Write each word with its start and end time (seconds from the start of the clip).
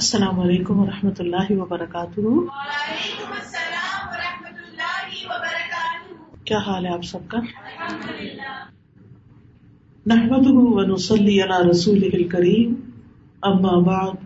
السلام 0.00 0.38
علیکم 0.40 0.78
و 0.80 0.84
رحمۃ 0.86 1.18
اللہ 1.22 1.48
وبرکاتہ۔ 1.56 2.22
وعلیکم 2.26 3.32
السلام 3.38 4.04
ورحمۃ 4.12 4.60
اللہ 4.66 5.16
وبرکاتہ۔ 5.30 6.44
کیا 6.50 6.58
حال 6.66 6.86
ہے 6.86 6.92
آپ 6.92 7.02
سب 7.08 7.24
کا؟ 7.32 7.40
نحمده 10.12 10.62
ونصلي 10.76 11.34
على 11.46 11.58
رسوله 11.70 12.20
الكريم 12.20 12.70
اما 13.50 13.72
بعد 13.88 14.22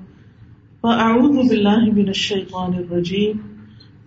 فاعوذ 0.84 1.38
بالله 1.38 1.94
من 1.96 2.12
الشيطان 2.12 2.76
الرجيم 2.82 3.40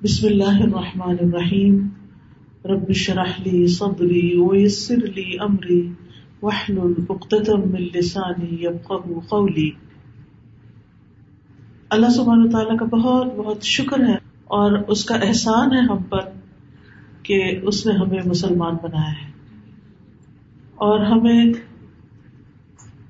بسم 0.06 0.30
الله 0.30 0.68
الرحمن 0.68 1.20
الرحيم 1.26 1.76
رب 2.74 2.94
اشرح 2.96 3.34
لي 3.50 3.66
صدري 3.80 4.24
ويسر 4.46 5.04
لي 5.20 5.28
امري 5.50 5.82
واحلل 6.48 6.96
عقدة 7.10 7.60
من 7.76 7.86
لساني 7.98 8.50
يفقهوا 8.64 9.26
قولي 9.36 9.68
اللہ 11.90 12.10
سبحانہ 12.10 12.50
تعالیٰ 12.52 12.78
کا 12.78 12.86
بہت 12.86 13.36
بہت 13.36 13.64
شکر 13.64 14.00
ہے 14.08 14.16
اور 14.44 14.72
اس 14.88 15.06
کا 15.06 15.16
احسان 15.16 15.74
ہے 15.74 15.82
ہم 15.82 16.04
پر 16.04 16.20
کہ 17.24 17.60
اس 17.64 17.86
نے 17.86 17.94
ہمیں 17.94 18.20
مسلمان 18.26 18.76
بنایا 18.84 19.12
ہے۔ 19.12 19.32
اور 20.76 21.00
ہمیں 21.00 21.46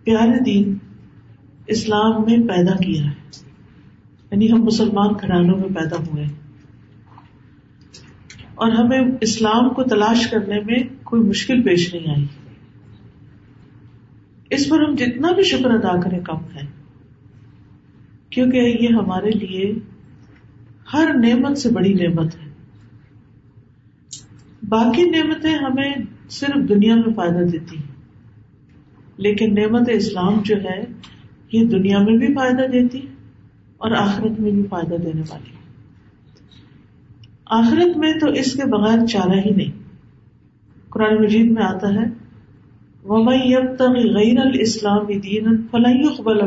پیارے 0.03 0.43
دین 0.43 0.77
اسلام 1.67 2.21
میں 2.21 2.47
پیدا 2.47 2.75
کیا 2.75 3.03
ہے۔ 3.03 3.11
یعنی 4.31 4.51
ہم 4.51 4.63
مسلمان 4.63 5.07
گھرانوں 5.21 5.57
میں 5.57 5.69
پیدا 5.69 5.95
ہوئے 5.95 6.25
اور 8.55 8.71
ہمیں 8.71 9.01
اسلام 9.21 9.69
کو 9.69 9.83
تلاش 9.83 10.27
کرنے 10.27 10.59
میں 10.59 10.77
کوئی 11.03 11.21
مشکل 11.21 11.63
پیش 11.63 11.93
نہیں 11.93 12.15
آئی۔ 12.15 12.25
اس 14.49 14.69
پر 14.69 14.79
ہم 14.79 14.95
جتنا 14.95 15.31
بھی 15.31 15.43
شکر 15.43 15.69
ادا 15.69 16.01
کریں 16.01 16.19
کم 16.19 16.37
ہے۔ 16.55 16.76
کیونکہ 18.37 18.77
یہ 18.79 18.87
ہمارے 18.87 19.29
لیے 19.29 19.73
ہر 20.93 21.09
نعمت 21.23 21.57
سے 21.57 21.69
بڑی 21.69 21.93
نعمت 21.93 22.35
ہے۔ 22.35 22.49
باقی 24.69 25.09
نعمتیں 25.09 25.55
ہمیں 25.55 25.93
صرف 26.29 26.69
دنیا 26.69 26.95
میں 26.95 27.13
فائدہ 27.15 27.49
دیتی 27.49 27.77
ہیں۔ 27.77 27.95
لیکن 29.17 29.55
نعمت 29.55 29.89
اسلام 29.93 30.41
جو 30.45 30.55
ہے، 30.55 30.83
یہ 31.51 31.65
دنیا 31.65 31.99
میں 31.99 32.17
بھی 32.17 32.33
فائدہ 32.33 32.71
دیتی 32.71 33.01
اور 33.77 33.91
آخرت 33.91 34.39
میں 34.39 34.51
بھی 34.51 34.63
فائدہ 34.69 34.95
دینے 34.95 35.21
والی 35.29 35.51
آخرت 37.45 37.97
میں 37.97 38.13
تو 38.13 38.29
اس 38.29 38.53
کے 38.53 38.65
بغیر 38.65 39.05
چارہ 39.05 39.39
ہی 39.45 39.49
نہیں۔ 39.49 39.71
قرآن 40.89 41.23
مجید 41.23 41.51
میں 41.51 41.63
آتا 41.63 41.93
ہے 41.93 42.05
ومئی 43.05 43.55
اب 43.55 43.75
تک 43.75 44.15
غیر 44.15 44.39
الاسلام 44.39 45.05
دین 45.19 45.67
فلاح 45.71 46.15
قبل 46.17 46.41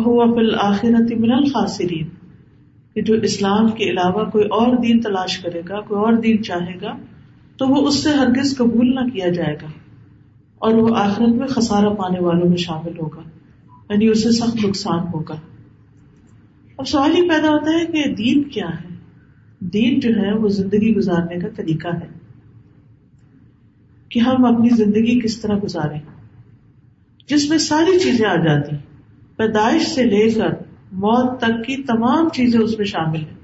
وہ 0.00 0.34
فل 0.34 0.54
آخرت 0.60 1.12
من 1.12 1.32
الخاصرین 1.32 2.08
کہ 2.94 3.02
جو 3.02 3.14
اسلام 3.14 3.68
کے 3.68 3.84
علاوہ 3.84 4.30
کوئی 4.30 4.44
اور 4.44 4.76
دین 4.76 5.00
تلاش 5.00 5.38
کرے 5.38 5.62
گا، 5.68 5.80
کوئی 5.80 6.00
اور 6.00 6.12
دین 6.12 6.42
چاہے 6.42 6.74
گا، 6.82 6.96
تو 7.56 7.68
وہ 7.68 7.88
اس 7.88 8.02
سے 8.02 8.10
ہرگز 8.10 8.56
قبول 8.56 8.94
نہ 8.94 9.00
کیا 9.00 9.28
جائے 9.28 9.54
گا۔ 9.54 9.66
اور 10.58 10.72
وہ 10.72 10.96
آخرت 10.96 11.28
میں 11.28 11.46
خسارہ 11.46 11.86
پانے 11.86 12.20
والوں 12.20 12.48
میں 12.48 12.56
شامل 12.56 12.92
ہوگا 12.98 13.22
یعنی 13.90 14.08
اسے 14.08 14.30
سخت 14.30 14.64
نقصان 14.64 14.98
ہوگا۔ 15.14 15.34
اب 16.76 16.88
سوال 16.88 17.18
یہ 17.18 17.22
پیدا 17.22 17.48
ہوتا 17.48 17.70
ہے 17.70 17.86
کہ 17.86 18.14
دین 18.14 18.42
کیا 18.42 18.68
ہے؟ 18.68 18.94
دین 19.60 20.00
جو 20.00 20.10
ہے 20.10 20.32
وہ 20.32 20.48
زندگی 20.48 20.94
گزارنے 20.94 21.40
کا 21.40 21.48
طریقہ 21.56 21.88
ہے۔ 21.88 22.06
کہ 24.08 24.18
ہم 24.18 24.44
اپنی 24.44 24.68
زندگی 24.68 25.20
کس 25.20 25.40
طرح 25.40 25.58
گزارے 25.64 25.96
جس 27.26 27.48
میں 27.50 27.58
ساری 27.58 27.98
چیزیں 27.98 28.26
آ 28.26 28.36
جاتی۔ 28.36 28.76
پیدائش 29.36 29.82
سے 29.82 30.04
لے 30.04 30.30
کر 30.30 30.48
موت 30.92 31.40
تک 31.40 31.64
کی 31.66 31.82
تمام 31.82 32.28
چیزیں 32.28 32.60
اس 32.60 32.78
میں 32.78 32.86
شامل 32.86 33.16
ہیں۔ 33.16 33.42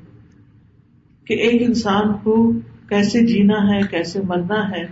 کہ 1.24 1.34
ایک 1.34 1.62
انسان 1.62 2.12
کو 2.22 2.52
کیسے 2.88 3.26
جینا 3.26 3.74
ہے، 3.74 3.80
کیسے 3.90 4.20
مرنا 4.22 4.70
ہے۔ 4.70 4.82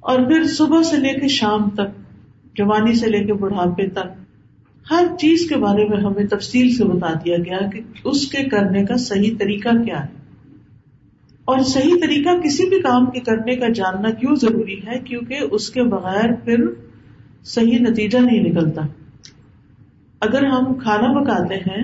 اور 0.00 0.18
پھر 0.18 0.44
صبح 0.44 0.82
سے 0.82 0.96
لے 0.96 1.20
کے 1.20 1.28
شام 1.28 1.70
تک، 1.70 2.00
جوانی 2.54 2.94
سے 2.94 3.06
لے 3.06 3.24
کے 3.24 3.32
بڑھاپے 3.32 3.86
تک، 3.86 4.24
ہر 4.90 5.04
چیز 5.18 5.48
کے 5.48 5.56
بارے 5.56 5.84
میں 5.88 5.98
ہمیں 5.98 6.26
تفصیل 6.26 6.74
سے 6.74 6.84
بتا 6.84 7.12
دیا 7.12 7.36
گیا 7.36 7.58
کہ 7.72 7.80
اس 8.04 8.26
کے 8.26 8.44
کرنے 8.44 8.84
کا 8.84 8.96
صحیح 8.96 9.34
طریقہ 9.38 9.68
کیا 9.68 10.04
ہے۔ 10.04 10.24
اور 11.44 11.58
صحیح 11.58 11.94
طریقہ 12.00 12.40
کسی 12.40 12.68
بھی 12.68 12.80
کام 12.80 13.06
کے 13.06 13.20
کرنے 13.20 13.56
کا 13.56 13.68
جاننا 13.68 14.10
کیوں 14.10 14.34
ضروری 14.36 14.80
ہے؟ 14.86 14.98
کیونکہ 14.98 15.38
اس 15.50 15.70
کے 15.70 15.82
بغیر 15.82 16.32
پھر 16.44 16.56
صحیح 17.44 17.78
نتیجہ 17.78 18.18
نہیں 18.18 18.40
نکلتا۔ 18.40 18.82
اگر 20.24 20.44
ہم 20.44 20.74
کھانا 20.74 21.22
پکاتے 21.22 21.54
ہیں 21.54 21.82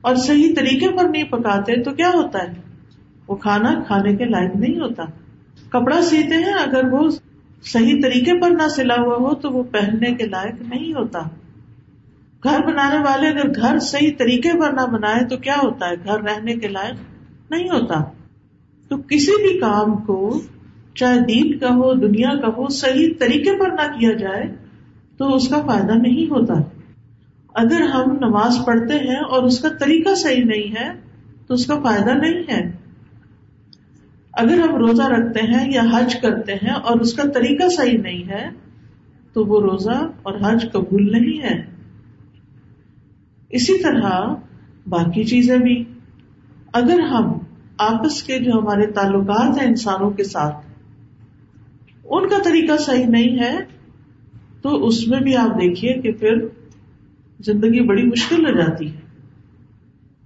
اور 0.00 0.14
صحیح 0.14 0.54
طریقے 0.56 0.96
پر 0.96 1.08
نہیں 1.08 1.24
پکاتے 1.24 1.82
تو 1.82 1.90
کیا 1.90 2.08
ہوتا 2.08 2.38
ہے؟ 2.38 2.52
وہ 3.28 3.36
کھانا 3.36 3.82
کھانے 3.86 4.16
کے 4.16 4.24
لائق 4.24 4.56
نہیں 4.56 4.80
ہوتا۔ 4.80 5.02
کپڑا 5.68 6.02
سیتے 6.02 6.34
ہیں، 6.34 6.52
اگر 6.52 6.84
وہ 6.92 7.10
صحیح 7.62 8.00
طریقے 8.02 8.40
پر 8.40 8.50
نہ 8.50 8.68
سلا 8.68 8.94
ہوا 8.94 9.16
ہو 9.16 9.34
تو 9.34 9.50
وہ 9.50 9.62
پہننے 9.62 10.14
کے 10.14 10.26
لائق 10.26 10.62
نہیں 10.62 10.92
ہوتا۔ 10.92 11.18
گھر 12.44 12.66
بنانے 12.66 12.98
والے 12.98 13.28
اگر 13.28 13.48
گھر 13.60 13.78
صحیح 13.78 14.10
طریقے 14.18 14.60
پر 14.60 14.72
نہ 14.72 14.86
بنائے 14.86 15.24
تو 15.24 15.36
کیا 15.36 15.56
ہوتا 15.62 15.88
ہے؟ 15.88 15.94
گھر 16.04 16.20
رہنے 16.20 16.54
کے 16.54 16.68
لائق 16.68 16.94
نہیں 17.50 17.64
ہوتا۔ 17.64 18.04
تو 18.88 18.96
کسی 18.96 19.48
بھی 19.48 19.58
کام 19.58 19.96
کو، 19.96 20.40
چاہے 20.94 21.20
دین 21.20 21.58
کا 21.58 21.68
ہو، 21.68 21.94
دنیا 21.94 22.40
کا 22.40 22.48
ہو، 22.48 22.68
صحیح 22.68 23.08
طریقے 23.18 23.58
پر 23.58 23.70
نہ 23.70 23.98
کیا 23.98 24.12
جائے 24.12 24.56
تو 25.16 25.34
اس 25.34 25.48
کا 25.48 25.60
فائدہ 25.66 25.92
نہیں 25.92 26.30
ہوتا۔ 26.30 26.54
اگر 27.54 27.80
ہم 27.80 28.12
نماز 28.12 28.58
پڑھتے 28.66 28.94
ہیں 28.94 29.16
اور 29.16 29.42
اس 29.42 29.60
کا 29.60 29.68
طریقہ 29.68 30.14
صحیح 30.14 30.44
نہیں 30.44 30.74
ہے، 30.76 30.92
تو 31.46 31.54
اس 31.54 31.66
کا 31.66 31.80
فائدہ 31.80 32.10
نہیں 32.10 32.42
ہے۔ 32.52 32.72
اگر 34.32 34.58
ہم 34.58 34.74
روزہ 34.74 35.02
رکھتے 35.02 35.40
ہیں 35.40 35.72
یا 35.72 35.82
حج 35.92 36.16
کرتے 36.22 36.52
ہیں 36.54 36.70
اور 36.70 37.00
اس 37.00 37.14
کا 37.14 37.22
طریقہ 37.22 37.68
صحیح 37.68 37.98
نہیں 37.98 38.28
ہے، 38.28 38.48
تو 39.32 39.44
وہ 39.44 39.60
روزہ 39.60 40.06
اور 40.22 40.34
حج 40.42 40.66
قبول 40.72 41.12
نہیں 41.12 41.42
ہے۔ 41.42 41.64
اسی 43.48 43.82
طرح 43.82 44.34
باقی 44.86 45.24
چیزیں 45.24 45.58
بھی۔ 45.58 45.84
اگر 46.72 47.00
ہم 47.00 47.32
آپس 47.78 48.22
کے 48.22 48.38
جو 48.38 48.52
ہمارے 48.52 48.86
تعلقات 48.86 49.60
ہیں 49.60 49.68
انسانوں 49.68 50.10
کے 50.10 50.24
ساتھ، 50.24 50.66
ان 52.04 52.28
کا 52.28 52.38
طریقہ 52.44 52.76
صحیح 52.76 53.06
نہیں 53.06 53.40
ہے، 53.40 53.58
تو 54.62 54.86
اس 54.86 55.08
میں 55.08 55.20
بھی 55.20 55.36
آپ 55.36 55.50
دیکھیے 55.50 55.94
کہ 55.94 56.12
پھر 56.12 56.46
زندگی 57.44 57.80
بڑی 57.80 58.02
مشکل 58.02 58.46
ہو 58.46 58.52
جاتی 58.52 58.86
ہے۔ 58.86 59.00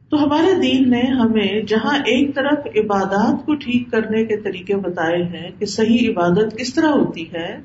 تو 0.09 0.25
ہمارے 0.25 0.60
دین 0.60 0.91
نے 0.91 1.00
ہمیں 1.00 1.62
جہاں 1.62 1.99
ایک 1.99 2.34
طرف 2.34 2.66
عبادات 2.77 3.47
کو 3.47 3.54
ٹھیک 3.54 3.91
کرنے 3.91 4.25
کے 4.25 4.37
طریقے 4.37 4.77
بتائے 4.77 5.22
ہیں 5.22 5.50
کہ 5.59 5.66
صحیح 5.66 6.09
عبادت 6.09 6.56
کس 6.59 6.75
طرح 6.75 6.87
ہوتی 6.87 7.25
ہے، 7.32 7.56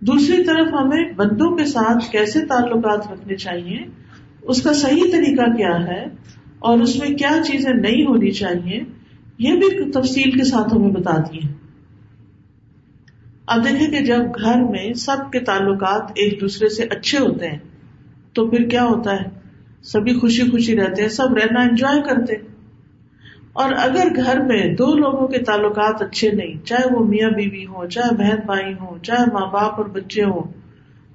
دوسری 0.00 0.44
طرف 0.44 0.66
ہمیں 0.72 1.12
بندوں 1.16 1.56
کے 1.56 1.64
ساتھ 1.64 2.12
کیسے 2.12 2.46
تعلقات 2.46 3.12
رکھنے 3.12 3.36
چاہیے، 3.36 3.78
اس 4.42 4.62
کا 4.62 4.72
صحیح 4.72 5.12
طریقہ 5.12 5.50
کیا 5.56 5.86
ہے 5.86 6.04
اور 6.58 6.78
اس 6.78 6.98
میں 6.98 7.08
کیا 7.08 7.38
چیزیں 7.44 7.72
نہیں 7.72 8.06
ہونی 8.06 8.30
چاہیے، 8.30 8.80
یہ 9.38 9.56
بھی 9.56 9.90
تفصیل 9.90 10.30
کے 10.30 10.44
ساتھ 10.44 10.74
ہمیں 10.74 10.90
بتا 10.90 11.16
دیے 11.18 11.48
اب 13.46 13.64
دیکھیں 13.64 13.90
کہ 13.90 14.04
جب 14.04 14.22
گھر 14.44 14.62
میں 14.62 14.92
سب 14.92 15.32
کے 15.32 15.40
تعلقات 15.40 16.10
ایک 16.14 16.40
دوسرے 16.40 16.68
سے 16.68 16.82
اچھے 16.90 17.18
ہوتے 17.18 17.48
ہیں 17.48 17.58
تو 18.32 18.46
پھر 18.50 18.68
کیا 18.68 18.84
ہوتا 18.84 19.16
ہے؟ 19.16 19.28
سبھی 19.82 20.14
خوشی 20.14 20.50
خوشی 20.50 20.76
رہتے 20.76 21.02
ہیں، 21.02 21.08
سب 21.08 21.36
رہنا 21.36 21.60
انجوائے 21.60 22.02
کرتے 22.02 22.34
اور 23.52 23.72
اگر 23.76 24.08
گھر 24.16 24.40
میں 24.40 24.74
دو 24.74 24.94
لوگوں 24.94 25.28
کے 25.28 25.38
تعلقات 25.38 26.02
اچھے 26.02 26.30
نہیں، 26.30 26.66
چاہے 26.66 26.94
وہ 26.94 27.04
میاں 27.04 27.30
بیوی 27.30 27.66
ہو 27.66 27.86
چاہے 27.86 28.14
بہن 28.14 28.38
بھائی 28.46 28.72
ہوں، 28.72 29.04
چاہے 29.04 29.32
ماں 29.32 29.46
باپ 29.46 29.74
اور 29.74 29.84
بچے 29.84 30.24
ہوں، 30.24 30.52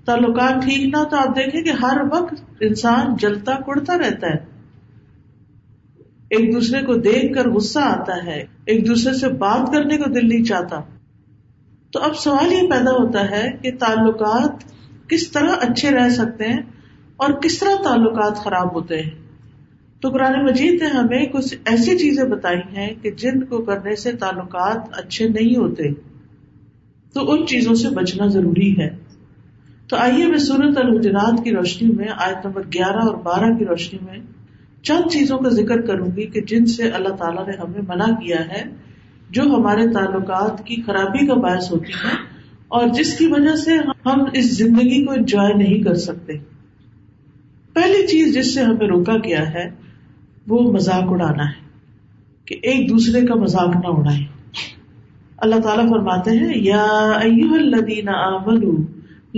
تعلقات 0.06 0.64
ٹھیک 0.64 0.96
نہ 0.96 1.04
تو 1.04 1.18
آپ 1.18 1.36
دیکھیں 1.36 1.62
کہ 1.62 1.70
ہر 1.70 1.98
وقت 2.12 2.34
انسان 2.60 3.16
جلتا 3.20 3.56
کڑتا 3.66 3.98
رہتا 3.98 4.28
ہے۔ 4.28 4.46
ایک 6.30 6.54
دوسرے 6.54 6.82
کو 6.82 6.96
دیکھ 6.96 7.34
کر 7.34 7.50
غصہ 7.50 7.80
آتا 7.80 8.26
ہے، 8.26 8.46
ایک 8.66 8.88
دوسرے 8.88 9.14
سے 9.14 9.28
بات 9.28 9.72
کرنے 9.74 9.98
کو 9.98 10.10
دل 10.10 10.30
نہیں 10.30 10.44
چاہتا۔ 10.44 10.82
تو 11.92 12.00
اب 12.00 12.16
سوال 12.16 12.54
یہ 12.54 12.70
پیدا 12.70 12.92
ہوتا 12.92 13.32
ہے 13.32 13.52
کہ 13.62 13.72
تعلقات 13.80 14.64
کس 15.10 15.32
طرح 15.32 15.56
اچھے 15.62 15.92
رہ 15.92 16.10
سکتے 16.10 16.44
ہیں 16.44 16.62
اور 17.18 17.32
کس 17.32 17.60
طرح 17.60 17.84
تعلقات 17.84 18.36
خراب 18.36 18.76
ہوتے 18.76 19.02
ہیں؟ 19.02 19.10
تو 20.02 20.10
قرآن 20.10 20.46
مجید 20.46 20.82
نے 20.82 20.88
ہمیں 20.88 21.26
کچھ 21.26 21.56
ایسی 21.66 21.98
چیزیں 21.98 22.24
بتائی 22.24 22.78
ہیں 22.78 22.90
کہ 23.02 23.12
جن 23.12 23.44
کو 23.44 23.58
کرنے 23.58 23.96
سے 23.96 24.12
تعلقات 24.12 24.90
اچھے 24.92 25.30
نہیں 25.30 25.58
ہوتے۔ 25.58 25.94
تو 27.14 27.32
ان 27.32 27.48
چیزوں 27.48 27.74
سے 27.74 27.90
بچنا 27.90 28.28
ضروری 28.28 28.80
ہے۔ 28.80 28.90
تو 29.88 29.96
آئیے 29.96 30.28
میں 30.28 30.38
سورت 30.38 30.78
الحجرات 30.78 31.44
کی 31.44 31.52
روشنی 31.52 31.94
میں، 31.94 32.08
آیت 32.18 32.46
نمبر 32.46 32.62
گیارہ 32.74 32.98
اور 32.98 33.16
بارہ 33.16 33.58
کی 33.58 33.66
روشنی 33.66 34.00
میں 34.06 34.20
چند 34.82 35.12
چیزوں 35.12 35.38
کا 35.38 35.50
ذکر 35.50 35.82
کروں 35.82 36.08
گی 36.16 36.28
کہ 36.28 36.42
جن 36.42 36.66
سے 36.66 36.90
اللہ 36.90 37.10
تعالیٰ 37.10 37.48
نے 37.48 37.54
ہمیں 37.64 37.82
منع 37.88 38.06
کیا 38.06 38.40
ہے، 38.48 38.64
جو 39.30 39.44
ہمارے 39.44 39.94
تعلقات 39.94 40.66
کی 40.66 40.82
خرابی 40.82 41.28
کا 41.28 41.34
باعث 41.34 41.72
ہوتی 41.72 41.92
ہے 41.92 42.14
اور 42.68 42.88
جس 42.88 43.18
کی 43.18 43.28
وجہ 43.28 43.56
سے 43.56 43.78
ہم 44.06 44.24
اس 44.34 44.58
زندگی 44.58 45.06
کو 45.06 45.12
انجوائے 45.12 45.54
نہیں 45.54 45.84
کر 45.84 45.94
سکتے۔ 45.94 46.57
پہلی 47.78 48.06
چیز 48.08 48.34
جس 48.36 48.54
سے 48.54 48.64
ہمیں 48.64 48.88
روکا 48.88 49.16
گیا 49.26 49.44
ہے، 49.54 49.66
وہ 50.48 50.62
مذاق 50.74 51.12
اڑانا 51.14 51.50
ہے، 51.50 51.66
کہ 52.46 52.60
ایک 52.70 52.90
دوسرے 52.90 53.26
کا 53.28 53.36
مذاق 53.46 53.76
نہ 53.86 53.96
اڑائے 53.98 54.24
اللہ 55.46 55.60
تعالیٰ 55.64 55.90
فرماتے 55.90 56.32
ہیں، 56.38 56.54
یا 56.64 56.86
ایوہ 57.24 57.56
الذین 57.56 58.10
آمنوا 58.20 58.78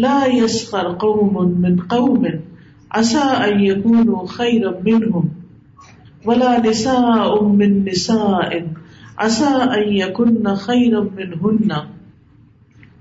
لا 0.04 0.18
يسخر 0.34 0.88
قوم 1.00 1.34
من 1.62 1.80
قوم 1.90 2.26
عسى 2.98 3.24
ان 3.46 3.60
يكونوا 3.62 4.22
خيرا 4.28 4.72
منهم 4.86 5.26
ولا 6.26 6.52
نساء 6.66 7.44
من 7.60 7.74
نساء 7.88 8.62
عسى 9.18 9.52
ان 9.78 9.84
يكن 9.96 10.54
خيرا 10.64 11.02
منهن 11.02 11.72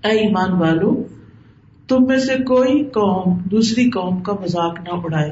اے 0.05 0.12
ایمان 0.25 0.52
والو 0.58 0.90
تم 1.88 2.06
میں 2.06 2.19
سے 2.19 2.35
کوئی 2.37 2.85
قوم 2.85 3.38
دوسری 3.38 3.90
قوم 3.90 4.20
کا 4.20 4.32
مذاق 4.32 4.81
نہ 4.81 4.88
اڑائے۔ 4.88 5.31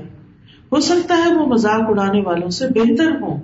ہو 0.72 0.80
سکتا 0.80 1.16
ہے 1.16 1.34
وہ 1.34 1.46
مذاق 1.46 1.82
اڑانے 1.88 2.20
والوں 2.20 2.50
سے 2.50 2.66
بہتر 2.74 3.10
ہوں۔ 3.20 3.40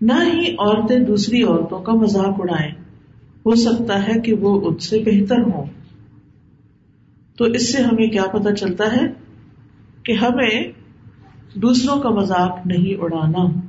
نہ 0.00 0.12
ہی 0.12 0.52
عورتیں 0.52 0.98
دوسری 0.98 1.42
عورتوں 1.42 1.78
کا 1.78 1.92
مذاق 1.92 2.34
اڑائیں۔ 2.38 2.72
ہو 3.46 3.54
سکتا 3.54 4.08
ہے 4.08 4.20
کہ 4.20 4.34
وہ 4.34 4.68
ان 4.68 4.78
سے 4.78 4.98
بہتر 5.06 5.38
ہوں۔ 5.38 5.64
تو 7.36 7.44
اس 7.44 7.72
سے 7.72 7.82
ہمیں 7.82 8.08
کیا 8.08 8.22
پتا 8.22 8.54
چلتا 8.54 8.84
ہے 8.92 9.06
کہ 10.02 10.12
ہمیں 10.12 10.72
دوسروں 11.54 12.00
کا 12.00 12.10
مذاق 12.10 12.66
نہیں 12.66 13.02
اڑانا۔ 13.02 13.60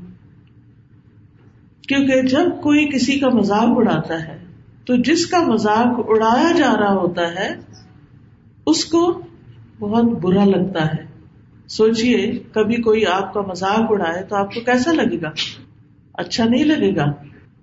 کیونکہ 1.88 2.22
جب 2.22 2.62
کوئی 2.62 2.86
کسی 2.86 3.20
کا 3.20 3.30
مذاق 3.30 3.70
اڑاتا 3.76 4.28
ہے 4.28 4.38
تو 4.86 4.96
جس 4.96 5.26
کا 5.26 5.42
مذاق 5.42 6.00
اڑایا 6.08 6.52
جا 6.52 6.74
رہا 6.80 6.94
ہوتا 6.94 7.36
ہے 7.36 7.71
اس 8.66 8.86
کو 8.86 9.22
بہت 9.80 10.04
برا 10.04 10.46
لگتا 10.46 10.86
ہے۔ 10.86 11.12
سوچئے، 11.68 12.40
کبھی 12.52 12.82
کوئی 12.82 13.06
آپ 13.06 13.34
کا 13.34 13.42
مذاق 13.42 13.86
اڑائے 13.90 14.24
تو 14.24 14.36
آپ 14.36 14.54
کو 14.54 14.60
کیسا 14.60 14.92
لگے 14.92 15.22
گا؟ 15.22 15.32
اچھا 16.14 16.46
نہیں 16.46 16.64
لگے 16.64 16.96
گا؟ 16.96 17.06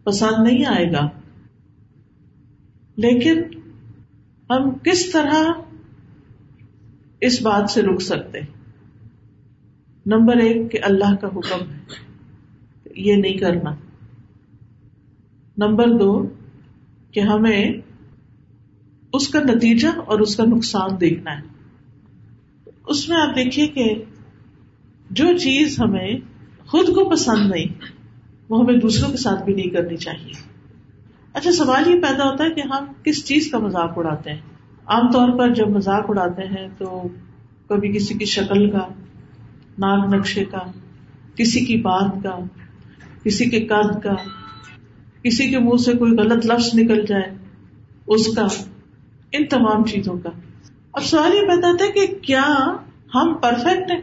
پسند 0.04 0.48
نہیں 0.48 0.66
آئے 0.66 0.92
گا؟ 0.92 1.08
لیکن 2.96 3.42
ہم 4.50 4.70
کس 4.70 5.10
طرح 5.12 5.44
اس 7.20 7.42
بات 7.42 7.70
سے 7.70 7.82
رک 7.82 8.02
سکتے 8.02 8.40
نمبر 10.06 10.36
ایک 10.36 10.72
کہ 10.72 10.78
اللہ 10.82 11.14
کا 11.20 11.28
حکم 11.28 11.70
ہے۔ 11.70 11.78
یہ 12.96 13.16
نہیں 13.16 13.32
کرنا۔ 13.32 13.74
نمبر 15.58 15.98
دو 15.98 16.28
کہ 17.12 17.20
ہمیں 17.20 17.72
اس 19.12 19.28
کا 19.28 19.40
نتیجہ 19.40 19.88
اور 20.06 20.20
اس 20.20 20.36
کا 20.36 20.44
نقصان 20.44 20.90
دیکھنا 21.00 21.30
ہے۔ 21.32 21.42
اس 22.86 23.08
میں 23.08 23.16
آپ 23.16 23.36
دیکھیے 23.36 23.66
کہ 23.66 23.94
جو 25.10 25.24
چیز 25.38 25.80
ہمیں 25.80 26.14
خود 26.66 26.86
کو 26.86 27.10
پسند 27.10 27.50
نہیں، 27.50 27.84
وہ 28.48 28.62
ہمیں 28.62 28.74
دوسروں 28.74 29.10
کے 29.10 29.16
ساتھ 29.16 29.44
بھی 29.44 29.54
نہیں 29.54 29.70
کرنی 29.70 29.96
چاہیے۔ 29.96 30.32
اچھا 31.32 31.52
سوال 31.52 31.90
یہ 31.90 32.00
پیدا 32.00 32.30
ہوتا 32.30 32.44
ہے 32.44 32.50
کہ 32.50 32.60
ہم 32.60 32.84
کس 33.02 33.24
چیز 33.24 33.50
کا 33.50 33.58
مذاق 33.58 33.92
اڑاتے 33.96 34.30
ہیں؟ 34.30 34.40
عام 34.86 35.10
طور 35.10 35.38
پر 35.38 35.54
جب 35.54 35.68
مذاق 35.68 36.04
اڑاتے 36.08 36.42
ہیں 36.42 36.68
تو 36.78 37.08
کبھی 37.68 37.92
کسی 37.92 38.14
کی 38.14 38.24
شکل 38.24 38.70
کا 38.70 38.88
ناگ 39.78 40.14
نقشے 40.14 40.44
کا، 40.44 40.58
کسی 41.34 41.60
کی 41.60 41.76
بات 41.76 42.22
کا، 42.22 42.38
کسی 43.24 43.44
کے 43.44 43.60
قد 43.60 44.02
کا، 44.02 44.14
کسی 45.22 45.50
کے 45.50 45.58
منہ 45.58 45.76
سے 45.76 45.92
کوئی 45.92 46.12
غلط 46.12 46.46
لفظ 46.46 46.70
نکل 46.74 47.06
جائے، 47.06 47.34
اس 48.06 48.34
کا۔ 48.36 48.46
ان 49.32 49.46
تمام 49.46 49.84
چیزوں 49.84 50.18
کا۔ 50.18 50.30
اب 50.92 51.04
سوال 51.04 51.34
یہ 51.34 51.40
پیدا 51.40 51.76
تھا 51.76 51.84
کہ 51.94 52.06
کیا 52.22 52.76
ہم 53.14 53.34
پرفیکٹ 53.34 53.90
ہیں؟ 53.90 54.00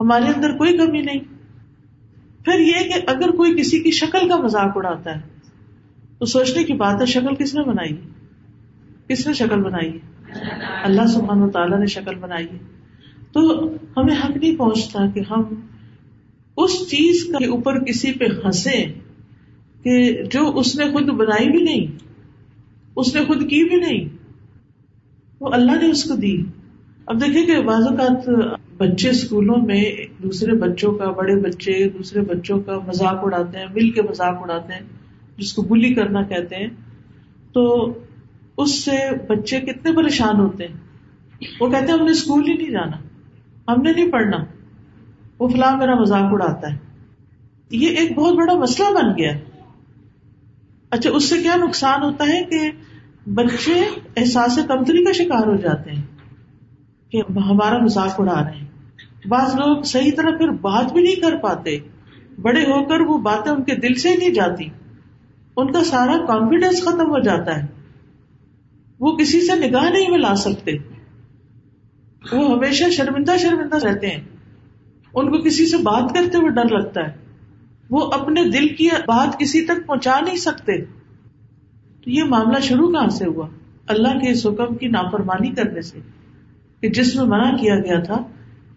ہمارے 0.00 0.24
اندر 0.24 0.56
کوئی 0.56 0.78
کمی 0.78 1.00
نہیں۔ 1.00 1.18
پھر 2.44 2.60
یہ 2.60 2.72
کہ 2.72 3.00
اگر 3.06 3.30
کوئی 3.30 3.56
کسی 3.56 3.82
کی 3.82 3.90
شکل 3.90 4.28
کا 4.28 4.36
مذاق 4.36 4.72
اڑاتا 4.76 5.16
ہے، 5.16 5.20
تو 6.18 6.24
سوچنے 6.24 6.64
کی 6.64 6.72
بات 6.72 7.00
ہے، 7.00 7.06
شکل 7.06 7.34
کس 7.34 7.54
نے 7.54 7.62
بنائی 7.62 7.96
کس 9.08 9.26
نے 9.26 9.32
شکل 9.32 9.62
بنائی 9.62 9.92
ہے؟ 9.92 9.98
اللہ 10.82 11.06
سبحانہ 11.06 11.44
و 11.44 11.50
تعالیٰ 11.50 11.78
نے 11.78 11.86
شکل 11.86 12.14
بنائی 12.14 12.46
ہے۔ 12.52 12.58
تو 13.32 13.68
ہمیں 13.96 14.16
حق 14.24 14.36
نہیں 14.36 14.56
پہنچتا 14.56 15.06
کہ 15.06 15.20
ہم 15.30 15.42
اس 16.56 16.90
چیز 16.90 17.34
کے 17.38 17.46
اوپر 17.46 17.84
کسی 17.84 18.12
پہ 18.12 18.24
ہنسے 18.24 18.84
کہ 19.82 20.22
جو 20.24 20.58
اس 20.58 20.76
نے 20.76 20.92
خود 20.92 21.02
بنائی 21.02 21.50
بھی 21.50 21.62
نہیں۔ 21.62 22.05
اس 22.96 23.14
نے 23.14 23.24
خود 23.24 23.50
کی 23.50 23.68
بھی 23.68 23.76
نہیں۔ 23.76 24.08
وہ 25.40 25.48
اللہ 25.52 25.72
نے 25.72 25.90
اس 25.90 26.04
کو 26.04 26.16
دی۔ 26.16 26.42
اب 27.06 27.20
دیکھیں 27.20 27.46
کہ 27.46 27.62
بعض 27.62 27.82
اوقات 27.86 28.28
بچے 28.76 29.08
اسکولوں 29.08 29.56
میں 29.56 29.92
دوسرے 30.22 30.52
بچوں 30.52 30.92
کا، 30.92 31.10
بڑے 31.10 31.36
بچے 31.36 31.88
دوسرے 31.88 32.20
بچوں 32.20 32.60
کا 32.60 32.78
مذاق 32.78 33.18
اڑاتے 33.22 33.58
ہیں، 33.58 33.66
مل 33.74 33.90
کے 33.90 34.02
مذاق 34.02 34.36
اڑاتے 34.40 34.72
ہیں، 34.72 34.80
جس 35.38 35.52
کو 35.52 35.62
بلی 35.62 35.94
کرنا 35.94 36.22
کہتے 36.22 36.56
ہیں۔ 36.56 36.66
تو 37.52 37.94
اس 38.56 38.84
سے 38.84 38.96
بچے 39.28 39.60
کتنے 39.60 39.92
پریشان 39.92 40.40
ہوتے 40.40 40.66
ہیں۔ 40.66 40.74
وہ 41.60 41.70
کہتے 41.70 41.92
ہیں 41.92 41.98
ہم 41.98 42.04
نے 42.04 42.10
اسکول 42.10 42.48
ہی 42.48 42.54
نہیں 42.54 42.70
جانا، 42.70 42.96
ہم 43.72 43.82
نے 43.82 43.92
نہیں 43.92 44.10
پڑھنا، 44.10 44.36
وہ 45.38 45.48
فلاں 45.48 45.76
میرا 45.76 45.94
مذاق 45.94 46.32
اڑاتا 46.32 46.72
ہے۔ 46.72 46.78
یہ 47.70 47.88
ایک 47.88 48.12
بہت 48.18 48.34
بڑا 48.34 48.54
مسئلہ 48.54 48.94
بن 48.94 49.18
گیا۔ 49.18 49.32
اچھا 50.90 51.10
اس 51.10 51.28
سے 51.28 51.42
کیا 51.42 51.56
نقصان 51.56 52.02
ہوتا 52.02 52.24
ہے 52.24 52.44
کہ 52.44 52.70
بچے 53.30 53.80
احساس 54.16 54.58
کمتری 54.68 55.04
کا 55.04 55.12
شکار 55.12 55.46
ہو 55.46 55.56
جاتے 55.56 55.90
ہیں 55.90 56.02
کہ 57.10 57.22
ہمارا 57.36 57.78
مذاق 57.78 58.20
اڑا 58.20 58.44
رہے 58.44 58.58
ہیں۔ 58.58 58.66
بعض 59.28 59.54
لوگ 59.54 59.82
صحیح 59.82 60.10
طرح 60.16 60.30
پھر 60.36 60.48
بات 60.48 60.92
بھی 60.92 61.02
نہیں 61.02 61.20
کر 61.20 61.36
پاتے۔ 61.36 61.78
بڑے 62.42 62.60
ہو 62.60 62.84
کر 62.84 63.00
وہ 63.00 63.18
باتیں 63.18 63.52
ان 63.52 63.64
کے 63.64 63.74
دل 63.74 63.94
سے 63.94 64.16
نہیں 64.16 64.30
جاتی۔ 64.30 64.64
ان 65.56 65.72
کا 65.72 65.84
سارا 65.84 66.26
کانفیڈینس 66.26 66.82
ختم 66.82 67.10
ہو 67.10 67.18
جاتا 67.18 67.56
ہے۔ 67.56 67.66
وہ 69.00 69.16
کسی 69.16 69.40
سے 69.40 69.68
نگاہ 69.68 69.90
نہیں 69.90 70.10
ملا 70.10 70.34
سکتے۔ 70.34 70.72
وہ 72.32 72.50
ہمیشہ 72.52 72.90
شرمندہ 72.90 73.36
شرمندہ 73.38 73.76
رہتے 73.76 74.06
ہیں۔ 74.06 74.24
ان 75.14 75.30
کو 75.30 75.42
کسی 75.42 75.66
سے 75.66 75.76
بات 75.76 76.14
کرتے 76.14 76.38
ہوئے 76.38 76.50
ڈر 76.50 76.78
لگتا 76.78 77.00
ہے۔ 77.00 77.25
وہ 77.90 78.10
اپنے 78.12 78.44
دل 78.44 78.68
کی 78.68 78.88
بات 79.06 79.38
کسی 79.38 79.64
تک 79.64 79.86
پہنچا 79.86 80.20
نہیں 80.20 80.36
سکتے۔ 80.36 80.84
تو 82.04 82.10
یہ 82.10 82.24
معاملہ 82.24 82.60
شروع 82.60 82.92
کہاں 82.92 83.08
سے 83.08 83.26
ہوا؟ 83.26 83.48
اللہ 83.86 84.08
کے 84.08 84.30
اس 84.30 84.46
حکم 84.46 84.74
کی 84.74 84.88
نافرمانی 84.88 85.50
کرنے 85.50 85.80
سے 85.80 85.98
کہ 86.80 86.88
جس 86.88 87.16
میں 87.16 87.24
منع 87.24 87.56
کیا 87.56 87.76
گیا 87.76 88.00
تھا، 88.00 88.22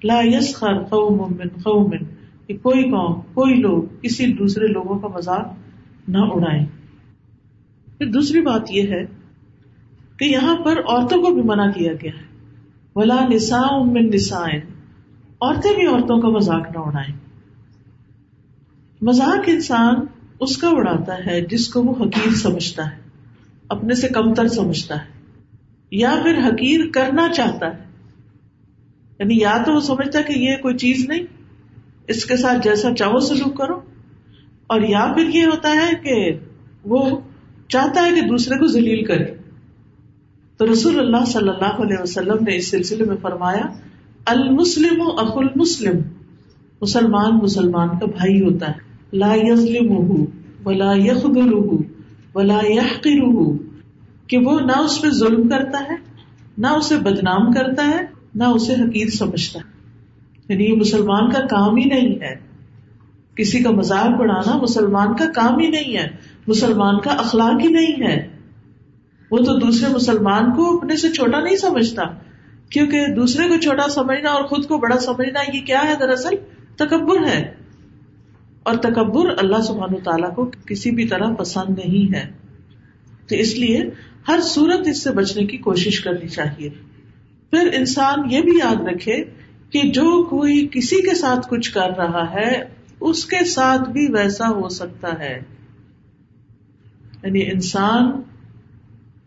لا 0.03 0.19
یس 0.23 0.55
خر 0.55 0.83
قوم 0.83 1.33
من 1.37 1.47
قوم، 1.47 1.91
کہ 2.47 2.57
کوئی 2.57 2.83
قوم، 2.83 3.21
کوئی 3.33 3.55
لوگ 3.55 3.83
کسی 4.01 4.33
دوسرے 4.33 4.67
لوگوں 4.67 4.99
کا 4.99 5.07
مذاق 5.07 5.53
نہ 6.07 6.17
اڑائیں۔ 6.17 6.65
پھر 7.97 8.05
دوسری 8.05 8.41
بات 8.41 8.71
یہ 8.71 8.81
ہے 8.81 9.05
کہ 10.17 10.25
یہاں 10.25 10.55
پر 10.55 10.79
عورتوں 10.79 11.21
کو 11.21 11.33
بھی 11.33 11.41
منع 11.41 11.71
کیا 11.71 11.93
گیا 11.93 12.11
ہے۔ 12.11 12.29
ولا 12.95 13.27
نسا 13.31 13.83
من 13.83 14.09
نسائن 14.13 14.61
عورتیں 15.41 15.75
بھی 15.75 15.85
عورتوں 15.85 16.21
کا 16.21 16.29
مذاق 16.29 16.75
نہ 16.75 16.79
اڑائیں۔ 16.79 17.28
مذاق 19.01 19.43
انسان 19.47 19.95
اس 20.39 20.57
کا 20.57 20.67
اڑاتا 20.67 21.25
ہے 21.25 21.41
جس 21.41 21.67
کو 21.67 21.83
وہ 21.83 22.05
حقیر 22.05 22.33
سمجھتا 22.33 22.91
ہے، 22.91 22.97
اپنے 23.69 23.95
سے 23.95 24.07
کمتر 24.07 24.47
سمجھتا 24.47 24.95
ہے، 24.95 25.07
یا 25.91 26.15
پھر 26.23 26.37
حقیر 26.37 26.79
کرنا 26.93 27.29
چاہتا 27.29 27.65
ہے۔ 27.67 27.83
یعنی 29.19 29.37
یا 29.37 29.63
تو 29.65 29.73
وہ 29.73 29.79
سمجھتا 29.79 30.19
ہے 30.19 30.23
کہ 30.23 30.39
یہ 30.39 30.55
کوئی 30.55 30.77
چیز 30.77 31.05
نہیں، 31.07 31.23
اس 32.07 32.25
کے 32.25 32.37
ساتھ 32.37 32.57
جیسا 32.63 32.95
چاہو 32.95 33.19
سلوک 33.19 33.57
کرو۔ 33.57 33.81
اور 34.67 34.81
یا 34.81 35.13
پھر 35.15 35.29
یہ 35.29 35.45
ہوتا 35.45 35.73
ہے 35.73 35.91
کہ 36.03 36.37
وہ 36.85 37.19
چاہتا 37.67 38.05
ہے 38.05 38.11
کہ 38.11 38.21
دوسرے 38.21 38.55
کو 38.55 38.67
ذلیل 38.67 39.05
کرے۔ 39.05 39.25
تو 40.57 40.73
رسول 40.73 40.99
اللہ 40.99 41.25
صلی 41.25 41.49
اللہ 41.49 41.83
علیہ 41.83 41.97
وسلم 42.01 42.43
نے 42.43 42.55
اس 42.55 42.71
سلسلے 42.71 43.03
میں 43.03 43.15
فرمایا، 43.21 43.63
المسلم 44.25 45.01
و 45.01 45.19
اخ 45.19 45.37
المسلم، 45.37 45.99
مسلمان 46.81 47.37
مسلمان 47.43 47.87
کا 47.87 48.05
بھائی 48.05 48.41
ہوتا 48.41 48.67
ہے۔ 48.67 48.88
لا 49.13 49.33
یزلم 49.35 50.25
ولا 50.65 50.93
یخبر 50.93 51.53
ولا 52.35 52.59
کہ 54.27 54.37
وہ 54.37 54.59
نہ 54.59 54.79
اس 54.79 55.01
پہ 55.01 55.09
ظلم 55.09 55.49
کرتا 55.49 55.83
ہے، 55.89 55.95
نہ 56.57 56.67
اسے 56.67 56.97
بدنام 56.97 57.53
کرتا 57.53 57.87
ہے، 57.87 57.99
نہ 58.35 58.43
اسے 58.43 58.73
حقیر 58.73 59.07
سمجھتا 59.07 59.59
ہے۔ 59.59 59.63
یعنی 60.49 60.65
یہ 60.65 60.73
مسلمان 60.73 61.29
کا 61.29 61.39
کام 61.47 61.77
ہی 61.77 61.83
نہیں 61.83 62.21
ہے۔ 62.21 62.35
کسی 63.35 63.63
کا 63.63 63.71
مذاق 63.71 64.19
بڑھانا 64.19 64.57
مسلمان 64.57 65.15
کا 65.15 65.25
کام 65.35 65.59
ہی 65.59 65.67
نہیں 65.67 65.97
ہے، 65.97 66.07
مسلمان 66.47 66.99
کا 66.99 67.11
اخلاق 67.11 67.61
ہی 67.61 67.67
نہیں 67.67 68.07
ہے۔ 68.07 68.27
وہ 69.31 69.37
تو 69.37 69.59
دوسرے 69.59 69.93
مسلمان 69.93 70.51
کو 70.51 70.77
اپنے 70.77 70.97
سے 70.97 71.09
چھوٹا 71.09 71.39
نہیں 71.39 71.55
سمجھتا، 71.55 72.03
کیونکہ 72.69 73.07
دوسرے 73.15 73.47
کو 73.47 73.57
چھوٹا 73.57 73.89
سمجھنا 73.89 74.29
اور 74.29 74.43
خود 74.43 74.67
کو 74.67 74.77
بڑا 74.77 74.99
سمجھنا 74.99 75.39
یہ 75.53 75.61
کیا 75.65 75.81
ہے 75.87 75.93
دراصل؟ 75.99 76.35
تکبر 76.75 77.27
ہے۔ 77.27 77.68
اور 78.69 78.77
تکبر 78.77 79.29
اللہ 79.37 79.61
سبحان 79.61 79.95
تعالیٰ 80.03 80.35
کو 80.35 80.51
کسی 80.65 80.91
بھی 80.91 81.07
طرح 81.07 81.33
پسند 81.33 81.79
نہیں 81.79 82.15
ہے۔ 82.15 82.31
تو 83.27 83.35
اس 83.35 83.55
لیے 83.55 83.89
ہر 84.27 84.39
صورت 84.41 84.87
اس 84.87 85.03
سے 85.03 85.11
بچنے 85.11 85.45
کی 85.45 85.57
کوشش 85.57 86.01
کرنی 86.01 86.27
چاہیے۔ 86.27 86.69
پھر 87.51 87.69
انسان 87.73 88.31
یہ 88.31 88.41
بھی 88.41 88.57
یاد 88.57 88.87
رکھے 88.87 89.23
کہ 89.69 89.81
جو 89.81 90.23
کوئی 90.23 90.67
کسی 90.71 91.09
کے 91.09 91.15
ساتھ 91.15 91.47
کچھ 91.49 91.73
کر 91.73 91.89
رہا 91.97 92.33
ہے، 92.33 92.63
اس 92.99 93.25
کے 93.25 93.45
ساتھ 93.45 93.89
بھی 93.89 94.07
ویسا 94.13 94.49
ہو 94.49 94.69
سکتا 94.69 95.19
ہے۔ 95.19 95.41
یعنی 97.23 97.51
انسان 97.51 98.21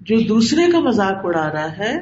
جو 0.01 0.21
دوسرے 0.21 0.73
کا 0.73 0.81
مذاق 0.81 1.21
اڑا 1.25 1.53
رہا 1.53 1.79
ہے، 1.79 2.01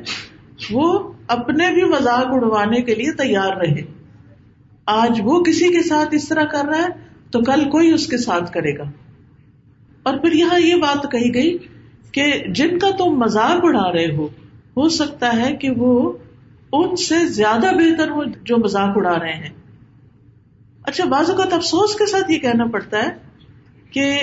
وہ 0.71 1.13
اپنے 1.27 1.73
بھی 1.75 1.85
مذاق 1.85 2.27
اڑوانے 2.31 2.83
کے 2.83 2.95
لیے 2.95 3.13
تیار 3.13 3.57
رہے۔ 3.57 3.83
آج 4.87 5.21
وہ 5.25 5.43
کسی 5.43 5.69
کے 5.69 5.89
ساتھ 5.89 6.15
اس 6.15 6.29
طرح 6.29 6.45
کر 6.45 6.65
رہا 6.65 6.79
ہے 6.79 7.10
تو 7.31 7.41
کل 7.41 7.71
کوئی 7.71 7.91
اس 7.91 8.07
کے 8.07 8.19
ساتھ 8.19 8.53
کرے 8.53 8.79
گا۔ 8.79 8.85
اور 10.03 10.19
پھر 10.19 10.33
یہاں 10.33 10.61
یہ 10.61 10.75
بات 10.75 11.13
کہی 11.13 11.35
گئی 11.35 11.59
کہ 12.13 12.45
جن 12.55 12.79
کا 12.79 12.91
تم 12.99 13.05
مذاق 13.05 13.61
اڑا 13.63 13.93
رہے 13.93 14.17
ہو 14.17 14.27
ہو 14.77 14.89
سکتا 14.89 15.37
ہے 15.37 15.57
کہ 15.57 15.71
وہ 15.71 16.13
ان 16.73 16.97
سے 16.97 17.27
زیادہ 17.27 17.67
بہتر 17.67 18.11
ہو 18.11 18.25
جو 18.25 18.57
مذاق 18.59 18.91
اڑا 18.97 19.19
رہے 19.19 19.33
ہیں۔ 19.33 19.51
اچھا 20.83 21.05
بعض 21.05 21.31
اوقات 21.31 21.53
افسوس 21.53 21.95
کے 21.95 22.07
ساتھ 22.07 22.31
یہ 22.31 22.39
کہنا 22.39 22.65
پڑتا 22.65 22.99
ہے 22.99 23.09
کہ 23.91 24.21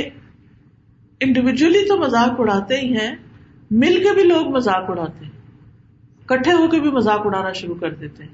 انڈیویجلی 1.19 1.87
تو 1.87 1.97
مذاق 1.97 2.39
اڑاتے 2.39 2.77
ہی 2.77 2.97
ہیں، 2.97 3.15
مل 3.71 4.03
کے 4.03 4.13
بھی 4.13 4.23
لوگ 4.23 4.47
مذاق 4.47 4.89
اڑاتے 4.89 5.25
ہیں۔ 5.25 5.31
کٹھے 6.25 6.51
ہو 6.51 6.67
کے 6.67 6.79
بھی 6.79 6.91
مذاق 6.91 7.21
اڑانا 7.25 7.51
شروع 7.51 7.75
کر 7.75 7.93
دیتے 7.93 8.23
ہیں۔ 8.23 8.33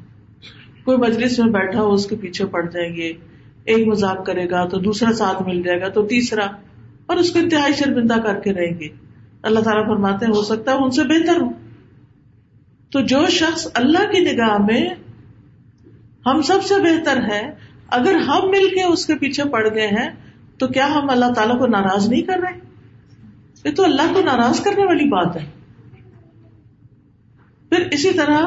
کوئی 0.85 0.97
مجلس 0.97 1.39
میں 1.39 1.51
بیٹھا 1.51 1.81
ہو، 1.81 1.93
اس 1.93 2.05
کے 2.05 2.15
پیچھے 2.15 2.45
پڑ 2.45 2.69
جائیں 2.69 2.95
گے۔ 2.95 3.13
ایک 3.65 3.87
مذاق 3.87 4.25
کرے 4.25 4.49
گا، 4.49 4.67
تو 4.67 4.79
دوسرا 4.79 5.13
ساتھ 5.13 5.43
مل 5.43 5.61
جائے 5.61 5.81
گا، 5.81 5.89
تو 5.89 6.07
تیسرا، 6.07 6.45
اور 7.05 7.17
اس 7.17 7.31
کو 7.31 7.39
انتہائی 7.39 7.73
شرمندہ 7.73 8.13
کر 8.13 8.39
کے 8.39 8.53
رہیں 8.53 8.79
گے۔ 8.79 8.87
اللہ 9.43 9.59
تعالیٰ 9.59 9.87
فرماتے 9.87 10.25
ہیں، 10.25 10.33
ہو 10.35 10.41
سکتا 10.41 10.71
ہے 10.71 10.77
ان 10.77 10.91
سے 10.91 11.03
بہتر 11.03 11.41
ہو۔ 11.41 11.49
تو 12.91 13.01
جو 13.01 13.27
شخص 13.29 13.67
اللہ 13.73 14.11
کی 14.11 14.19
نگاہ 14.19 14.57
میں 14.57 14.89
ہم 16.25 16.41
سب 16.41 16.63
سے 16.63 16.73
بہتر 16.73 17.17
ہے، 17.31 17.51
اگر 17.87 18.15
ہم 18.15 18.49
مل 18.49 18.69
کے 18.69 18.83
اس 18.83 19.05
کے 19.05 19.15
پیچھے 19.15 19.43
پڑ 19.43 19.73
گئے 19.73 19.87
ہیں، 19.87 20.09
تو 20.57 20.67
کیا 20.67 20.93
ہم 20.95 21.09
اللہ 21.09 21.33
تعالیٰ 21.35 21.59
کو 21.59 21.67
ناراض 21.67 22.09
نہیں 22.09 22.21
کر 22.21 22.39
رہے؟ 22.39 22.59
یہ 23.65 23.75
تو 23.75 23.83
اللہ 23.83 24.13
کو 24.13 24.21
ناراض 24.21 24.59
کرنے 24.59 24.85
والی 24.85 25.05
بات 25.05 25.35
ہے۔ 25.35 25.45
پھر 27.69 27.87
اسی 27.91 28.13
طرح 28.13 28.39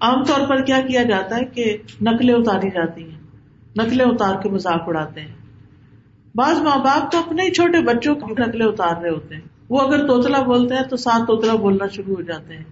عام 0.00 0.24
طور 0.24 0.48
پر 0.48 0.62
کیا 0.62 0.80
کیا 0.80 1.02
جاتا 1.02 1.36
ہے 1.36 1.44
کہ 1.44 1.76
نقلیں 2.02 2.34
اتاری 2.34 2.70
جاتی 2.70 3.10
ہیں۔ 3.10 3.19
نقلیں 3.76 4.04
اتار 4.04 4.42
کے 4.42 4.48
مذاق 4.48 4.82
اڑاتے 4.86 5.20
ہیں۔ 5.20 5.34
بعض 6.34 6.56
ماں 6.56 6.76
باپ 6.76 7.12
تو 7.12 7.18
اپنے 7.18 7.42
ہی 7.42 7.50
چھوٹے 7.50 7.82
بچوں 7.82 8.14
کی 8.14 8.42
نقلیں 8.42 8.66
اتار 8.66 9.02
رہے 9.02 9.10
ہوتے 9.10 9.34
ہیں۔ 9.34 9.42
وہ 9.68 9.80
اگر 9.80 10.06
توتلا 10.06 10.42
بولتے 10.42 10.74
ہیں 10.74 10.82
تو 10.82 10.96
ساتھ 10.96 11.22
توتلا 11.22 11.54
بولنا 11.54 11.86
شروع 11.86 12.16
ہو 12.16 12.22
جاتے 12.22 12.56
ہیں۔ 12.56 12.64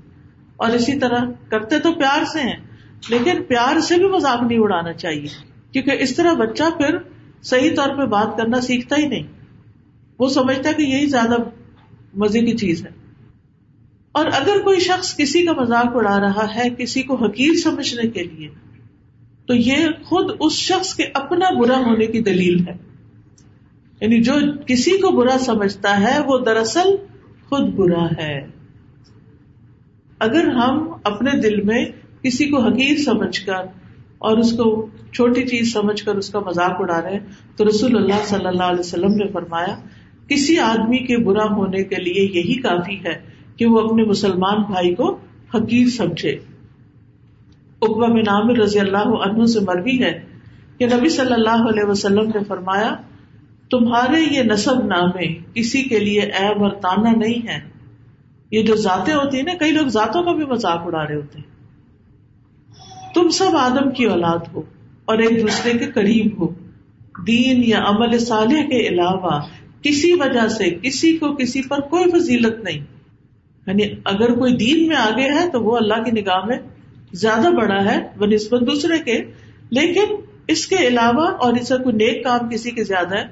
اور 0.56 0.70
اسی 0.70 0.98
طرح 0.98 1.18
کرتے 1.48 1.78
تو 1.78 1.92
پیار 1.92 2.24
سے 2.24 2.40
ہیں، 2.40 2.56
لیکن 3.08 3.42
پیار 3.42 3.80
سے 3.80 3.94
بھی 3.94 4.08
مذاق 4.08 4.42
نہیں 4.42 4.58
اڑانا 4.58 4.92
چاہیے۔ 4.92 5.26
کیونکہ 5.72 5.90
اس 5.98 6.16
طرح 6.16 6.32
بچہ 6.32 6.62
پھر 6.76 6.98
صحیح 7.42 7.70
طور 7.76 7.88
پہ 7.88 8.06
بات 8.06 8.38
کرنا 8.38 8.60
سیکھتا 8.60 8.96
ہی 8.96 9.06
نہیں۔ 9.06 9.22
وہ 10.18 10.28
سمجھتا 10.28 10.68
ہے 10.68 10.74
کہ 10.74 10.82
یہی 10.82 11.06
زیادہ 11.06 11.36
مزے 12.14 12.40
کی 12.40 12.56
چیز 12.56 12.86
ہے۔ 12.86 12.90
اور 14.12 14.26
اگر 14.26 14.60
کوئی 14.64 14.80
شخص 14.80 15.16
کسی 15.16 15.46
کا 15.46 15.52
مذاق 15.52 15.86
اڑا 15.94 16.20
رہا 16.20 16.46
ہے، 16.54 16.70
کسی 16.78 17.02
کو 17.02 17.14
حقیر 17.14 17.54
سمجھنے 17.54 18.08
کے 18.08 18.22
لیے 18.22 18.48
تو 19.48 19.54
یہ 19.54 19.76
خود 20.04 20.36
اس 20.40 20.52
شخص 20.52 20.94
کے 20.94 21.04
اپنا 21.14 21.58
برا 21.58 21.78
ہونے 21.78 22.06
کی 22.06 22.22
دلیل 22.22 22.68
ہے۔ 22.68 22.72
یعنی 24.00 24.22
جو 24.22 24.32
کسی 24.66 24.90
کو 24.90 25.10
برا 25.10 25.38
سمجھتا 25.38 26.00
ہے، 26.00 26.20
وہ 26.26 26.38
دراصل 26.38 26.96
خود 27.48 27.74
برا 27.74 28.06
ہے۔ 28.18 28.46
اگر 30.18 30.48
ہم 30.48 30.92
اپنے 31.04 31.30
دل 31.40 31.60
میں 31.60 31.84
کسی 32.22 32.48
کو 32.48 32.60
حقیر 32.60 32.96
سمجھ 32.96 33.46
کر 33.46 33.64
اور 34.18 34.38
اس 34.38 34.52
کو 34.52 34.86
چھوٹی 35.12 35.46
چیز 35.46 35.72
سمجھ 35.72 36.04
کر 36.04 36.14
اس 36.14 36.30
کا 36.30 36.38
مذاق 36.38 36.76
اڑا 36.78 37.02
رہے 37.02 37.12
ہیں 37.12 37.18
تو 37.56 37.68
رسول 37.68 37.96
اللہ 37.96 38.24
صلی 38.24 38.46
اللہ 38.46 38.62
علیہ 38.62 38.80
وسلم 38.80 39.14
نے 39.14 39.26
فرمایا، 39.32 39.78
کسی 40.28 40.58
آدمی 40.58 40.98
کے 40.98 41.18
برا 41.18 41.44
ہونے 41.44 41.84
کے 41.84 41.96
لیے 41.96 42.40
یہی 42.40 42.60
کافی 42.60 42.96
ہے 43.04 43.20
کہ 43.56 43.66
وہ 43.66 43.80
اپنے 43.80 44.04
مسلمان 44.04 44.62
بھائی 44.62 44.94
کو 44.94 45.18
حقیر 45.54 45.86
سمجھے۔ 45.86 46.38
اقبا 47.82 48.06
میں 48.06 48.22
نام 48.22 48.50
رضی 48.50 48.78
اللہ 48.78 48.96
عنہ 48.96 49.44
سے 49.44 49.60
مربی 49.60 50.04
ہے 50.04 50.24
کہ 50.78 50.86
نبی 50.86 51.08
صلی 51.08 51.32
اللہ 51.32 51.68
علیہ 51.68 51.84
وسلم 51.84 52.28
نے 52.28 52.44
فرمایا، 52.48 52.94
تمہارے 53.70 54.20
یہ 54.20 54.42
نصب 54.42 54.86
نامے 54.86 55.34
کسی 55.54 55.82
کے 55.82 55.98
لیے 55.98 56.20
ایب 56.20 56.62
اور 56.62 56.70
تانا 56.70 57.10
نہیں 57.10 57.48
ہے 57.48 57.60
یہ 58.50 58.62
جو 58.62 58.74
ذاتیں 58.74 59.14
ہوتی 59.14 59.36
ہیں 59.36 59.44
نا، 59.44 59.52
کئی 59.54 59.70
لوگ 59.72 59.86
ذاتوں 59.86 60.22
کا 60.22 60.32
بھی 60.32 60.44
مذاق 60.44 60.80
اڑا 60.84 61.06
رہے 61.06 61.14
ہوتے 61.14 61.38
ہیں۔ 61.38 61.58
تم 63.14 63.28
سب 63.28 63.56
آدم 63.56 63.90
کی 63.90 64.04
اولاد 64.04 64.38
ہو 64.52 64.62
اور 65.04 65.18
ایک 65.18 65.42
دوسرے 65.42 65.78
کے 65.78 65.86
قریب 65.86 66.40
ہو۔ 66.40 66.48
دین 67.26 67.62
یا 67.64 67.78
عمل 67.86 68.18
صالح 68.18 68.60
کے 68.60 68.88
علاوہ 68.88 69.40
کسی 69.82 70.14
وجہ 70.14 70.48
سے 70.48 70.70
کسی 70.70 71.16
کو 71.16 71.34
کسی 71.34 71.62
پر 71.62 71.80
کوئی 71.80 72.04
فضیلت 72.10 72.64
نہیں۔ 72.64 72.84
یعنی 73.66 73.82
اگر 74.04 74.34
کوئی 74.34 74.56
دین 74.56 74.88
میں 74.88 74.96
آگے 74.96 75.32
ہے 75.32 75.48
تو 75.52 75.62
وہ 75.62 75.76
اللہ 75.76 75.94
کی 75.94 76.10
نگاہ 76.10 76.46
میں 76.46 76.58
زیادہ 77.12 77.48
بڑا 77.50 77.84
ہے، 77.84 78.08
وہ 78.16 78.26
نسبت 78.26 78.60
دوسرے 78.60 78.98
کے، 78.98 79.24
لیکن 79.70 80.14
اس 80.48 80.66
کے 80.66 80.76
علاوہ 80.76 81.28
اور 81.28 81.52
اس 81.52 81.68
کا 81.68 81.76
کوئی 81.76 81.96
نیک 81.96 82.24
کام 82.24 82.48
کسی 82.48 82.70
کے 82.70 82.84
زیادہ 82.84 83.16
ہے، 83.18 83.24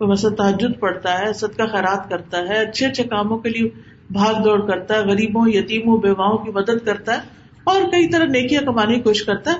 وہ 0.00 0.06
مثلا 0.06 0.34
تحجد 0.34 0.80
پڑتا 0.80 1.18
ہے، 1.18 1.32
صدقہ 1.32 1.62
خیرات 1.72 2.10
کرتا 2.10 2.38
ہے، 2.38 2.58
اچھے 2.58 2.86
اچھے 2.86 3.04
کاموں 3.04 3.38
کے 3.38 3.48
لیے 3.48 3.68
بھاگ 4.10 4.42
دوڑ 4.42 4.66
کرتا 4.66 4.94
ہے، 4.94 5.00
غریبوں، 5.00 5.48
یتیموں، 5.48 5.98
بیواؤں 5.98 6.38
کی 6.38 6.50
مدد 6.50 6.84
کرتا 6.84 7.14
ہے 7.14 7.20
اور 7.64 7.82
کئی 7.82 8.08
طرح 8.08 8.24
نیکیاں 8.24 8.62
کمانے 8.62 8.94
کی 8.94 9.00
کوشش 9.00 9.24
کرتا 9.24 9.52
ہے۔ 9.52 9.56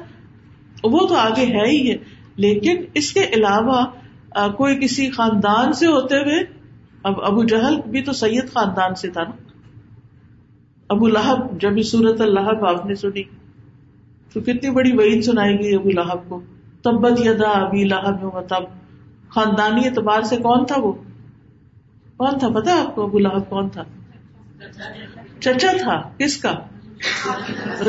وہ 0.85 1.07
تو 1.07 1.15
آگے 1.15 1.47
ہے 1.47 1.71
ہی 1.71 1.91
ہے، 1.91 1.97
لیکن 2.37 2.85
اس 2.95 3.13
کے 3.13 3.21
علاوہ 3.21 3.85
کوئی 4.51 4.81
کسی 4.81 5.11
خاندان 5.11 5.73
سے 5.73 5.87
ہوتے 5.87 6.17
ہوئے، 6.17 6.45
اب 7.03 7.25
ابو 7.25 7.45
جہل 7.45 7.81
بھی 7.87 8.03
تو 8.03 8.13
سید 8.13 8.53
خاندان 8.55 8.95
سے 8.95 9.09
تھا 9.11 9.23
نا۔ 9.23 9.31
ابو 10.89 11.07
لہب، 11.07 11.61
جب 11.61 11.83
سورت 11.83 12.21
الحب 12.21 12.67
آپ 12.67 12.87
نے 12.87 12.95
سنی۔ 12.95 13.23
تو 14.37 14.43
کتنی 14.43 14.71
بڑی 14.71 14.93
وعید 14.93 15.25
سنائی 15.25 15.59
گئی 15.63 15.75
ابو 15.75 15.89
لہب 15.89 16.29
کو؟ 16.29 16.41
تبت 16.83 17.27
یدا 17.27 17.51
ابی 17.51 17.85
لہب 17.85 18.41
تب۔ 18.41 18.63
خاندانی 19.29 19.89
اعتبار 19.89 20.23
سے 20.23 20.37
کون 20.37 20.67
تھا 20.67 20.81
وہ؟ 20.81 20.93
کون 22.17 22.39
تھا؟ 22.39 22.49
پتا 22.49 22.81
آپ 22.81 22.95
کو 22.95 23.03
ابو 23.03 23.19
لہب 23.19 23.51
کون 23.51 23.69
تھا؟ 23.69 23.83
چچا 25.41 25.73
تھا۔ 25.83 26.03
کس 26.19 26.37
کا؟ 26.37 26.55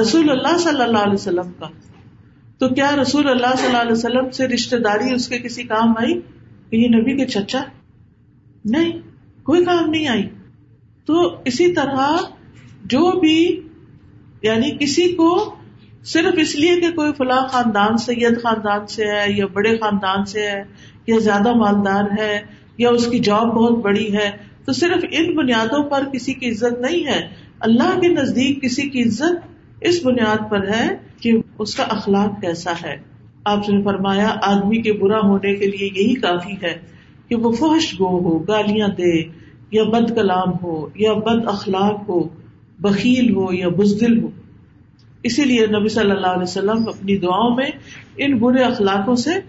رسول 0.01 0.29
اللہ 0.29 0.57
صلی 0.57 0.81
اللہ 0.81 0.97
علیہ 0.97 1.13
وسلم 1.13 1.51
کا۔ 1.59 1.67
تو 2.57 2.69
کیا 2.69 2.91
رسول 3.01 3.29
اللہ 3.29 3.55
صلی 3.57 3.67
اللہ 3.67 3.81
علیہ 3.81 3.91
وسلم 3.91 4.29
سے 4.29 4.47
رشتے 4.47 4.77
داری 4.77 5.13
اس 5.13 5.27
کے 5.27 5.39
کسی 5.39 5.63
کام 5.63 5.91
آئی؟ 5.91 6.21
کہ 6.69 6.75
یہ 6.75 6.87
نبی 6.87 7.17
کے 7.17 7.25
چچا؟ 7.25 7.63
نہیں، 8.65 8.91
کوئی 9.43 9.65
کام 9.65 9.89
نہیں 9.89 10.07
آئی۔ 10.07 10.29
تو 11.05 11.35
اسی 11.45 11.73
طرح 11.73 12.17
جو 12.85 13.19
بھی 13.19 13.67
یعنی 14.41 14.77
کسی 14.79 15.15
کو 15.15 15.56
صرف 16.13 16.33
اس 16.37 16.55
لیے 16.55 16.75
کہ 16.81 16.91
کوئی 16.91 17.11
فلاں 17.17 17.47
خاندان 17.47 17.97
سید 17.97 18.41
خاندان 18.41 18.87
سے 18.87 19.05
ہے 19.05 19.25
یا 19.27 19.45
بڑے 19.53 19.77
خاندان 19.77 20.25
سے 20.25 20.41
ہے 20.41 20.63
یا 21.07 21.19
زیادہ 21.19 21.53
مالدار 21.53 22.03
ہے 22.19 22.41
یا 22.77 22.89
اس 22.89 23.07
کی 23.07 23.19
جاب 23.19 23.47
بہت 23.47 23.77
بڑی 23.77 24.13
ہے، 24.13 24.31
تو 24.65 24.71
صرف 24.71 25.05
ان 25.11 25.35
بنیادوں 25.35 25.83
پر 25.83 26.03
کسی 26.13 26.33
کی 26.33 26.49
عزت 26.49 26.81
نہیں 26.81 27.05
ہے۔ 27.05 27.27
اللہ 27.59 27.99
کے 27.99 28.07
نزدیک 28.07 28.61
کسی 28.61 28.89
کی 28.89 29.03
عزت 29.03 29.47
اس 29.81 30.05
بنیاد 30.05 30.49
پر 30.49 30.67
ہے 30.67 30.97
کہ 31.21 31.31
اس 31.59 31.75
کا 31.75 31.83
اخلاق 31.83 32.41
کیسا 32.41 32.71
ہے۔ 32.83 32.95
آپ 33.45 33.69
نے 33.69 33.83
فرمایا، 33.83 34.35
آدمی 34.41 34.81
کے 34.81 34.93
برا 34.93 35.19
ہونے 35.19 35.55
کے 35.55 35.65
لیے 35.65 35.89
یہی 35.95 36.13
کافی 36.13 36.53
ہے 36.63 36.79
کہ 37.27 37.35
وہ 37.35 37.51
فحش 37.51 37.93
گو 37.93 38.19
ہو، 38.19 38.37
گالیاں 38.39 38.87
دے، 38.87 39.21
یا 39.71 39.83
بد 39.83 40.15
کلام 40.15 40.49
ہو، 40.63 40.87
یا 40.95 41.13
بد 41.13 41.47
اخلاق 41.47 42.09
ہو 42.09 42.19
بکیل 42.79 43.35
ہو، 43.35 43.53
یا 43.53 43.67
بزدل 43.67 44.23
ہو۔ 44.23 44.27
اسی 45.27 45.43
لیے 45.43 45.65
نبی 45.67 45.89
صلی 45.89 46.11
اللہ 46.11 46.27
علیہ 46.27 46.43
وسلم 46.43 46.87
اپنی 46.87 47.17
دعاؤں 47.17 47.55
میں 47.55 47.69
ان 48.17 48.37
برے 48.37 48.63
اخلاقوں 48.63 49.15
سے 49.15 49.39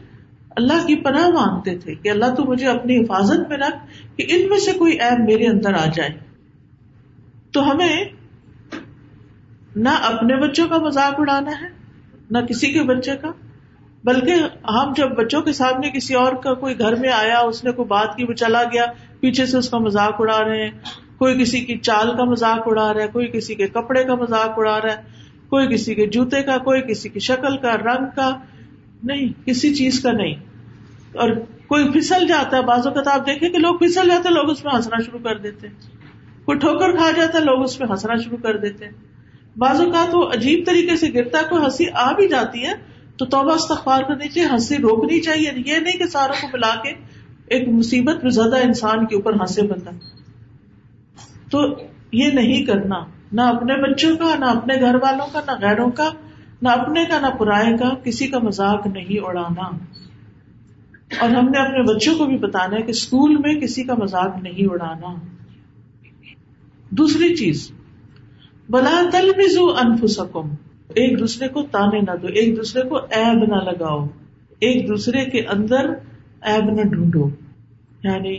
اللہ 0.57 0.87
کی 0.87 0.95
پناہ 0.97 1.29
مانگتے 1.29 1.77
تھے 1.79 1.95
کہ 1.95 2.09
اللہ 2.09 2.35
تو 2.37 2.45
مجھے 2.45 2.67
اپنی 2.67 2.97
حفاظت 2.99 3.49
میں 3.49 3.57
رکھ 3.57 3.77
کہ 4.17 4.25
ان 4.29 4.49
میں 4.49 4.59
سے 4.59 4.73
کوئی 4.73 4.93
ایپ 5.01 5.19
میرے 5.19 5.47
اندر 5.47 5.75
آ 5.75 5.85
جائے۔ 5.95 6.11
تو 7.53 7.71
ہمیں 7.71 8.05
نہ 9.77 9.89
اپنے 9.89 10.37
بچوں 10.37 10.69
کا 10.69 10.79
مذاق 10.79 11.21
اڑانا 11.21 11.51
ہے، 11.51 11.69
نہ 12.31 12.39
کسی 12.39 12.73
کے 12.73 12.83
بچے 12.83 13.17
کا، 13.21 13.31
بلکہ 14.05 14.33
ہم 14.69 14.93
جب 14.97 15.11
بچوں 15.11 15.41
کے 15.43 15.53
سامنے 15.53 15.91
کسی 15.91 16.15
اور 16.15 16.33
کا 16.33 16.55
کوئی 16.55 16.79
گھر 16.79 16.95
میں 16.95 17.11
آیا، 17.11 17.39
اس 17.41 17.65
نے 17.65 17.73
کوئی 17.73 17.89
بات 17.89 18.17
کی، 18.17 18.25
وہ 18.25 18.33
چلا 18.33 18.63
گیا، 18.73 18.85
پیچھے 19.21 19.47
سے 19.47 19.59
اس 19.59 19.69
کا 19.71 19.79
مذاق 19.79 20.21
اڑا 20.21 20.41
رہے 20.45 20.63
ہیں، 20.63 20.71
کوئی 21.19 21.39
کسی 21.41 21.61
کی 21.61 21.79
چال 21.79 22.17
کا 22.17 22.25
مذاق 22.25 22.69
اڑا 22.69 22.93
رہا 22.95 23.03
ہے، 23.03 23.09
کوئی 23.13 23.27
کسی 23.27 23.55
کے 23.55 23.67
کپڑے 23.69 24.05
کا 24.05 24.15
مذاق 24.15 24.59
اڑا 24.59 24.79
رہا 24.81 24.93
ہے 24.93 25.27
کوئی 25.51 25.75
کسی 25.75 25.95
کے 25.95 26.07
جوتے 26.07 26.43
کا، 26.43 26.59
کوئی 26.59 26.83
کسی 26.83 27.09
کی 27.09 27.21
شکل 27.21 27.57
کا، 27.57 27.77
رنگ 27.77 28.07
کا، 28.17 28.37
نہیں، 29.03 29.47
کسی 29.47 29.75
چیز 29.75 30.01
کا 30.01 30.13
نہیں۔ 30.13 30.35
اور 31.15 31.31
کوئی 31.67 31.93
پھسل 31.93 32.27
جاتا 32.27 32.57
ہے 32.57 32.63
بازو 32.63 32.91
کا 32.91 33.03
تو 33.03 33.11
آپ 33.11 33.27
دیکھیں 33.27 33.49
کہ 33.49 33.59
لوگ 33.59 33.79
پھسل 33.79 34.09
جاتے 34.09 34.35
لوگ 34.35 34.51
اس 34.51 34.65
میں 34.65 34.77
ہنسنا 34.77 35.03
شروع 35.03 35.19
کر 35.19 35.39
دیتے 35.39 35.69
ہیں۔ 35.69 35.75
کوئی 36.45 36.59
ٹھوکر 36.59 36.97
کھا 36.97 37.11
جاتا 37.17 37.39
ہے، 37.39 37.45
لوگ 37.45 37.63
اس 37.63 37.81
میں 37.81 37.89
ہنسنا 37.91 38.17
شروع 38.17 38.39
کر 38.43 38.57
دیتے 38.57 38.85
ہیں۔ 38.85 38.93
بعض 39.57 39.81
اوقات 39.81 40.15
وہ 40.15 40.31
عجیب 40.33 40.67
طریقے 40.67 40.97
سے 40.97 41.07
گرتا 41.15 41.39
ہے، 41.39 41.43
کوئی 41.51 41.65
ہنسی 41.65 41.85
آ 41.95 42.13
بھی 42.13 42.29
جاتی 42.29 42.67
ہے، 42.67 42.73
تو 43.17 43.25
توبہ 43.27 43.53
استغفار 43.53 44.03
کرنی 44.03 44.29
چاہیے 44.29 44.49
ہنسی 44.53 44.77
روکنی 44.77 45.21
چاہیے۔ 45.21 45.47
یعنی 45.47 45.63
یہ 45.67 45.77
نہیں 45.77 45.99
کہ 45.99 46.07
ساروں 46.07 46.35
کو 46.41 46.49
ملا 46.53 46.75
کے 46.83 46.91
ایک 47.47 47.69
مصیبت 47.69 48.23
میں 48.23 48.31
زیادہ 48.31 48.57
انسان 48.57 49.07
کے 49.07 49.17
اوپر 49.17 49.33
ہنسے 49.33 49.63
بندہ 49.63 49.91
تو 51.51 51.77
یہ 52.13 52.31
نہیں 52.31 52.67
کرنا۔ 52.67 53.05
نہ 53.33 53.41
اپنے 53.41 53.77
بچوں 53.77 54.17
کا، 54.17 54.35
نہ 54.39 54.45
اپنے 54.45 54.75
گھر 54.81 54.95
والوں 54.95 55.27
کا، 55.33 55.41
نہ 55.47 55.67
غیروں 55.67 55.91
کا، 55.91 56.11
نہ 56.63 56.69
اپنے 56.69 57.05
کا، 57.05 57.21
نہ 57.21 57.27
پرائے 57.27 57.77
کا، 57.77 57.95
کسی 58.05 58.27
کا 58.27 58.39
مذاق 58.39 58.87
نہیں 58.87 59.25
اڑانا۔ 59.25 59.63
اور 61.21 61.31
ہم 61.31 61.49
نے 61.49 61.59
اپنے 61.59 61.95
بچوں 61.95 62.19
کو 62.19 62.25
بھی 62.25 62.37
بتانا 62.37 62.77
ہے 62.77 62.83
کہ 62.83 62.91
اسکول 62.91 63.37
میں 63.37 63.55
کسی 63.55 63.83
کا 63.83 63.95
مذاق 63.95 64.37
نہیں 64.43 64.67
اڑانا۔ 64.71 65.15
دوسری 66.91 67.37
چیز 67.37 67.73
بلا 68.71 69.03
تل 69.13 69.31
بزو 69.37 69.71
انفسکم 69.71 70.49
ایک 70.89 71.19
دوسرے 71.19 71.49
کو 71.49 71.63
تانے 71.63 72.01
نہ 72.01 72.17
دو، 72.23 72.27
ایک 72.27 72.57
دوسرے 72.57 72.83
کو 72.83 72.97
ایب 72.97 73.45
نہ 73.45 73.55
لگاؤ۔ 73.55 74.07
ایک 74.59 74.89
دوسرے 74.89 75.25
کے 75.25 75.41
اندر 75.41 75.91
ایب 76.43 76.65
نہ 76.65 76.83
ڈھونڈو۔ 76.83 77.29
یعنی 78.03 78.37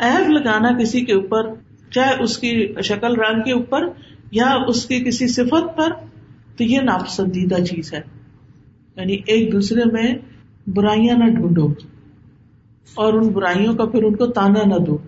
ایب 0.00 0.28
لگانا 0.28 0.78
کسی 0.78 1.04
کے 1.04 1.12
اوپر 1.12 1.42
چاہے 1.94 2.22
اس 2.22 2.38
کی 2.38 2.74
شکل 2.84 3.20
رنگ 3.20 3.42
کے 3.42 3.52
اوپر 3.52 3.86
یا 4.30 4.54
اس 4.68 4.86
کی 4.86 5.04
کسی 5.04 5.28
صفت 5.28 5.76
پر، 5.76 5.92
تو 6.56 6.64
یہ 6.64 6.80
ناپسندیدہ 6.80 7.54
چیز 7.54 7.94
ہے۔ 7.94 8.00
یعنی 8.96 9.16
ایک 9.26 9.52
دوسرے 9.52 9.80
میں 9.92 10.14
برائیاں 10.66 11.16
نہ 11.16 11.24
ڈھونڈو 11.24 11.68
اور 12.94 13.12
ان 13.12 13.28
برائیوں 13.28 13.74
کا 13.74 13.84
پھر 13.84 14.02
ان 14.02 14.14
کو 14.14 14.26
تانا 14.26 14.66
نہ 14.66 14.74
دو۔ 14.74 14.98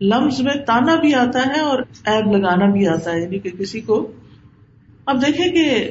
لمز 0.00 0.40
میں 0.40 0.54
تانا 0.54 0.94
بھی 0.94 1.14
آتا 1.14 1.46
ہے 1.46 1.60
اور 1.60 1.82
ایب 2.06 2.36
لگانا 2.36 2.66
بھی 2.66 2.88
آتا 2.88 3.12
ہے 3.12 3.22
یعنی 3.22 3.38
کہ 3.38 3.50
کسی 3.50 3.80
کو۔ 3.80 4.12
اب 5.06 5.26
دیکھیں 5.26 5.48
کہ 5.48 5.90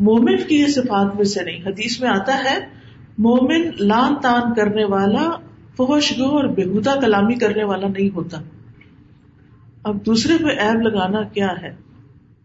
مومن 0.00 0.36
کی 0.48 0.60
یہ 0.60 0.66
صفات 0.66 1.16
میں 1.16 1.24
سے 1.24 1.44
نہیں، 1.44 1.56
حدیث 1.66 2.00
میں 2.00 2.10
آتا 2.10 2.44
ہے، 2.44 2.58
مومن 3.18 3.70
لان 3.78 4.14
تان 4.22 4.54
کرنے 4.54 4.84
والا 4.84 5.30
فوش 5.76 6.12
گو 6.18 6.24
اور 6.24 6.44
بےحدہ 6.44 7.00
کلامی 7.00 7.34
کرنے 7.34 7.64
والا 7.64 7.88
نہیں 7.88 8.08
ہوتا۔ 8.14 8.42
اب 9.84 10.06
دوسرے 10.06 10.32
پہ 10.38 10.48
ایب 10.48 10.80
لگانا 10.80 11.22
کیا 11.22 11.48
ہے؟ 11.62 11.74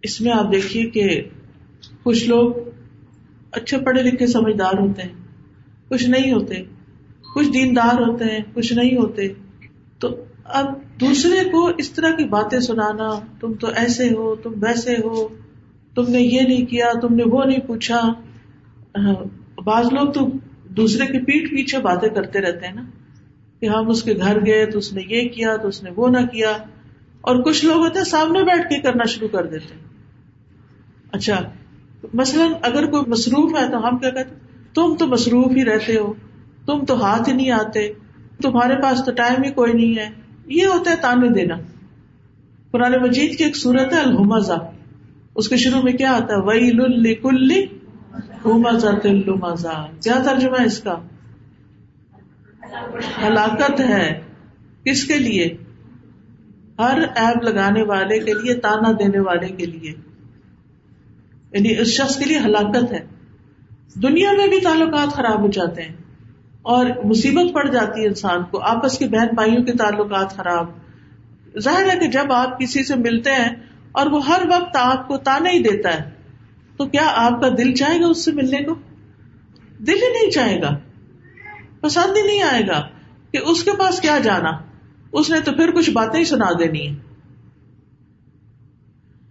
اس 0.02 0.22
میں 0.22 0.32
آپ 0.32 0.52
دیکھیے 0.52 0.90
کہ 0.90 1.22
کچھ 2.04 2.28
لوگ 2.30 2.54
اچھے 3.52 3.78
پڑھے 3.78 4.04
لکھے 4.04 4.28
سمجھدار 4.28 4.78
ہوتے 4.80 5.02
ہیں، 5.02 5.14
کچھ 5.90 6.10
نہیں 6.10 6.32
ہوتے۔ 6.32 6.56
کچھ 7.36 7.48
دیندار 7.48 8.00
ہوتے 8.00 8.26
ہیں، 8.26 8.40
کچھ 8.54 8.74
نہیں 8.74 8.98
ہوتے۔ 8.98 9.28
تو 10.00 10.24
اب 10.44 10.66
دوسرے 11.02 11.50
کو 11.50 11.72
اس 11.78 11.90
طرح 11.92 12.12
کی 12.12 12.26
باتیں 12.26 12.60
سنانا، 12.60 13.20
تم 13.40 13.54
تو 13.54 13.68
ایسے 13.68 14.10
ہو، 14.10 14.36
تم 14.36 14.52
ویسے 14.56 14.94
ہو، 14.94 15.28
تم 15.96 16.12
نے 16.12 16.22
یہ 16.22 16.42
نہیں 16.42 16.66
کیا، 16.66 17.00
تم 17.02 17.16
نے 17.16 17.24
وہ 17.24 17.46
نہیں 17.46 17.60
پوچھا۔ 17.60 18.14
ہاں، 18.98 19.60
بعض 19.62 19.86
لوگ 19.86 20.12
تو 20.12 20.28
دوسرے 20.64 21.06
کی 21.06 21.20
پیٹ 21.26 21.50
پیچھے 21.50 21.80
باتیں 21.80 22.10
کرتے 22.10 22.42
رہتے 22.42 22.68
ہیں 22.68 22.74
نا، 22.74 22.84
کہ 23.60 23.66
ہم 23.66 23.90
اس 23.90 24.04
کے 24.04 24.14
گھر 24.14 24.46
گئے 24.46 24.66
تو 24.66 24.78
اس 24.78 24.94
نے 24.94 25.02
یہ 25.08 25.30
کیا، 25.30 25.56
تو 25.56 25.68
اس 25.68 25.84
نے 25.84 25.90
وہ 25.96 26.08
نہ 26.10 26.26
کیا۔ 26.32 26.58
اور 27.28 27.36
کچھ 27.36 27.66
لوگ 27.66 27.78
ہوتے 27.78 27.98
ہیں 27.98 28.06
سامنے 28.06 28.44
بیٹھ 28.44 28.70
کے 28.70 28.82
کرنا 28.82 29.04
شروع 29.04 29.28
کر 29.28 29.46
دیتے 29.46 29.74
اچھا 31.12 31.42
مثلاً 32.14 32.52
اگر 32.62 32.86
کوئی 32.86 33.04
مصروف 33.08 33.58
ہے 33.62 33.72
تو 33.72 33.88
ہم 33.88 33.98
کیا 33.98 34.10
کہتے 34.10 34.36
تم 34.74 34.96
تو 34.96 35.08
مصروف 35.08 35.52
ہی 35.56 35.66
رہتے 35.66 35.98
ہو، 35.98 36.14
تم 36.66 36.86
تو 36.86 37.06
ہاتھ 37.06 37.30
ہی 37.30 37.34
نہیں 37.34 37.52
آتے، 37.52 37.94
تمہارے 38.42 38.82
پاس 38.82 39.02
تو 39.06 39.12
ٹائم 39.12 39.44
ہی 39.44 39.52
کوئی 39.52 39.74
نہیں 39.74 40.00
ہے۔ 40.00 40.10
یہ 40.46 40.66
ہوتا 40.66 40.92
ہے 40.92 40.96
تانے 40.96 41.30
دینا۔ 41.30 41.56
قرآن 42.72 42.94
مجید 43.02 43.38
کی 43.38 43.44
ایک 43.44 43.58
صورت 43.58 43.94
ہے 43.94 44.00
الحمزہ 44.00 44.72
اس 45.36 45.50
کے 45.50 45.58
شروع 45.58 45.82
میں 45.82 45.94
کیا 45.94 46.12
آتا 46.12 46.34
ہے؟ 46.34 46.42
وئی 46.42 46.72
للی 46.72 47.16
کلی 47.16 47.66
ہومزا 48.46 49.00
تلزا 49.04 49.86
کیا 50.04 50.22
ترجمہ 50.26 50.56
ہے 50.60 50.66
اس 50.66 50.80
کا؟ 50.80 50.96
ہلاکت 53.28 53.80
ہے۔ 53.80 54.22
کس 54.84 55.06
کے 55.06 55.18
لیے؟ 55.18 55.58
ہر 56.80 57.00
ایپ 57.16 57.44
لگانے 57.44 57.84
والے 57.84 58.20
کے 58.20 58.34
لیے، 58.34 58.54
تانا 58.54 58.92
دینے 58.92 59.20
والے 59.20 59.48
کے 59.48 59.66
لیے۔ 59.66 59.94
یعنی 61.52 61.80
اس 61.80 61.88
شخص 61.88 62.18
کے 62.18 62.26
لیے 62.26 62.40
ہلاکت 62.40 62.92
ہے۔ 62.92 63.06
دنیا 63.96 64.32
میں 64.32 64.48
بھی 64.48 64.62
تعلقات 64.62 65.08
خراب 65.08 65.42
ہو 65.42 65.48
جاتے 65.48 65.82
ہیں 65.82 65.96
اور 66.62 66.86
مصیبت 67.04 67.54
پڑ 67.54 67.68
جاتی 67.68 68.02
ہے 68.02 68.08
انسان 68.08 68.44
کو۔ 68.44 68.60
آپس 68.62 68.98
کے 68.98 69.08
بہن 69.08 69.28
بھائیوں 69.34 69.64
کے 69.64 69.72
تعلقات 69.72 70.30
خراب۔ 70.36 70.66
ظاہر 71.60 71.94
ہے 71.94 72.00
کہ 72.00 72.08
جب 72.08 72.32
آپ 72.32 72.60
کسی 72.60 72.84
سے 72.84 72.96
ملتے 72.96 73.32
ہیں 73.32 73.50
اور 73.92 74.06
وہ 74.06 74.28
ہر 74.28 74.42
وقت 74.50 74.78
آپ 74.78 75.08
کو 75.08 75.18
تانا 75.18 75.50
ہی 75.50 75.64
دیتا 75.64 75.94
ہے، 75.94 76.12
تو 76.78 76.86
کیا 76.86 77.12
آپ 77.16 77.42
کا 77.42 77.50
دل 77.50 77.76
چاہے 77.76 78.02
گا 78.02 78.08
اس 78.08 78.26
سے 78.26 78.32
ملنے 78.32 78.64
کو؟ 78.64 78.76
دل 79.80 79.94
ہی 79.94 80.12
نہیں 80.12 80.32
چاہے 80.32 80.62
گا۔ 80.62 80.78
پسند 81.82 82.18
ہی 82.18 82.22
نہیں 82.22 82.44
آئے 82.44 82.62
گا 82.68 82.88
کہ 83.32 83.38
اس 83.38 83.64
کے 83.64 83.72
پاس 83.80 84.00
کیا 84.00 84.18
جانا۔ 84.24 84.52
اس 85.12 85.30
نے 85.30 85.40
تو 85.40 85.52
پھر 85.52 85.72
کچھ 85.72 85.90
باتیں 85.90 86.20
ہی 86.20 86.26
سنا 86.26 86.50
دینی 86.60 86.88
ہے 86.88 86.96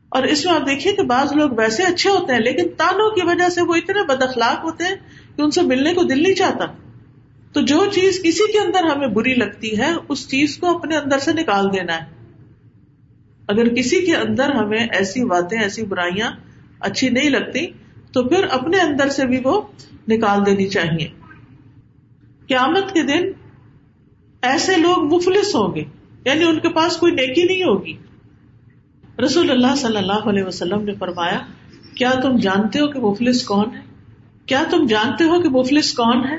اور 0.09 0.23
اس 0.23 0.45
میں 0.45 0.53
آپ 0.53 0.67
دیکھیے 0.67 0.93
کہ 0.93 1.03
بعض 1.03 1.33
لوگ 1.33 1.51
ویسے 1.51 1.83
اچھے 1.83 2.11
ہوتے 2.11 2.33
ہیں، 2.33 2.41
لیکن 2.41 2.69
تانوں 2.77 3.11
کی 3.11 3.21
وجہ 3.27 3.49
سے 3.49 3.62
وہ 3.62 3.75
اتنے 3.75 4.07
بد 4.07 4.23
اخلاق 4.23 4.65
ہوتے 4.65 4.85
ہیں 4.85 4.97
کہ 5.37 5.43
ان 5.43 5.51
سے 5.51 5.62
ملنے 5.62 5.95
کو 5.95 6.03
دل 6.03 6.23
نہیں 6.23 6.35
چاہتا۔ 6.35 6.65
تو 7.53 7.61
جو 7.61 7.85
چیز 7.93 8.21
کسی 8.23 8.53
کے 8.53 8.59
اندر 8.59 8.97
ہمیں 8.97 9.09
بری 9.09 9.35
لگتی 9.35 9.79
ہے، 9.79 9.93
اس 10.09 10.29
چیز 10.29 10.59
کو 10.59 10.79
اپنے 10.79 10.97
اندر 10.97 11.19
سے 11.19 11.33
نکال 11.33 11.73
دینا 11.73 11.97
ہے۔ 11.97 12.05
اگر 13.49 13.69
کسی 13.69 14.07
کے 14.07 14.17
اندر 14.17 14.51
ہمیں 14.51 14.87
ایسی 14.93 15.25
باتیں، 15.25 15.62
ایسی 15.62 15.85
برائیاں 15.85 16.33
اچھی 16.81 17.09
نہیں 17.09 17.31
لگتی، 17.31 17.67
تو 18.12 18.29
پھر 18.29 18.45
اپنے 18.51 18.79
اندر 18.79 19.09
سے 19.09 19.27
بھی 19.27 19.41
وہ 19.45 19.61
نکال 20.09 20.47
دینی 20.47 20.69
چاہیے۔ 20.69 21.09
قیامت 22.47 22.95
کے 22.95 23.03
دن 23.03 23.46
ایسے 24.42 24.77
لوگ 24.77 25.14
مفلس 25.14 25.55
ہوں 25.55 25.75
گے۔ 25.75 25.85
یعنی 26.25 26.44
ان 26.44 26.61
کے 26.61 26.68
پاس 26.68 26.96
کوئی 26.96 27.12
نیکی 27.12 27.44
نہیں 27.44 27.62
ہوگی۔ 27.62 27.92
رسول 29.25 29.51
اللہ 29.51 29.75
صلی 29.77 29.96
اللہ 29.96 30.12
علیہ 30.12 30.44
وسلم 30.44 30.83
نے 30.83 30.94
فرمایا، 30.94 31.38
کیا 31.94 32.11
تم 32.11 32.37
جانتے 32.37 32.81
ہو 32.81 32.87
کہ 32.87 33.01
مفلس 33.01 33.44
کون 33.44 33.75
ہے؟ 33.75 33.81
کیا 34.46 34.62
تم 34.70 34.87
جانتے 34.87 35.25
ہو 35.25 35.42
کہ 35.42 35.49
مفلس 35.49 35.92
کون 35.92 36.25
ہے؟ 36.25 36.37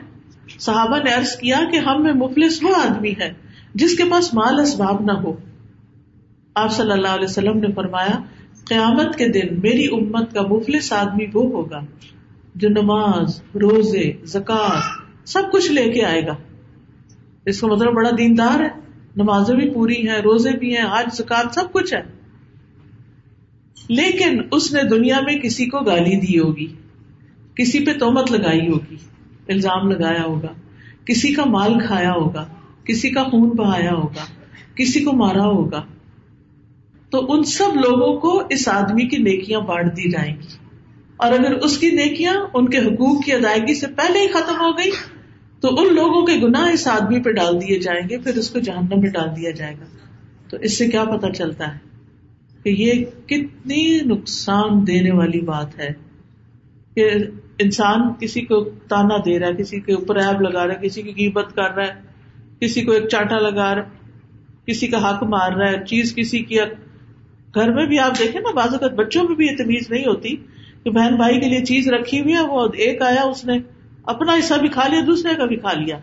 صحابہ 0.60 0.98
نے 1.04 1.14
عرض 1.14 1.36
کیا 1.36 1.60
کہ 1.72 1.78
ہم 1.78 2.04
میں 2.04 2.14
مفلس 2.14 2.64
وہ 2.64 2.76
آدمی 2.76 3.14
ہے 3.22 3.34
جس 3.76 3.98
کے 3.98 4.04
پاس 4.12 4.34
مال 4.34 4.60
اسباب 4.60 5.02
نہ 5.02 5.12
ہو۔ 5.12 5.36
آپ 6.56 6.72
صلی 6.72 6.92
اللہ 6.92 7.08
علیہ 7.08 7.24
وسلم 7.24 7.58
نے 7.58 7.68
فرمایا، 7.76 8.22
قیامت 8.68 9.16
کے 9.16 9.28
دن 9.28 9.60
میری 9.60 9.86
امت 9.86 10.34
کا 10.34 10.42
مفلس 10.42 10.94
آدمی 10.94 11.26
وہ 11.34 11.44
ہوگا 11.44 11.80
جو 12.56 12.70
نماز، 12.70 13.42
روزے 13.56 14.12
زکات 14.24 14.82
سب 15.30 15.42
کچھ 15.52 15.72
لے 15.72 15.92
کے 15.92 16.06
آئے 16.06 16.28
گا۔ 16.28 16.36
اس 17.48 17.62
کا 17.62 17.68
مطلب 17.68 17.94
بڑا 17.94 18.10
دیندار 18.18 18.60
ہے۔ 18.60 18.70
نمازیں 19.16 19.56
بھی 19.56 19.70
پوری 19.70 20.10
ہیں، 20.10 20.18
روزے 20.18 20.52
بھی 20.52 20.76
ہیں، 20.76 20.84
آج 20.84 21.16
زکات 21.16 21.54
سب 21.56 21.74
کچھ 21.74 21.94
ہے۔ 21.94 22.02
لیکن 23.90 24.42
اس 24.52 24.74
نے 24.74 24.84
دنیا 24.84 25.20
میں 25.22 25.36
کسی 25.36 25.66
کو 25.66 25.80
گالی 25.80 26.20
دی 26.20 26.40
ہوگی، 26.40 26.68
کسی 27.56 27.86
پہ 27.86 27.94
تومت 28.00 28.32
لگائی 28.32 28.68
ہوگی، 28.68 28.96
الزام 29.48 29.92
لگایا 29.92 30.24
ہوگا، 30.24 30.54
کسی 31.06 31.34
کا 31.34 31.46
مال 31.46 31.80
کھایا 31.88 32.12
ہوگا، 32.12 32.48
کسی 32.84 33.10
کا 33.10 33.24
خون 33.24 33.50
بہایا 33.50 33.92
ہوگا، 33.92 34.26
کسی 34.76 35.04
کو 35.04 35.14
مارا 35.14 35.46
ہوگا۔ 35.46 35.84
تو 37.10 37.34
ان 37.34 37.44
سب 37.44 37.76
لوگوں 37.76 38.20
کو 38.20 38.44
اس 38.50 38.68
آدمی 38.68 39.08
کی 39.08 39.18
نیکیاں 39.18 39.60
بانٹ 39.60 39.92
دی 39.92 40.12
جائیں 40.12 40.36
گی۔ 40.36 40.66
اور 41.18 41.32
اگر 41.32 41.52
اس 41.54 41.78
کی 41.78 41.90
نیکیاں 41.90 42.34
ان 42.54 42.70
کے 42.70 42.78
حقوق 42.78 43.26
کی 43.26 43.34
ادائیگی 43.34 43.74
سے 43.76 43.88
پہلے 43.88 44.20
ہی 44.20 44.28
ختم 44.28 44.56
ہو 44.60 44.78
گئی 44.78 44.92
تو 45.68 45.76
ان 45.78 45.96
لوگوں 45.96 46.26
کے 46.26 46.34
گناہ 46.48 46.70
اس 46.70 46.88
آدمی 46.88 47.20
پہ 47.20 47.32
ڈال 47.32 47.62
دیے 47.62 47.80
جائیں 47.80 48.10
گے، 48.10 48.18
پھر 48.18 48.38
اس 48.38 48.50
کو 48.50 48.60
جہنم 48.60 49.00
میں 49.00 49.10
ڈال 49.10 49.30
دیا 49.38 49.52
جائے 49.52 49.76
گا۔ 49.80 49.86
تو 50.50 50.58
اس 50.58 50.78
سے 50.78 50.88
کیا 50.88 51.04
پتا 51.04 51.32
چلتا 51.34 51.76
ہے 51.76 51.80
کہ 52.64 52.70
یہ 52.70 53.04
کتنی 53.26 54.00
نقصان 54.02 54.88
دینے 54.88 55.12
والی 55.12 55.42
بات 55.42 55.80
ہے 55.80 55.94
کہ 56.96 57.10
انسان 57.60 58.02
کسی 58.20 58.42
کو 58.42 58.64
تانا 58.64 59.18
دے 59.18 59.40
رہا 59.40 59.48
ہے، 59.48 59.54
کسی 59.54 59.80
کے 59.80 59.94
اوپر 59.94 60.16
ایب 60.16 60.42
لگا 60.42 60.68
رہا 60.68 60.74
ہے، 60.74 60.88
کسی 60.88 61.02
کی 61.02 61.12
قیمت 61.12 61.56
کر 61.56 61.76
رہا 61.76 61.88
ہے، 61.88 61.94
کسی 62.60 62.82
کو 62.82 62.92
ایک 62.92 63.08
چاٹا 63.08 63.40
لگا 63.40 63.76
رہا 63.76 63.82
ہے، 63.82 64.66
کسی 64.66 64.88
کا 64.88 65.10
حق 65.10 65.24
مار 65.24 65.52
رہا 65.52 65.72
ہے، 65.72 65.86
چیز 65.86 66.16
کسی 66.16 66.40
کی 66.40 66.58
گھر 67.56 67.72
میں 67.72 67.86
بھی 67.86 68.00
آپ 68.00 68.20
دیکھیں 68.20 68.42
نا، 68.42 68.52
بعض 68.52 68.74
اوقات 68.74 68.94
بچوں 68.94 69.24
میں 69.24 69.36
بھی 69.36 69.46
یہ 69.46 69.58
تمیز 69.58 69.90
نہیں 69.90 70.06
ہوتی 70.06 70.36
کہ 70.84 70.90
بہن 70.90 71.16
بھائی 71.16 71.40
کے 71.40 71.50
لیے 71.50 71.66
چیز 71.66 71.88
رکھی 71.88 72.22
ہوئی 72.22 72.34
ہے، 72.34 72.42
وہ 72.42 72.68
ایک 72.74 73.02
آیا، 73.02 73.22
اس 73.22 73.46
نے 73.46 73.60
اپنا 74.08 74.34
حصہ 74.34 74.54
بھی 74.54 74.68
کھا 74.68 74.88
لیا، 74.88 75.02
دوسرے 75.08 75.36
کا 75.36 75.46
بھی 75.46 75.56
کھا 75.56 75.74
لیا۔ 75.74 75.98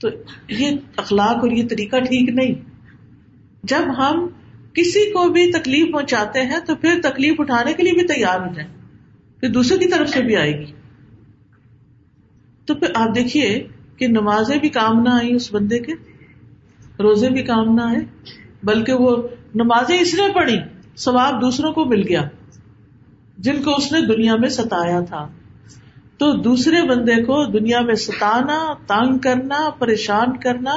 تو 0.00 0.08
یہ 0.48 0.70
اخلاق 0.96 1.36
اور 1.36 1.50
یہ 1.50 1.68
طریقہ 1.68 1.96
ٹھیک 1.96 2.28
نہیں۔ 2.28 2.54
جب 3.64 3.82
ہم 3.98 4.28
کسی 4.72 5.10
کو 5.10 5.28
بھی 5.28 5.52
تکلیف 5.52 5.92
پہنچاتے 5.92 6.42
ہیں، 6.42 6.60
تو 6.66 6.76
پھر 6.76 7.00
تکلیف 7.02 7.40
اٹھانے 7.40 7.72
کے 7.72 7.82
لیے 7.82 7.92
بھی 7.92 8.06
تیار 8.06 8.40
ہو 8.40 8.54
جائیں 8.54 8.70
پھر 9.40 9.48
دوسرے 9.48 9.78
کی 9.78 9.88
طرف 9.88 10.08
سے 10.08 10.22
بھی 10.22 10.36
آئے 10.36 10.60
گی۔ 10.60 10.72
تو 12.66 12.74
پھر 12.74 12.88
آپ 12.94 13.14
دیکھیے 13.14 13.66
کہ 13.96 14.06
نمازیں 14.06 14.58
بھی 14.58 14.68
کام 14.68 15.02
نہ 15.02 15.08
آئی 15.08 15.34
اس 15.34 15.54
بندے 15.54 15.78
کے، 15.78 15.92
روزے 16.98 17.30
بھی 17.30 17.42
کام 17.42 17.74
نہ 17.74 17.80
آئے 17.80 18.30
بلکہ 18.62 18.92
وہ 18.92 19.28
نمازیں 19.54 19.98
اس 19.98 20.14
لیے 20.14 20.32
پڑھی، 20.34 20.58
ثواب 20.96 21.40
دوسروں 21.40 21.72
کو 21.72 21.84
مل 21.84 22.08
گیا، 22.08 22.28
جن 23.38 23.62
کو 23.62 23.76
اس 23.76 23.92
نے 23.92 24.00
دنیا 24.00 24.36
میں 24.36 24.48
ستایا 24.48 25.00
تھا۔ 25.00 25.28
تو 26.20 26.32
دوسرے 26.32 26.82
بندے 26.88 27.22
کو 27.22 27.44
دنیا 27.44 27.80
میں 27.80 27.94
ستانا، 27.94 28.74
تانگ 28.86 29.18
کرنا، 29.18 29.70
پریشان 29.78 30.36
کرنا، 30.36 30.74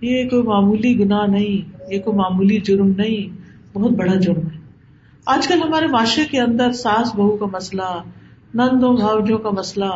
یہ 0.00 0.28
کوئی 0.28 0.42
معمولی 0.42 0.98
گناہ 0.98 1.26
نہیں، 1.26 1.78
یہ 1.90 1.98
کوئی 2.00 2.16
معمولی 2.16 2.58
جرم 2.58 2.88
نہیں، 2.96 3.38
بہت 3.72 3.90
بڑا 3.90 4.14
جرم 4.14 4.46
ہے۔ 4.46 4.58
آج 5.26 5.48
کل 5.48 5.62
ہمارے 5.62 5.86
معاشرے 5.86 6.24
کے 6.24 6.40
اندر 6.40 6.72
ساس 6.72 7.14
بہو 7.14 7.36
کا 7.36 7.46
مسئلہ، 7.46 8.02
نندوں 8.54 8.96
بھاؤجوں 8.96 9.38
کا 9.38 9.50
مسئلہ، 9.50 9.90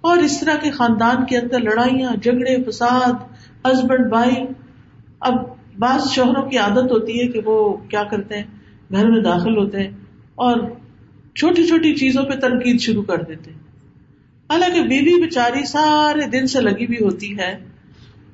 اور 0.00 0.18
اس 0.18 0.40
طرح 0.40 0.56
کے 0.56 0.70
خاندان 0.70 1.24
کے 1.24 1.38
اندر 1.38 1.60
لڑائیاں، 1.60 2.16
جھگڑے، 2.22 2.62
فساد، 2.62 3.12
ہسبینڈ، 3.66 4.08
بھائی، 4.08 4.34
اب 5.20 5.34
بعض 5.78 6.10
شوہروں 6.10 6.50
کی 6.50 6.58
عادت 6.58 6.92
ہوتی 6.92 7.20
ہے 7.20 7.28
کہ 7.28 7.40
وہ 7.44 7.76
کیا 7.76 8.02
کرتے 8.02 8.36
ہیں؟ 8.36 8.44
گھر 8.92 9.10
میں 9.10 9.22
داخل 9.22 9.56
ہوتے 9.56 9.78
ہیں 9.78 9.90
اور 10.34 10.60
چھوٹی 11.34 11.66
چھوٹی 11.66 11.94
چیزوں 11.94 12.24
پہ 12.24 12.34
تنقید 12.34 12.80
شروع 12.80 13.02
کر 13.02 13.22
دیتے 13.22 13.50
ہیں۔ 13.50 13.63
حالانکہ 14.50 14.82
بیوی 14.82 15.26
بچاری 15.26 15.66
سارے 15.66 16.26
دن 16.26 16.46
سے 16.46 16.60
لگی 16.60 16.84
ہوئی 16.84 17.04
ہوتی 17.04 17.38
ہے۔ 17.38 17.58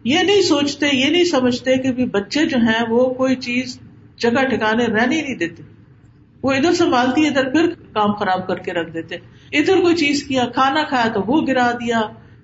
یہ 0.04 0.18
نہیں 0.18 0.42
سوچتے، 0.42 0.86
یہ 0.92 1.06
نہیں 1.06 1.24
سمجھتے 1.24 1.76
کہ 1.76 2.04
بچے 2.06 2.44
جو 2.44 2.56
ہیں 2.56 2.84
وہ 2.88 3.14
کوئی 3.14 3.36
چیز 3.36 3.80
جگہ 4.16 4.44
ٹھکانے 4.44 4.86
رہنے 4.86 5.22
نہیں 5.22 5.34
دیتے۔ 5.34 5.62
وہ 6.42 6.52
ادھر 6.52 6.72
سنبھالتی 6.72 7.26
ادھر 7.26 7.50
پھر 7.50 7.66
کام 7.92 8.12
خراب 8.12 8.46
کر 8.46 8.56
کے 8.56 8.72
رکھ 8.72 8.94
دیتے۔ 8.94 9.16
ادھر 9.52 9.80
کوئی 9.80 9.96
چیز 9.96 10.24
کیا، 10.24 10.46
کھانا 10.46 10.82
کھایا 10.82 11.12
تو 11.12 11.22
وہ 11.22 11.46
گرا 11.46 11.70
دیا، 11.70 12.00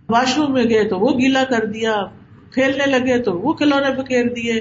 واش 0.08 0.38
روم 0.38 0.52
میں 0.52 0.64
گئے 0.64 0.84
تو 0.84 0.98
وہ 0.98 1.18
گیلا 1.18 1.44
کر 1.44 1.64
دیا، 1.64 1.96
کھیلنے 2.50 2.86
لگے 2.86 3.22
تو 3.22 3.38
وہ 3.38 3.52
کھلونے 3.52 4.02
بکھیر 4.02 4.24
دیے، 4.28 4.52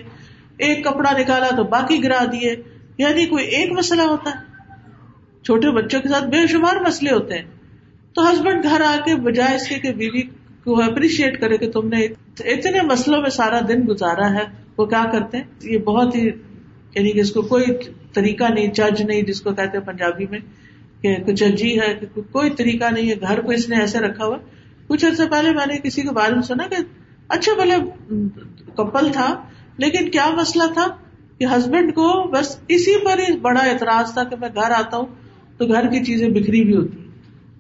ایک 0.58 0.86
کپڑا 0.86 1.18
نکالا 1.18 1.48
تو 1.56 1.64
باقی 1.64 2.04
گرا 2.04 2.24
دیے۔ 2.32 2.56
یعنی 2.98 3.26
کوئی 3.26 3.46
ایک 3.46 3.72
مسئلہ 3.72 4.02
ہوتا 4.02 4.30
ہے۔ 4.30 4.40
چھوٹے 5.44 5.72
بچوں 5.72 6.02
کے 6.02 6.10
ساتھ 6.10 6.26
بے 6.26 6.48
شمار 6.48 6.76
مسئلے 6.76 7.12
ہوتے 7.12 7.34
ہیں۔ 7.34 7.55
تو 8.16 8.30
ہسبینڈ 8.32 8.64
گھر 8.64 8.82
آ 8.82 8.96
کے 9.06 9.16
بجائے 9.16 9.56
اس 9.56 9.68
کے 9.68 9.76
کہ 9.76 9.92
بیوی 9.94 10.22
کو 10.64 10.82
اپریشیٹ 10.82 11.40
کرے 11.42 11.58
کہ 11.58 11.72
تم 11.72 11.88
نے 11.88 12.06
اتنے 12.46 12.82
مسئلوں 12.82 13.22
میں 13.22 13.30
سارا 13.30 13.60
دن 13.68 13.82
گزارا 13.88 14.34
ہے، 14.34 14.44
وہ 14.78 14.86
کیا 14.86 15.04
کرتے 15.12 15.38
ہیں؟ 15.38 15.44
یہ 15.62 15.78
بہت 15.78 16.16
ہی 16.16 16.26
یعنی 16.26 17.12
کہ 17.12 17.20
اس 17.20 17.32
کو 17.32 17.42
کوئی 17.42 17.66
طریقہ 18.14 18.44
نہیں 18.54 18.74
چرج 18.74 19.02
نہیں، 19.02 19.22
جس 19.22 19.42
کو 19.42 19.54
کہتے 19.54 19.78
ہیں 19.78 19.86
پنجابی 19.86 20.26
میں 20.32 20.40
کہ 21.02 21.16
کچھ 21.28 21.44
جی 21.44 21.80
ہے، 21.80 21.94
کہ 22.00 22.22
کوئی 22.32 22.50
طریقہ 22.50 22.92
نہیں 22.92 23.10
ہے، 23.10 23.16
گھر 23.22 23.42
کو 23.42 23.52
اس 23.52 23.70
نے 23.70 23.80
ایسے 23.80 24.00
رکھا 24.00 24.26
ہوا۔ 24.26 24.38
کچھ 24.88 25.06
عرصے 25.06 25.30
پہلے 25.32 25.52
میں 25.52 25.66
نے 25.66 25.78
کسی 25.84 26.02
کے 26.02 26.10
بارے 26.10 26.34
میں 26.34 26.42
سنا 26.42 26.68
کہ 26.68 26.76
اچھا 27.28 27.54
بھلے 27.54 27.76
کپل 28.76 29.12
تھا، 29.12 29.44
لیکن 29.78 30.10
کیا 30.10 30.30
مسئلہ 30.38 30.74
تھا 30.74 30.88
کہ 31.40 31.46
ہسبینڈ 31.46 31.94
کو 31.96 32.12
بس 32.32 32.58
اسی 32.68 32.98
پر 33.06 33.20
ہی 33.20 33.38
بڑا 33.38 33.62
اعتراض 33.62 34.14
تھا 34.14 34.24
کہ 34.24 34.36
میں 34.40 34.50
گھر 34.56 34.72
آتا 34.72 34.98
ہوں 34.98 35.06
تو 35.58 35.66
گھر 35.66 35.88
کی 35.88 36.04
چیزیں 36.06 36.30
بکھری 36.30 36.64
بھی 36.64 36.76
ہوتی۔ 36.76 37.05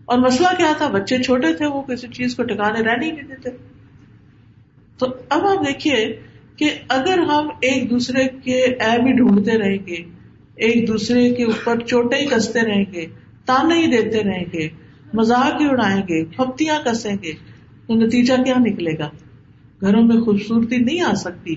اور 0.06 0.18
مسئلہ 0.18 0.48
کیا 0.58 0.74
تھا؟ 0.78 0.88
بچے 0.88 1.24
چھوٹے 1.24 1.54
تھے، 1.54 1.66
وہ 1.66 1.82
کسی 1.82 2.08
چیز 2.08 2.36
کو 2.36 2.44
ٹکانے 2.44 2.80
رہنے 2.80 3.12
نہیں 3.12 3.28
دیتے۔ 3.28 3.50
تو 4.98 5.06
اب 5.30 5.46
آپ 5.46 5.68
دیکھیے 5.68 6.20
کہ 6.58 6.70
اگر 6.90 7.20
ہم 7.20 7.48
ایک 7.62 7.90
دوسرے 7.90 8.28
کے 8.44 8.60
ایب 8.62 9.08
ہی 9.08 9.12
ڈھونڈتے 9.12 9.58
رہیں 9.58 9.88
گے، 9.88 9.96
ایک 10.56 10.88
دوسرے 10.88 11.34
کے 11.34 11.44
اوپر 11.44 11.80
چوٹے 11.80 12.16
ہی 12.16 12.26
کستے 12.26 12.62
رہیں 12.62 12.86
گے، 12.94 13.06
تانے 13.46 13.76
ہی 13.76 13.88
دیتے 13.88 14.24
رہیں 14.24 14.46
گے 14.54 14.70
مزاق 15.14 15.62
ہی 15.62 15.68
اڑائیں 15.70 16.02
گے، 16.02 16.26
پھپتیاں 16.26 16.82
کسیں 16.86 17.16
گے، 17.24 17.32
تو 17.88 17.94
نتیجہ 17.94 18.34
کیا 18.44 18.56
نکلے 18.58 18.92
گا؟ 19.00 19.10
گھروں 19.82 20.04
میں 20.04 20.22
خوبصورتی 20.22 20.78
نہیں 20.78 21.02
آ 21.02 21.14
سکتی۔ 21.14 21.56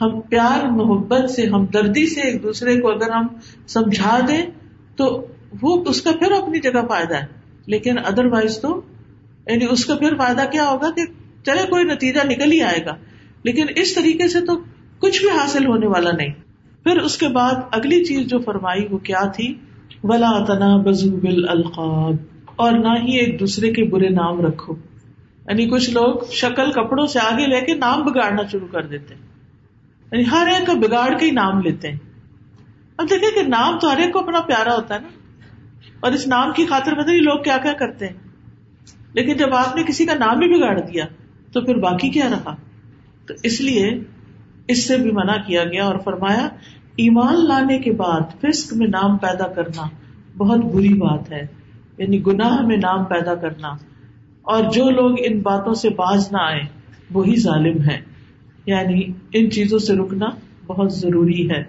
ہم 0.00 0.20
پیار، 0.20 0.66
محبت 0.66 1.30
سے 1.30 1.46
ہم 1.46 1.66
دردی 1.66 2.06
سے 2.06 2.20
ایک 2.20 2.42
دوسرے 2.42 2.80
کو 2.80 2.90
اگر 2.90 3.10
ہم 3.10 3.26
سمجھا 3.66 4.18
دیں، 4.28 4.42
تو 4.96 5.26
وہ 5.62 5.84
اس 5.86 6.02
کا 6.02 6.10
پھر 6.12 6.32
اپنی 6.32 6.60
جگہ 6.60 6.86
فائدہ 6.88 7.14
ہے۔ 7.14 7.41
لیکن 7.66 7.98
ادر 7.98 8.24
وائز 8.26 8.60
تو 8.60 8.80
یعنی 9.46 9.66
اس 9.70 9.84
کا 9.84 9.96
پھر 9.96 10.16
فائدہ 10.16 10.44
کیا 10.52 10.70
ہوگا 10.70 10.90
کہ 10.90 11.02
چلے 11.46 11.66
کوئی 11.70 11.84
نتیجہ 11.84 12.20
نکل 12.24 12.52
ہی 12.52 12.62
آئے 12.62 12.84
گا۔ 12.86 12.96
لیکن 13.42 13.66
اس 13.76 13.94
طریقے 13.94 14.28
سے 14.28 14.40
تو 14.40 14.60
کچھ 14.98 15.20
بھی 15.20 15.30
حاصل 15.30 15.66
ہونے 15.66 15.86
والا 15.86 16.10
نہیں۔ 16.10 16.32
پھر 16.84 17.00
اس 17.00 17.18
کے 17.18 17.28
بعد 17.28 17.54
اگلی 17.72 18.04
چیز 18.04 18.26
جو 18.26 18.38
فرمائی 18.38 18.86
وہ 18.90 18.98
کیا 18.98 19.26
تھی؟ 19.26 19.54
ولا 20.04 20.44
تنا 20.44 20.76
بزو 20.76 21.16
بل 21.16 21.48
القاب 21.48 22.16
اور 22.56 22.72
نہ 22.72 22.88
ہی 22.88 23.18
ایک 23.18 23.40
دوسرے 23.40 23.72
کے 23.72 23.84
برے 23.84 24.08
نام 24.08 24.40
رکھو۔ 24.40 24.74
یعنی 25.48 25.66
کچھ 25.70 25.90
لوگ 25.90 26.14
شکل 26.32 26.72
کپڑوں 26.72 27.06
سے 27.06 27.18
آگے 27.18 27.46
لے 27.46 27.60
کے 27.60 27.74
نام 27.74 28.02
بگاڑنا 28.02 28.42
شروع 28.52 28.68
کر 28.68 28.86
دیتے 28.86 29.14
ہیں۔ 29.14 29.22
یعنی 30.12 30.24
ہر 30.30 30.46
ایک 30.46 30.66
کا 30.66 30.72
بگاڑ 30.72 31.18
کے 31.18 31.26
ہی 31.26 31.30
نام 31.30 31.60
لیتے 31.60 31.88
ہیں۔ 31.88 31.98
اب 32.96 33.10
دیکھیں 33.10 33.42
کہ 33.42 33.48
نام 33.48 33.78
تو 33.78 33.92
ہر 33.92 33.98
ایک 33.98 34.12
کو 34.12 34.18
اپنا 34.18 34.40
پیارا 34.40 34.74
ہوتا 34.74 34.94
ہے 34.94 35.00
نا۔ 35.00 35.08
اور 36.02 36.12
اس 36.12 36.26
نام 36.26 36.52
کی 36.52 36.66
خاطر 36.66 36.94
پتہ 36.94 37.10
نہیں 37.10 37.20
لوگ 37.20 37.42
کیا 37.42 37.58
کیا 37.62 37.72
کرتے 37.72 38.06
ہیں۔ 38.06 38.14
لیکن 39.12 39.36
جب 39.36 39.54
آپ 39.54 39.76
نے 39.76 39.82
کسی 39.82 40.06
کا 40.06 40.14
نام 40.14 40.40
ہی 40.40 40.58
بگاڑ 40.58 40.80
دیا، 40.80 41.04
تو 41.52 41.60
پھر 41.60 41.74
باقی 41.74 42.10
کیا 42.10 42.28
رہا؟ 42.30 42.56
تو 43.26 43.34
اس 43.42 43.60
لیے 43.60 44.00
اس 44.68 44.88
سے 44.88 44.96
بھی 44.96 45.10
منع 45.10 45.36
کیا 45.46 45.64
گیا 45.64 45.84
اور 45.84 45.94
فرمایا، 46.04 46.48
ایمان 46.96 47.48
لانے 47.48 47.78
کے 47.78 47.92
بعد 47.92 48.20
فسق 48.40 48.72
میں 48.72 48.86
نام 48.86 49.16
پیدا 49.16 49.46
کرنا 49.46 49.82
بہت 50.36 50.58
بری 50.58 50.94
بات 50.94 51.32
ہے۔ 51.32 51.46
یعنی 51.98 52.26
گناہ 52.26 52.60
میں 52.60 52.76
نام 52.76 53.04
پیدا 53.04 53.34
کرنا۔ 53.34 53.68
اور 54.42 54.62
جو 54.72 54.90
لوگ 54.90 55.16
ان 55.18 55.40
باتوں 55.40 55.74
سے 55.74 55.90
باز 55.90 56.32
نہ 56.32 56.38
آئے 56.40 56.60
وہی 57.12 57.36
ظالم 57.36 57.82
ہے 57.82 58.00
یعنی 58.66 59.12
ان 59.32 59.50
چیزوں 59.50 59.78
سے 59.78 59.96
رکنا 59.96 60.26
بہت 60.66 60.92
ضروری 60.92 61.50
ہے۔ 61.50 61.64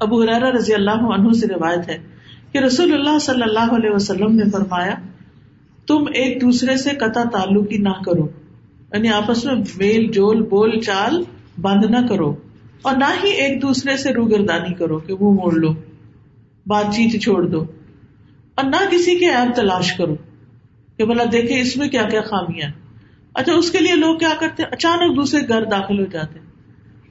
ابو 0.00 0.26
رضی 0.26 0.74
اللہ 0.74 0.90
عنہ 0.90 1.32
سے 1.32 1.46
روایت 1.46 1.88
ہے۔ 1.88 2.15
کہ 2.52 2.58
رسول 2.58 2.92
اللہ 2.92 3.18
صلی 3.18 3.42
اللہ 3.42 3.74
علیہ 3.76 3.90
وسلم 3.90 4.36
نے 4.36 4.50
فرمایا، 4.50 4.94
تم 5.86 6.04
ایک 6.14 6.40
دوسرے 6.40 6.76
سے 6.76 6.90
قطع 6.90 7.22
تعلق 7.32 7.72
ہی 7.72 7.78
نہ 7.78 8.02
کرو۔ 8.06 8.28
یعنی 8.92 9.08
آپس 9.08 9.44
میں 9.44 9.54
میل 9.76 10.06
جول 10.12 10.42
بول 10.42 10.80
چال 10.80 11.22
بند 11.60 11.84
نہ 11.84 12.06
کرو۔ 12.08 12.36
اور 12.82 12.96
نہ 12.96 13.04
ہی 13.24 13.28
ایک 13.28 13.62
دوسرے 13.62 13.96
سے 13.96 14.12
روگردانی 14.12 14.74
کرو 14.74 14.98
کہ 14.98 15.12
وہ 15.12 15.32
موڑ 15.32 15.54
لو۔ 15.54 15.74
بات 16.66 16.84
چیت 16.84 17.22
چھوڑ 17.22 17.46
دو۔ 17.46 17.64
اور 18.54 18.64
نہ 18.64 18.90
کسی 18.90 19.18
کے 19.18 19.26
ایپ 19.26 19.54
تلاش 19.54 19.92
کرو 19.92 20.14
کہ 20.96 21.04
بلا 21.04 21.24
دیکھے 21.32 21.60
اس 21.60 21.76
میں 21.76 21.88
کیا 21.88 22.02
کیا 22.02 22.20
خامیاں 22.20 22.70
اچھا 23.34 23.52
اس 23.52 23.70
کے 23.70 23.78
لیے 23.78 23.94
لوگ 23.94 24.18
کیا 24.18 24.30
کرتے 24.40 24.62
اچانک 24.62 25.16
دوسرے 25.16 25.48
گھر 25.48 25.64
داخل 25.64 26.00
ہو 26.00 26.04
جاتے 26.04 26.38
ہیں۔ 26.38 26.46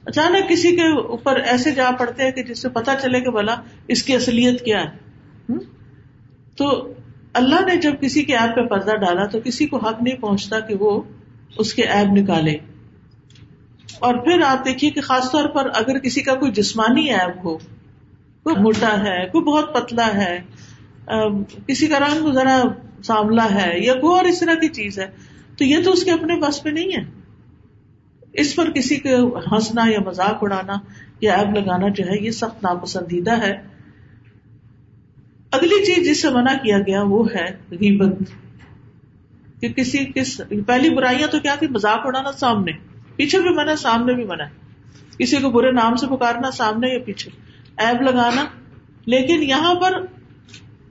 اچانک 0.04 0.48
کسی 0.48 0.76
کے 0.76 0.82
اوپر 0.82 1.40
ایسے 1.40 1.70
جا 1.70 1.90
پڑتے 1.98 2.24
ہیں 2.24 2.30
کہ 2.30 2.42
جس 2.42 2.62
سے 2.62 2.68
پتا 2.68 2.94
چلے 3.02 3.20
کہ 3.20 3.30
بلا 3.30 3.54
اس 3.88 4.02
کی 4.02 4.14
اصلیت 4.14 4.64
کیا 4.64 4.84
ہے۔ 4.84 5.05
تو 6.56 6.92
اللہ 7.32 7.54
نے 7.54 7.76
جب 7.76 7.92
کسی 8.00 8.24
کے 8.24 8.36
ایپ 8.36 8.56
پہ 8.56 8.60
پردہ 8.60 8.96
ڈالا 8.96 9.26
تو 9.26 9.40
کسی 9.40 9.66
کو 9.66 9.76
حق 9.76 10.02
نہیں 10.02 10.16
پہنچتا 10.16 10.60
کہ 10.60 10.74
وہ 10.74 11.02
اس 11.58 11.74
کے 11.74 11.82
ایپ 11.82 12.06
نکالے۔ 12.06 12.56
اور 13.98 14.14
پھر 14.14 14.40
آپ 14.46 14.64
دیکھیے 14.64 14.90
کہ 14.90 15.00
خاص 15.00 15.30
طور 15.30 15.48
پر 15.48 15.70
اگر 15.74 15.98
کسی 15.98 16.20
کا 16.20 16.34
کوئی 16.34 16.52
جسمانی 16.52 17.12
ایپ 17.12 17.36
ہو، 17.44 17.58
کوئی 18.42 18.56
موٹا 18.56 19.04
ہے، 19.04 19.26
کوئی 19.26 19.44
بہت 19.44 19.74
پتلا 19.74 20.14
ہے 20.14 20.42
کسی 21.66 21.86
کا 21.86 21.98
رنگ 21.98 22.32
ذرا 22.32 22.62
ساملا 23.04 23.48
ہے 23.54 23.80
یا 23.80 23.94
کوئی 23.94 24.16
اور 24.16 24.24
اس 24.24 24.40
طرح 24.40 24.54
کی 24.54 24.68
چیز 24.68 24.98
ہے، 24.98 25.06
تو 25.58 25.64
یہ 25.64 25.76
تو 25.84 25.92
اس 25.92 26.04
کے 26.04 26.10
اپنے 26.10 26.36
بس 26.36 26.62
پہ 26.62 26.68
نہیں 26.68 26.96
ہے۔ 26.96 27.04
اس 28.32 28.56
پر 28.56 28.70
کسی 28.70 28.96
کو 28.96 29.38
ہنسنا 29.38 29.82
یا 29.88 30.00
مذاق 30.00 30.38
اڑانا 30.40 30.74
یا 31.20 31.34
ایپ 31.34 31.48
لگانا 31.58 31.88
جو 31.88 32.04
ہے، 32.04 32.24
یہ 32.24 32.30
سخت 32.30 32.62
ناپسندیدہ 32.62 33.42
ہے۔ 33.42 33.75
اگلی 35.56 35.94
چیز 35.94 36.06
جس 36.06 36.22
سے 36.22 36.30
منع 36.30 36.54
کیا 36.62 36.78
گیا 36.78 37.02
وہ 37.02 37.26
ہے 37.34 37.56
غیبت۔ 37.70 38.18
کہ 39.60 39.68
کسی 39.68 39.98
کس 40.14 40.40
پہلی 40.66 40.90
برائیاں 40.90 41.28
تو 41.28 41.40
کیا 41.40 41.54
تھی؟ 41.54 41.66
مذاق 41.66 42.00
اڑانا 42.04 42.32
سامنے۔ 42.32 42.72
پیچھے 43.16 43.38
بھی 43.38 43.50
منع، 43.50 43.74
سامنے 43.74 44.14
بھی 44.14 44.24
منع۔ 44.24 44.44
کسی 45.18 45.36
کو 45.36 45.50
برے 45.50 45.70
نام 45.70 45.96
سے 45.96 46.06
پکارنا 46.06 46.50
سامنے 46.50 46.88
یا 46.88 46.98
پیچھے۔ 46.98 47.30
ایب 47.76 48.02
لگانا۔ 48.02 48.44
لیکن 49.06 49.42
یہاں 49.42 49.74
پر 49.74 49.92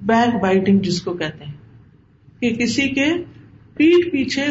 بیک 0.02 0.42
بائٹنگ 0.42 0.80
جس 0.80 1.02
کو 1.02 1.14
کہتے 1.14 1.46
ہیں۔ 1.46 1.54
کہ 2.40 2.56
کسی 2.56 2.90
کے 2.90 3.14
پیٹ 3.74 4.12
پیچھے 4.12 4.46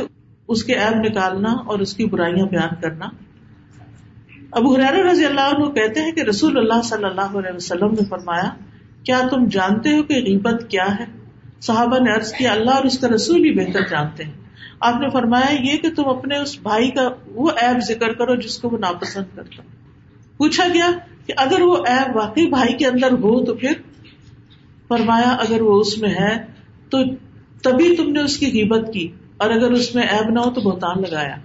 اس 0.49 0.65
کے 0.65 0.75
ایب 0.75 0.97
نکالنا 0.97 1.53
اور 1.53 1.79
اس 1.79 1.95
کی 1.95 2.05
برائیاں 2.07 2.47
بیان 2.47 2.81
کرنا۔ 2.81 3.07
ابو 4.51 4.75
حرار 4.75 5.05
رضی 5.05 5.25
اللہ 5.25 5.41
عنہ 5.41 5.69
کہتے 5.69 6.01
ہیں 6.01 6.13
کہ 6.13 6.21
رسول 6.21 6.59
اللہ 6.59 6.83
صلی 6.85 7.05
اللہ 7.05 7.39
علیہ 7.39 7.57
وسلم 7.57 7.91
نے 7.91 8.05
فرمایا 8.09 8.55
کیا 9.05 9.21
تم 9.31 9.45
جانتے 9.49 9.97
ہو 9.97 10.03
کہ 10.03 10.15
غیبت 10.15 10.71
کیا 10.71 10.87
ہے؟ 11.01 11.05
صحابہ 11.61 11.99
نے 11.99 12.11
عرض 12.11 12.33
کیا، 12.33 12.53
اللہ 12.53 12.71
اور 12.71 12.85
اس 12.85 12.99
کا 12.99 13.09
رسول 13.09 13.45
ہی 13.45 13.53
بہتر 13.55 13.89
جانتے 13.91 14.25
ہیں۔ 14.25 14.33
آپ 14.81 15.01
نے 15.01 15.09
فرمایا، 15.11 15.53
یہ 15.63 15.77
کہ 15.77 15.91
تم 15.91 16.09
اپنے 16.09 16.39
اس 16.39 16.59
بھائی 16.63 16.91
کا 16.91 17.09
وہ 17.27 17.51
ایپ 17.57 17.77
ذکر 17.89 18.13
کرو 18.13 18.35
جس 18.35 18.59
کو 18.59 18.69
وہ 18.69 18.79
ناپسند 18.79 19.37
کرتا۔ 19.37 19.63
پوچھا 20.37 20.67
گیا 20.75 20.91
کہ 21.27 21.33
اگر 21.37 21.63
وہ 21.63 21.77
ایپ 21.87 22.17
واقعی 22.17 22.47
بھائی 22.47 22.77
کے 22.77 22.87
اندر 22.87 23.13
ہو 23.13 23.45
تو 23.45 23.55
پھر؟ 23.55 23.73
فرمایا، 24.89 25.29
اگر 25.41 25.63
وہ 25.63 25.81
اس 25.81 25.99
میں 25.99 26.11
ہے 26.11 26.37
تو 26.91 26.99
تبھی 27.63 27.95
تم 27.97 28.13
نے 28.13 28.21
اس 28.21 28.37
کی 28.37 28.51
قیمت 28.51 28.93
کی، 28.93 29.09
اور 29.37 29.51
اگر 29.51 29.71
اس 29.71 29.95
میں 29.95 30.03
ایب 30.03 30.31
نہ 30.31 30.41
ہو 30.41 30.51
تو 30.51 30.61
بہتان 30.61 31.03
لگایا۔ 31.03 31.37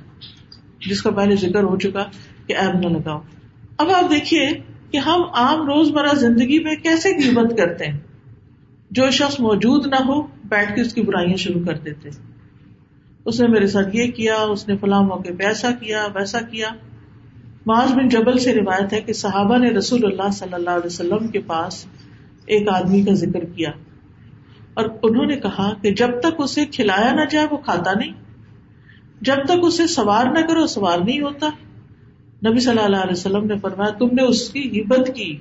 جس 0.89 1.02
کا 1.02 1.12
پہلے 1.12 1.36
ذکر 1.36 1.63
ہو 1.63 1.78
چکا 1.78 2.04
کہ 2.48 2.54
ایب 2.54 2.76
نہ 2.76 2.88
لگاؤ۔ 2.88 3.19
اب 3.78 3.91
آپ 3.91 4.10
دیکھیے 4.10 4.50
کہ 4.91 4.97
ہم 4.97 5.23
عام 5.34 5.62
روز 5.62 5.91
مرہ 5.91 6.15
زندگی 6.15 6.63
میں 6.63 6.75
کیسے 6.75 7.13
قیمت 7.13 7.58
کرتے 7.58 7.86
ہیں؟ 7.86 7.97
جو 8.91 9.12
شخص 9.12 9.39
موجود 9.39 9.88
نہ 9.88 9.95
ہو، 9.95 10.21
بیٹھ 10.21 10.75
کے 10.75 10.82
اس 10.82 10.93
کی 10.93 11.02
برائیاں 11.02 11.38
شروع 11.38 11.62
کر 11.65 11.73
دیتے 11.73 12.10
اس 13.25 13.41
نے 13.41 13.47
میرے 13.47 13.67
ساتھ 13.67 13.95
یہ 13.95 14.12
کیا، 14.12 14.36
اس 14.36 14.67
نے 14.67 14.78
فلاں 14.78 15.04
موقع 15.04 15.30
پہ 15.39 15.43
ایسا 15.43 15.71
کیا، 15.71 16.08
ویسا 16.15 16.41
کیا۔ 16.41 16.69
معاذ 17.65 17.93
بن 17.93 18.10
جبل 18.10 18.38
سے 18.38 18.54
روایت 18.54 18.93
ہے 18.93 19.02
کہ 19.02 19.13
صحابہ 19.13 19.58
نے 19.58 19.69
رسول 19.69 20.06
اللہ 20.06 20.32
صلی 20.34 20.54
اللہ 20.54 20.69
علیہ 20.69 20.86
وسلم 20.86 21.28
کے 21.28 21.39
پاس 21.39 21.86
ایک 22.45 22.69
آدمی 22.69 23.02
کا 23.02 23.13
ذکر 23.13 23.45
کیا۔ 23.45 23.69
اور 24.73 24.86
انہوں 25.04 25.25
نے 25.25 25.36
کہا 25.36 25.73
کہ 25.82 25.93
جب 25.93 26.19
تک 26.19 26.34
اسے 26.38 26.65
کھلایا 26.65 27.12
نہ 27.13 27.21
جائے، 27.30 27.47
وہ 27.52 27.58
کھاتا 27.58 27.93
نہیں۔ 27.93 28.13
جب 29.21 29.36
تک 29.45 29.60
اسے 29.62 29.88
سوار 29.88 30.25
نہ 30.25 30.39
کرو، 30.39 30.67
سوار 30.67 30.97
نہیں 30.99 31.21
ہوتا۔ 31.21 31.49
نبی 32.45 32.60
صلی 32.60 32.84
اللہ 32.84 32.97
علیہ 32.97 33.12
وسلم 33.12 33.45
نے 33.45 33.58
فرمایا، 33.58 33.89
تم 33.89 34.06
نے 34.06 34.23
اس 34.23 34.49
کی 34.49 34.82
ہبت 34.82 35.12
کی۔ 35.15 35.38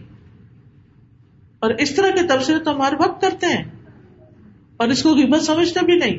اور 1.58 1.70
اس 1.70 1.94
طرح 1.94 2.10
کے 2.10 2.26
تبصرے 2.28 2.58
تو 2.58 2.76
ہمارے 2.76 2.96
وقت 2.96 3.22
کرتے 3.22 3.46
ہیں۔ 3.46 3.64
اور 4.76 4.88
اس 4.88 5.02
کو 5.02 5.14
غیبت 5.14 5.42
سمجھتے 5.42 5.84
بھی 5.84 5.96
نہیں۔ 5.96 6.18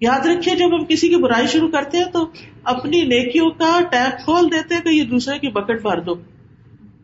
یاد 0.00 0.26
رکھیے، 0.26 0.56
جب 0.56 0.74
ہم 0.74 0.84
کسی 0.84 1.08
کی 1.08 1.16
برائی 1.16 1.46
شروع 1.46 1.68
کرتے 1.68 1.98
ہیں 1.98 2.04
تو 2.04 2.30
اپنی 2.64 3.02
نیکیوں 3.02 3.50
کا 3.50 3.80
ٹیپ 3.90 4.24
کھول 4.24 4.46
دیتے 4.46 4.74
ہیں 4.74 4.82
کہ 4.82 4.88
یہ 4.88 5.04
دوسرے 5.04 5.38
کی 5.38 5.48
بکٹ 5.48 5.82
بھر 5.82 6.00
دو۔ 6.00 6.14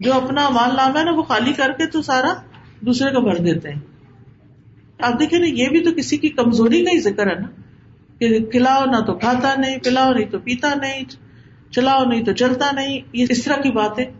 جو 0.01 0.15
اپنا 0.15 0.49
مال 0.49 0.77
نام 0.77 0.97
ہے 0.97 1.05
نا، 1.05 1.11
وہ 1.11 1.23
خالی 1.23 1.53
کر 1.53 1.73
کے 1.79 1.87
تو 1.87 2.03
سارا 2.03 2.35
دوسرے 2.81 3.11
کا 3.11 3.19
بھر 3.19 3.37
دیتے 3.37 3.71
ہیں۔ 3.71 3.81
آپ 5.01 5.21
دیکھیں 5.21 5.39
نا، 5.39 5.47
یہ 5.47 5.69
بھی 5.69 5.81
تو 5.81 5.91
کسی 5.97 6.17
کی 6.17 6.29
کمزوری 6.29 6.85
کا 6.85 6.91
ہی 6.95 7.01
ذکر 7.01 7.27
ہے 7.27 7.35
نا۔ 7.35 7.49
کہ 8.19 8.39
کھلاؤ 8.39 8.85
نہ 8.85 9.05
تو 9.05 9.15
کھاتا 9.15 9.55
نہیں 9.59 9.79
پلاؤ 9.79 10.13
نہیں 10.13 10.27
تو 10.27 10.39
پیتا 10.39 10.75
نہیں۔ 10.75 11.26
چلاؤ، 11.77 12.05
نہیں 12.05 12.25
تو 12.25 12.33
چلتا 12.33 12.71
نہیں۔ 12.73 13.01
یہ 13.13 13.27
اس 13.29 13.45
طرح 13.45 13.57
کی 13.57 13.71
بات 13.71 13.99
ہے 13.99 14.13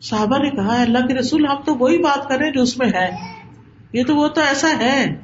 صحابہ 0.00 0.38
نے 0.38 0.50
کہا 0.50 0.82
اللہ 0.82 1.06
کے 1.06 1.14
رسول، 1.14 1.46
ہم 1.46 1.62
تو 1.64 1.74
وہی 1.74 1.98
بات 1.98 2.28
کر 2.28 2.36
رہے 2.36 2.46
ہیں 2.46 2.52
جو 2.52 2.62
اس 2.62 2.78
میں 2.78 2.86
ہے۔ 2.86 3.10
یہ 3.92 4.04
تو 4.04 4.16
وہ 4.16 4.28
تو 4.28 4.40
ایسا 4.40 4.68
ہے۔ 4.80 5.20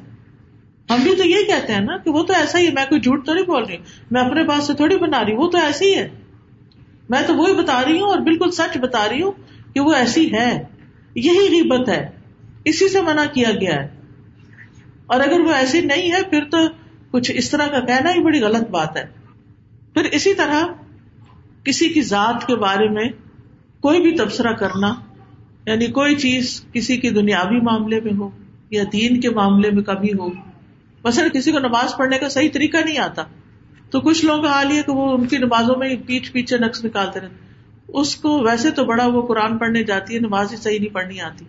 ہم 0.91 1.03
بھی 1.03 1.17
تو 1.17 1.29
یہ 1.29 1.45
کہتے 1.47 1.73
ہیں 1.73 1.81
نا 1.81 1.97
کہ 1.97 2.11
وہ 2.11 2.23
تو 2.23 2.33
ایسا 2.33 2.59
ہی 2.59 2.67
ہے۔ 2.67 2.73
میں 2.73 2.85
کوئی 2.89 3.01
جھوٹ 3.01 3.27
تو 3.27 3.35
نہیں 3.35 3.45
بول 3.45 3.65
رہی۔ 3.65 3.77
میں 4.11 4.21
اپنے 4.21 4.45
پاس 4.45 4.67
سے 4.67 4.75
تھوڑی 4.75 4.99
بنا 4.99 5.25
رہی 5.25 5.33
ہوں۔ 5.33 5.43
وہ 5.43 5.51
تو 5.51 5.59
ایسی 5.59 5.97
ہے۔ 5.97 6.09
میں 7.09 7.23
تو 7.27 7.35
وہی 7.35 7.55
بتا 7.55 7.83
رہی 7.85 8.01
ہوں 8.01 8.09
اور 8.09 8.19
بالکل 8.19 8.51
سچ 8.51 8.79
بتا 8.79 9.09
رہی 9.09 9.23
ہوں 9.23 9.33
کہ 9.75 9.81
وہ 9.81 9.93
ایسی 9.93 10.33
ہے۔ 10.33 10.63
یہی 11.15 11.39
غیبت 11.39 11.89
ہے۔ 11.89 12.11
اسی 12.65 12.89
سے 12.89 13.01
منع 13.01 13.25
کیا 13.33 13.51
گیا 13.61 13.83
ہے۔ 13.83 13.89
اور 15.07 15.21
اگر 15.21 15.41
وہ 15.41 15.53
ایسی 15.53 15.81
نہیں 15.81 16.13
ہے، 16.13 16.23
پھر 16.31 16.45
تو 16.45 16.59
کچھ 17.11 17.31
اس 17.35 17.51
طرح 17.51 17.67
کا 17.67 17.81
کہنا 17.81 18.11
ہی 18.11 18.21
بڑی 18.21 18.41
غلط 18.41 18.71
بات 18.71 18.97
ہے۔ 18.97 19.05
پھر 19.95 20.03
اسی 20.05 20.35
طرح 20.35 20.65
کسی 21.65 21.89
کی 21.89 22.03
ذات 22.03 22.47
کے 22.47 22.57
بارے 22.57 22.89
میں 22.89 23.05
کوئی 23.81 24.03
بھی 24.03 24.17
تبصرہ 24.17 24.53
کرنا 24.53 24.95
یعنی 25.67 25.87
کوئی 25.87 26.17
چیز 26.17 26.65
کسی 26.73 26.97
کی 26.97 27.11
دنیاوی 27.11 27.61
معاملے 27.61 28.01
میں 28.01 28.13
ہو 28.19 28.31
یا 28.71 28.85
دین 28.93 29.21
کے 29.21 29.31
معاملے 29.31 29.71
میں 29.71 29.83
کبھی 29.83 30.13
ہو، 30.19 30.29
مثلا 31.05 31.29
کسی 31.29 31.53
کو 31.53 31.59
نماز 31.59 31.97
پڑھنے 31.97 32.19
کا 32.19 32.29
صحیح 32.29 32.49
طریقہ 32.53 32.77
نہیں 32.85 32.99
آتا، 32.99 33.23
تو 33.91 34.01
کچھ 34.01 34.25
لوگوں 34.25 34.43
کا 34.43 34.49
حال 34.49 34.73
یہ 34.73 34.83
کہ 34.83 34.93
وہ 34.93 35.13
ان 35.13 35.27
کی 35.27 35.39
نمازوں 35.39 35.77
میں 35.77 35.97
پیچھ 36.07 36.33
پیچھے 36.33 36.59
نقص 36.59 36.85
نکالتے 36.85 37.21
رہتے 37.21 37.35
اس 37.89 38.17
کو 38.17 38.39
ویسے 38.39 38.71
تو 38.71 38.85
بڑا 38.85 39.07
وہ 39.07 39.27
قرآن 39.27 39.59
پڑھنے 39.59 39.83
جاتی 39.83 40.15
ہے، 40.15 40.21
نماز 40.21 40.53
ہی 40.53 40.57
صحیح 40.57 40.79
نہیں 40.79 40.95
پڑھنی 40.95 41.21
آتی۔ 41.21 41.45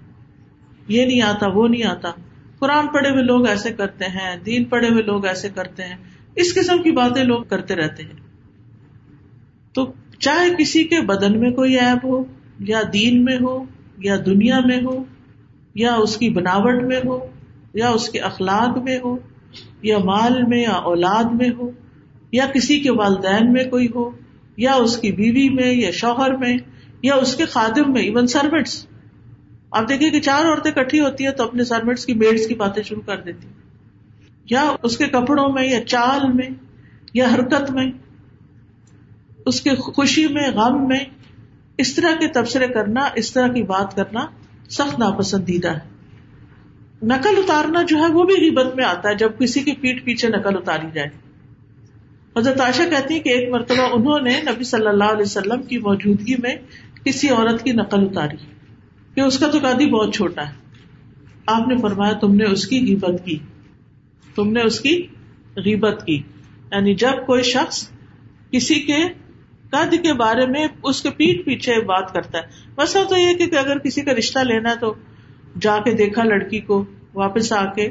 یہ 0.88 1.06
نہیں 1.06 1.22
آتا، 1.22 1.48
وہ 1.48 1.68
نہیں 1.68 1.84
آتا۔ 1.84 2.12
قرآن 2.60 2.88
پڑھے 2.88 3.10
ہوئے 3.10 3.24
لوگ 3.24 3.48
ایسے 3.48 3.74
کرتے 3.74 4.06
ہیں، 4.06 4.36
دین 4.36 4.64
پڑھے 4.64 4.88
ہوئے 4.90 5.04
لوگ 5.04 5.26
ایسے 5.26 5.50
کرتے 5.56 5.84
ہیں۔ 5.84 5.96
اس 6.36 6.56
قسم 6.56 6.82
کی 6.84 6.92
باتیں 6.92 7.24
لوگ 7.24 7.44
کرتے 7.44 7.76
رہتے 7.76 8.04
ہیں۔ 8.04 8.29
تو 9.74 9.92
چاہے 10.20 10.56
کسی 10.60 10.84
کے 10.84 11.02
بدن 11.02 11.40
میں 11.40 11.52
کوئی 11.52 11.80
ایپ 11.80 12.06
ہو، 12.06 12.24
یا 12.60 12.82
دین 12.94 13.24
میں 13.24 13.38
ہو، 13.42 13.64
یا 13.98 14.16
دنیا 14.26 14.60
میں 14.60 14.82
ہو، 14.84 15.04
یا 15.76 15.96
اس 15.96 16.18
کی 16.18 16.30
بناوٹ 16.30 16.84
میں 16.84 17.00
ہو، 17.06 17.20
یا 17.74 17.90
اس 17.90 18.10
کے 18.10 18.20
اخلاق 18.20 18.78
میں 18.78 18.98
ہو، 19.04 19.18
یا 19.82 19.98
مال 19.98 20.44
میں، 20.44 20.62
یا 20.62 20.72
اولاد 20.72 21.24
میں 21.24 21.50
ہو، 21.50 21.72
یا 22.32 22.46
کسی 22.46 22.80
کے 22.80 22.92
والدین 22.92 23.54
میں 23.54 23.64
کوئی 23.64 23.88
ہو، 23.96 24.10
یا 24.58 24.74
اس 24.74 24.98
کی 24.98 25.12
بیوی 25.12 25.50
میں، 25.50 25.74
یا 25.74 25.92
شوہر 25.92 26.38
میں، 26.38 26.58
یا 27.02 27.16
اس 27.16 27.36
کے 27.36 27.46
خادم 27.46 27.94
میں 27.94 28.02
ایون 28.02 28.28
سروٹس 28.28 28.86
آپ 29.72 29.90
دیکھیے 29.90 30.10
کہ 30.10 30.20
چار 30.20 30.46
عورتیں 30.46 30.72
کٹھی 30.72 31.00
ہوتی 31.00 31.26
ہیں 31.26 31.32
تو 31.32 31.44
اپنے 31.44 31.64
سروٹس 31.64 32.06
کی 32.06 32.14
میڈس 32.14 32.48
کی 32.48 32.56
باتیں 32.56 32.84
شروع 32.84 33.02
کر 33.06 33.22
دیتی 33.22 33.48
یا 34.50 34.74
اس 34.84 34.98
کے 34.98 35.06
کپڑوں 35.06 35.50
میں، 35.54 35.64
یا 35.64 35.86
چال 35.86 36.34
میں، 36.34 36.50
یا 37.14 37.28
حرکت 37.34 37.72
میں 37.72 37.92
اس 39.46 39.62
کے 39.62 39.76
خوشی 39.76 40.28
میں، 40.28 40.52
غم 40.52 40.88
میں 40.88 41.00
اس 41.78 41.96
طرح 41.96 42.16
کے 42.20 42.28
تبصرے 42.28 42.68
کرنا، 42.68 43.10
اس 43.16 43.34
طرح 43.34 43.48
کی 43.48 43.64
بات 43.64 43.96
کرنا 43.96 44.26
سخت 44.70 45.00
ناپسندیدہ 45.00 45.72
ہے۔ 45.72 46.00
نقل 47.04 47.30
اتارنا 47.38 47.82
جو 47.84 47.98
ہے 47.98 48.12
وہ 48.12 48.24
بھی 48.24 48.34
غیبت 48.34 48.76
میں 48.76 48.86
آتا 48.86 49.10
ہے 49.10 49.16
جب 49.16 49.32
کسی 49.40 49.60
کی 49.60 49.72
پیٹ 49.72 50.06
پیچھے 50.06 50.30
نقل 50.30 50.58
اتاری 50.58 50.88
جائے۔ 50.94 51.08
حضرت 52.38 52.62
عائشہ 52.62 52.82
کہتی 52.90 53.14
ہے 53.14 53.20
کہ 53.20 53.30
ایک 53.30 53.50
مرتبہ 53.50 53.84
انہوں 53.94 54.20
نے 54.20 54.42
نبی 54.42 54.64
صلی 54.64 54.88
اللہ 54.88 55.04
علیہ 55.04 55.22
وسلم 55.22 55.64
کی 55.64 55.78
موجودگی 55.78 56.36
میں 56.36 56.56
کسی 57.04 57.30
عورت 57.30 57.64
کی 57.64 57.72
نقل 57.72 58.02
اتاری۔ 58.02 58.38
کہ 59.16 59.22
اس 59.22 59.40
کا 59.40 59.48
تو 59.48 59.60
قادی 59.60 59.86
بہت 59.86 60.14
چھوٹا 60.14 60.48
ہے۔ 60.48 60.54
آپ 61.46 61.68
نے 61.68 61.78
فرمایا، 61.78 62.14
تم 62.14 62.36
نے 62.36 62.44
اس 62.44 62.68
کی 62.68 62.80
غیبت 62.80 63.26
کی۔ 63.26 63.38
تم 64.36 64.52
نے 64.52 64.62
اس 64.62 64.80
کی 64.80 65.08
غیبت 65.56 66.06
کی۔ 66.06 66.22
یعنی 66.72 66.96
جب 66.96 67.26
کوئی 67.26 67.44
شخص 67.44 67.90
کسی 68.52 68.76
کے 68.76 68.98
قد 69.70 69.94
کے 70.04 70.14
بارے 70.14 70.46
میں 70.46 70.68
اس 70.84 71.02
کے 71.02 71.10
پیٹ 71.10 71.46
پیچھے 71.46 71.82
بات 71.82 72.14
کرتا 72.14 72.38
ہے۔ 72.38 72.44
مسئلہ 72.78 73.04
تو 73.04 73.18
یہ 73.18 73.34
کہ 73.34 73.56
اگر 73.56 73.78
کسی 73.78 74.02
کا 74.02 74.12
رشتہ 74.14 74.40
لینا 74.40 74.70
ہے 74.70 74.76
تو 74.76 74.94
جا 75.62 75.78
کے 75.78 75.92
دیکھا 75.92 76.24
لڑکی 76.24 76.60
کو، 76.60 76.86
واپس 77.14 77.54
آ 77.54 77.66
کے 77.66 77.90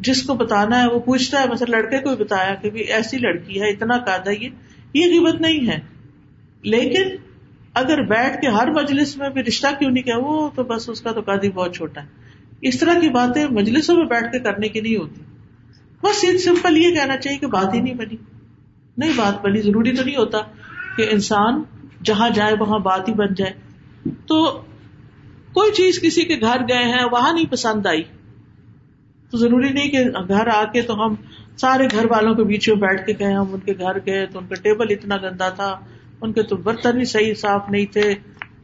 جس 0.00 0.22
کو 0.22 0.34
بتانا 0.34 0.82
ہے 0.82 0.88
وہ 0.88 1.00
پوچھتا 1.00 1.42
ہے، 1.42 1.48
مثلا 1.48 1.78
لڑکے 1.78 1.98
کو 1.98 2.16
بتایا 2.16 2.54
کہ 2.54 2.70
ایسی 2.74 3.18
لڑکی 3.18 3.62
ہے، 3.62 3.70
اتنا 3.70 3.98
قد 3.98 4.28
ہے 4.28 4.34
یہ 4.34 4.48
قیمت 4.94 5.40
نہیں 5.40 5.68
ہے۔ 5.68 5.80
لیکن 6.62 7.02
اگر 7.74 8.02
بیٹھ 8.02 8.40
کے 8.40 8.48
ہر 8.48 8.70
مجلس 8.70 9.16
میں 9.16 9.30
بھی 9.30 9.42
رشتہ 9.42 9.66
کیوں 9.78 9.90
نہیں 9.90 10.04
کیا، 10.04 10.16
وہ 10.18 10.50
تو 10.54 10.62
بس 10.62 10.88
اس 10.88 11.00
کا 11.00 11.12
تو 11.12 11.20
قد 11.20 11.44
ہی 11.44 11.50
بہت 11.50 11.74
چھوٹا 11.74 12.02
ہے۔ 12.02 12.06
اس 12.60 12.80
طرح 12.80 12.98
کی 13.00 13.08
باتیں 13.08 13.46
مجلسوں 13.46 13.96
میں 13.96 14.04
بیٹھ 14.04 14.32
کے 14.32 14.38
کرنے 14.38 14.68
کی 14.68 14.80
نہیں 14.80 14.96
ہوتی۔ 14.96 15.20
بس 16.02 16.44
سمپل 16.44 16.76
یہ 16.76 16.94
کہنا 16.94 17.16
چاہیے 17.16 17.38
کہ 17.38 17.46
بات 17.46 17.74
ہی 17.74 17.80
نہیں 17.80 17.94
بنی۔ 17.94 18.16
نہیں، 18.96 19.12
بات 19.16 19.44
بنی 19.44 19.60
ضروری 19.60 19.96
تو 19.96 20.04
نہیں 20.04 20.16
ہوتا۔ 20.16 20.38
کہ 20.96 21.06
انسان 21.10 21.62
جہاں 22.04 22.30
جائے 22.30 22.54
وہاں 22.60 22.78
بات 22.78 23.08
ہی 23.08 23.14
بن 23.14 23.34
جائے۔ 23.34 23.52
تو 24.26 24.62
کوئی 25.52 25.72
چیز 25.72 26.00
کسی 26.00 26.24
کے 26.24 26.36
گھر 26.40 26.60
گئے 26.68 26.84
ہیں، 26.84 27.04
وہاں 27.12 27.32
نہیں 27.32 27.52
پسند 27.52 27.86
آئی۔ 27.86 28.02
تو 29.30 29.36
ضروری 29.38 29.68
نہیں 29.68 29.88
کہ 29.88 30.04
گھر 30.28 30.46
آ 30.46 30.64
کے 30.64 30.82
تو 30.82 31.06
ہم 31.06 31.14
سارے 31.56 31.86
گھر 31.92 32.04
والوں 32.10 32.34
کے 32.34 32.44
بیچ 32.44 32.68
میں 32.68 32.76
بیٹھ 32.76 33.06
کے 33.06 33.12
گئے 33.18 33.34
ہم 33.34 33.54
ان 33.54 33.60
کے 33.60 33.72
گھر 33.72 33.98
گئے، 34.06 34.26
تو 34.26 34.38
ان 34.38 34.46
کا 34.46 34.54
ٹیبل 34.54 34.86
اتنا 34.90 35.16
گندا 35.16 35.48
تھا، 35.48 35.80
ان 36.20 36.32
کے 36.32 36.42
تو 36.42 36.56
برتن 36.56 37.00
ہی 37.00 37.04
صحیح 37.04 37.34
صاف 37.34 37.70
نہیں 37.70 37.86
تھے، 37.86 38.14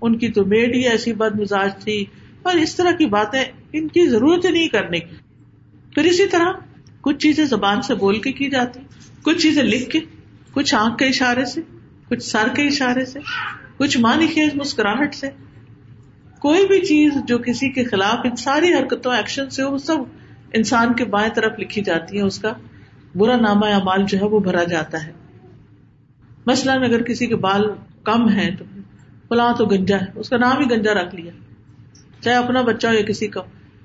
ان 0.01 0.19
کی 0.19 0.29
تو 0.29 0.45
میڈ 0.45 0.75
ہی 0.75 0.89
ایسی 0.89 1.13
بد 1.13 1.41
مزاج 1.41 1.85
تھی۔ 1.85 2.05
اور 2.43 2.55
اس 2.55 2.77
طرح 2.77 2.93
کی 2.93 3.07
باتیں 3.07 3.45
ان 3.73 3.89
کی 3.89 4.07
ضرورت 4.07 4.45
ہی 4.45 4.51
نہیں 4.51 4.69
کرنے 4.69 5.01
کی 5.01 5.17
پھر 5.95 6.05
اسی 6.05 6.27
طرح 6.27 6.53
کچھ 7.01 7.17
چیزیں 7.17 7.45
زبان 7.45 7.83
سے 7.83 7.95
بول 7.95 8.19
کے 8.21 8.33
کی 8.33 8.51
جاتی، 8.51 8.81
کچھ 9.23 9.39
چیزیں 9.39 9.63
لکھ 9.63 9.91
کے، 9.91 9.99
کچھ 10.53 10.75
آنکھ 10.75 10.99
کے 10.99 11.05
اشارے 11.05 11.45
سے۔ 11.45 11.61
کچھ 12.11 12.23
سر 12.23 12.49
کے 12.57 12.63
اشارے 12.63 13.05
سے، 13.05 13.19
کچھ 13.77 13.99
مانی 13.99 14.27
خیز 14.27 14.55
مسکراہٹ 14.55 15.15
سے۔ 15.15 15.31
کوئی 16.39 16.67
بھی 16.67 16.81
چیز 16.81 17.13
جو 17.27 17.39
کسی 17.39 17.73
کے 17.73 17.85
خلاف 17.85 18.19
ان 18.25 18.37
ساری 18.37 18.75
حرکتوں، 18.75 19.17
ایکشن 19.17 19.51
سے 19.51 19.65
وہ 19.65 19.79
سب 19.79 19.97
انسان 20.53 20.95
کے 20.95 21.05
بائیں 21.05 21.31
طرف 21.35 21.53
لکھی 21.59 21.83
جاتی 21.83 22.17
ہے 22.17 22.23
اس 22.23 22.39
کا 22.39 22.53
برا 23.15 23.37
نامہ 23.37 23.67
یا 23.67 23.79
مال 23.79 24.05
جو 24.09 24.19
ہے 24.19 24.25
وہ 24.25 24.41
بھرا 24.41 24.65
جاتا 24.65 25.07
ہے۔ 25.07 25.13
مثلاً 26.47 26.83
اگر 26.83 27.03
کسی 27.03 27.27
کے 27.27 27.37
بال 27.37 27.71
کم 28.05 28.31
ہے 28.31 28.51
تو 28.59 28.65
فلاں 29.29 29.55
تو 29.59 29.67
گنجا 29.67 29.97
ہے، 29.97 30.07
اس 30.15 30.29
کا 30.29 30.37
نام 30.37 30.59
ہی 30.59 30.71
گنجا 30.71 30.95
رکھ 30.95 31.15
لیا۔ 31.15 31.33
چاہے 32.21 32.37
اپنا 32.37 32.63
بچہ 32.63 32.87
ہو 32.87 32.93
یا 32.93 33.03
کسی 33.03 33.27
کا، 33.27 33.41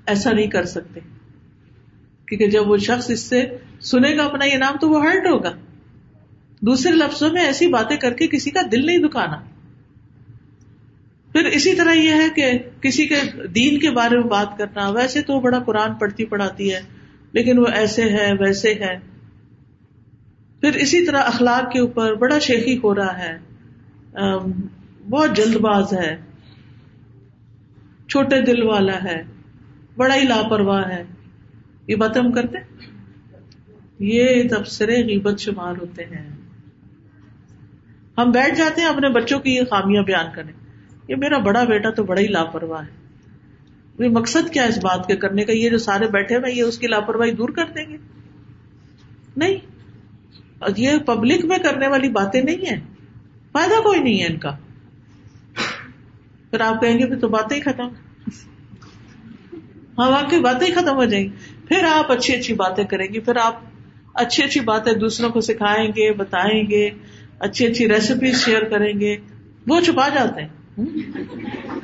ایسا 0.06 0.32
نہیں 0.32 0.46
کر 0.46 0.64
سکتے۔ 0.64 1.00
کیونکہ 2.28 2.50
جب 2.50 2.68
وہ 2.68 2.76
شخص 2.76 3.10
اس 3.10 3.20
سے 3.20 3.56
سنے 3.80 4.16
گا 4.16 4.24
اپنا 4.24 4.44
یہ 4.44 4.56
نام 4.56 4.76
تو 4.80 4.88
وہ 4.88 5.02
ہرٹ 5.02 5.26
ہوگا۔ 5.26 5.52
دوسرے 6.60 6.92
لفظوں 6.92 7.30
میں 7.32 7.42
ایسی 7.42 7.68
باتیں 7.68 7.96
کر 7.96 8.12
کے 8.12 8.26
کسی 8.26 8.50
کا 8.50 8.60
دل 8.72 8.86
نہیں 8.86 8.98
دکھانا۔ 8.98 9.36
پھر 11.32 11.44
اسی 11.44 11.74
طرح 11.74 11.92
یہ 11.92 12.10
ہے 12.10 12.28
کہ 12.36 12.58
کسی 12.80 13.06
کے 13.06 13.46
دین 13.46 13.78
کے 13.78 13.90
بارے 13.90 14.18
میں 14.18 14.24
بات 14.24 14.58
کرنا، 14.58 14.88
ویسے 14.88 15.22
تو 15.22 15.40
بڑا 15.40 15.58
قرآن 15.58 15.94
پڑھتی 15.94 16.24
پڑھاتی 16.24 16.74
ہے، 16.74 16.80
لیکن 17.32 17.58
وہ 17.58 17.66
ایسے 17.66 18.02
ہے 18.02 18.32
ویسے 18.40 18.74
ہے 18.74 18.98
پھر 20.60 20.74
اسی 20.74 21.06
طرح 21.06 21.22
اخلاق 21.22 21.72
کے 21.72 21.80
اوپر 21.80 22.14
بڑا 22.14 22.38
شیخی 22.38 22.78
ہو 22.78 22.94
رہا 22.94 23.18
ہے۔ 23.18 23.38
بہت 25.10 25.36
جلد 25.36 25.56
باز 25.56 25.92
ہے۔ 25.92 26.16
چھوٹے 28.08 28.42
دل 28.42 28.62
والا 28.62 29.04
ہے۔ 29.04 29.22
بڑا 29.96 30.14
ہی 30.14 30.24
لاپرواہ 30.24 30.88
ہے۔ 30.88 31.04
یہ 31.88 31.96
باتیں 31.96 32.22
ہم 32.22 32.32
کرتے 32.32 32.58
یہ 33.98 34.48
تبصرے 34.48 35.04
غیبت 35.04 35.38
شمار 35.38 35.74
ہوتے 35.80 36.04
ہیں۔ 36.04 36.35
ہم 38.18 38.30
بیٹھ 38.30 38.54
جاتے 38.54 38.80
ہیں 38.80 38.88
اپنے 38.88 39.08
بچوں 39.08 39.40
کی 39.40 39.54
یہ 39.54 39.62
خامیاں 39.70 40.02
بیان 40.02 40.26
کریں 40.34 40.52
یہ 41.08 41.16
میرا 41.16 41.38
بڑا 41.38 41.64
بیٹا 41.64 41.90
تو 41.90 42.04
بڑا 42.04 42.20
ہی 42.20 42.26
لاپرواہ 42.26 42.82
ہے۔ 42.82 43.06
یہ 44.04 44.08
مقصد 44.08 44.50
کیا 44.52 44.64
اس 44.64 44.78
بات 44.78 45.06
کے 45.06 45.16
کرنے 45.16 45.44
کا؟ 45.44 45.52
یہ 45.52 45.70
جو 45.70 45.78
سارے 45.78 46.06
بیٹھے 46.06 46.36
ہوئے 46.36 46.52
یہ 46.52 46.62
اس 46.62 46.78
کی 46.78 46.86
لاپرواہی 46.86 47.30
دور 47.30 47.48
کر 47.48 47.64
دیں 47.64 47.86
گے۔ 47.88 47.96
نہیں۔ 49.36 49.56
یہ 50.76 50.98
پبلک 50.98 51.44
میں 51.44 51.58
کرنے 51.58 51.88
والی 51.88 52.08
باتیں 52.08 52.42
نہیں 52.42 52.70
ہیں۔ 52.70 52.80
فائدہ 53.52 53.80
کوئی 53.80 54.00
نہیں 54.00 54.22
ہے 54.22 54.26
ان 54.26 54.36
کا۔ 54.36 54.56
پھر 56.50 56.60
آپ 56.60 56.80
کہیں 56.80 56.98
گے 56.98 57.16
تو 57.16 57.28
باتیں 57.28 57.56
ہی 57.56 57.62
ختم۔ 57.62 57.88
ہاں 59.98 60.10
واقعی 60.10 60.40
باتیں 60.40 60.66
ہی 60.66 60.72
ختم 60.72 60.96
ہو 60.96 61.04
جائیں 61.04 61.24
گی۔ 61.24 61.30
پھر 61.68 61.84
آپ 61.84 62.12
اچھی 62.12 62.34
اچھی 62.34 62.54
باتیں 62.54 62.84
کریں 62.84 63.06
گے 63.14 63.20
پھر 63.20 63.36
آپ 63.36 63.60
اچھی 64.14 64.42
اچھی 64.42 64.60
باتیں 64.60 64.92
دوسروں 64.92 65.30
کو 65.30 65.40
سکھائیں 65.40 65.88
گے، 65.88 66.12
بتائیں 66.12 66.70
گے۔ 66.70 66.90
اچھی 67.38 67.66
اچھی 67.66 67.88
ریسیپیز 67.88 68.44
شیئر 68.44 68.64
کریں 68.64 69.00
گے، 69.00 69.16
وہ 69.66 69.80
چھپا 69.80 70.08
جاتے 70.08 70.42
ہیں۔ 70.42 70.48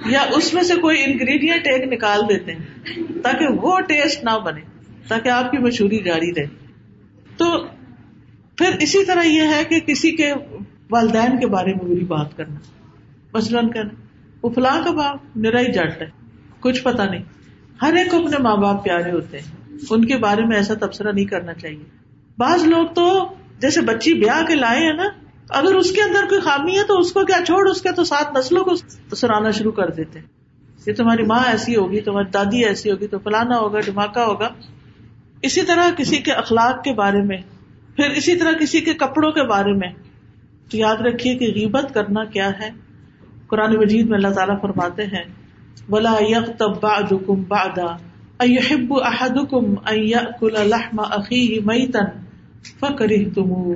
یا 0.06 0.20
اس 0.20 0.54
میں 0.54 0.62
سے 0.62 0.74
کوئی 0.74 1.04
انگریڈینٹ 1.04 1.66
ایک 1.66 1.92
نکال 1.92 2.20
دیتے 2.28 2.52
ہیں، 2.52 2.86
تاکہ 3.22 3.46
وہ 3.48 3.80
ٹیسٹ 3.80 4.24
نہ 4.24 4.38
بنے، 4.44 4.60
تاکہ 5.08 5.28
آپ 5.28 5.50
کی 5.50 5.58
مشہوری 5.58 5.98
جاری 5.98 6.34
رہے۔ 6.34 6.46
تو 7.36 7.66
پھر 8.56 8.76
اسی 8.80 9.04
طرح 9.04 9.22
یہ 9.22 9.42
ہے 9.42 9.64
کہ 9.68 9.80
کسی 9.80 10.10
کے 10.10 10.32
والدین 10.90 11.40
کے 11.40 11.46
بارے 11.46 11.74
میں 11.74 11.94
بری 11.94 12.04
بات 12.04 12.36
کرنا۔ 12.36 12.56
مثلاً 13.34 13.70
کہنا، 13.70 14.00
وہ 14.42 14.50
فلاں 14.50 14.84
کا 14.84 14.90
باپ 14.90 15.36
نرائی 15.36 15.66
جٹ 15.66 16.02
ہے، 16.02 16.06
کچھ 16.60 16.82
پتا 16.82 17.04
نہیں۔ 17.04 17.22
ہر 17.82 17.94
ایک 17.94 18.10
کو 18.10 18.24
اپنے 18.24 18.38
ماں 18.38 18.56
باپ 18.56 18.84
پیارے 18.84 19.10
ہوتے 19.10 19.38
ہیں۔ 19.38 19.76
ان 19.90 20.04
کے 20.04 20.16
بارے 20.16 20.44
میں 20.44 20.56
ایسا 20.56 20.74
تبصرہ 20.74 21.12
نہیں 21.12 21.24
کرنا 21.24 21.54
چاہیے۔ 21.54 21.84
بعض 22.38 22.64
لوگ 22.64 22.86
تو 22.86 23.34
جیسے 23.58 23.80
بچی 23.80 24.14
بیاہ 24.14 24.46
کے 24.46 24.54
لائے 24.54 24.80
ہیں 24.80 24.92
نا 24.92 25.04
اگر 25.54 25.74
اس 25.74 25.92
کے 25.92 26.02
اندر 26.02 26.28
کوئی 26.28 26.40
خامی 26.40 26.78
ہے 26.78 26.82
تو 26.82 26.98
اس 26.98 27.12
کو 27.12 27.24
کیا 27.24 27.44
چھوڑ؟ 27.46 27.70
اس 27.70 27.82
کے 27.82 27.92
تو 27.92 28.04
سات 28.04 28.36
نسلوں 28.36 28.64
کو 28.64 28.74
سرانا 29.14 29.50
شروع 29.50 29.72
کر 29.72 29.90
دیتے 29.90 30.20
یہ 30.86 30.92
تمہاری 30.92 31.22
ماں 31.22 31.44
ایسی 31.46 31.76
ہوگی، 31.76 32.00
تمہاری 32.00 32.30
دادی 32.30 32.64
ایسی 32.64 32.90
ہوگی، 32.90 33.06
تو 33.06 33.18
فلانا 33.18 33.58
ہوگا 33.58 33.80
دھماکہ 33.86 34.18
ہوگا۔ 34.18 34.48
اسی 35.42 35.62
طرح 35.62 35.90
کسی 35.96 36.16
کے 36.16 36.32
اخلاق 36.32 36.84
کے 36.84 36.92
بارے 36.92 37.22
میں، 37.22 37.36
پھر 37.96 38.10
اسی 38.10 38.36
طرح 38.36 38.52
کسی 38.52 38.80
کے 38.80 38.94
کپڑوں 38.94 39.32
کے 39.32 39.42
بارے 39.42 39.72
میں۔ 39.72 39.88
تو 40.70 40.76
یاد 40.76 40.96
رکھیے 40.96 41.34
کہ 41.34 41.46
غیبت 41.54 41.94
کرنا 41.94 42.24
کیا 42.24 42.50
ہے؟ 42.50 42.70
قرآن 43.46 43.76
مجید 43.76 44.08
میں 44.08 44.16
اللہ 44.16 44.34
تعالیٰ 44.34 44.60
فرماتے 44.60 45.06
ہیں 45.06 45.24
بلا 45.90 46.14
یغتب 46.20 46.80
بعضکم 46.80 47.42
بعدا 47.42 47.96
ایحب 48.38 48.94
احدکم 48.94 49.74
ان 49.90 50.68
لحم 50.68 51.00
اخیہ 51.00 51.60
میتا 51.64 52.04
فکرہتمو 52.80 53.74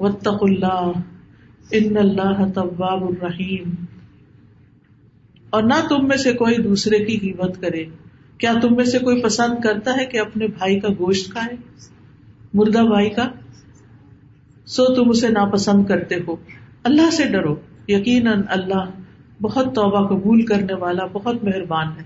واتقوا 0.00 0.38
اللہ، 0.42 0.92
ان 1.70 1.96
اللہ 1.96 2.52
تواب 2.54 3.04
الرحیم۔ 3.04 3.74
اور 5.50 5.62
نہ 5.62 5.88
تم 5.88 6.08
میں 6.08 6.16
سے 6.16 6.32
کوئی 6.32 6.56
دوسرے 6.62 7.04
کی 7.04 7.18
غیبت 7.22 7.60
کرے۔ 7.60 7.84
کیا 8.38 8.52
تم 8.62 8.76
میں 8.76 8.84
سے 8.84 8.98
کوئی 8.98 9.22
پسند 9.22 9.60
کرتا 9.64 9.96
ہے 10.00 10.06
کہ 10.06 10.20
اپنے 10.20 10.46
بھائی 10.46 10.80
کا 10.80 10.88
گوشت 10.88 11.30
کھائے؟ 11.30 11.56
مردہ 12.54 12.78
بھائی 12.78 13.10
کا؟ 13.10 13.28
سو 14.66 14.94
تم 14.94 15.10
اسے 15.10 15.28
ناپسند 15.28 15.86
کرتے 15.86 16.14
ہو۔ 16.28 16.36
اللہ 16.82 17.10
سے 17.10 17.24
ڈرو۔ 17.24 17.56
یقیناً 17.88 18.42
اللہ 18.48 18.84
بہت 19.42 19.74
توبہ 19.74 20.08
قبول 20.08 20.42
کرنے 20.42 20.74
والا، 20.74 21.06
بہت 21.06 21.44
مہربان 21.44 21.86
ہے۔ 21.86 22.02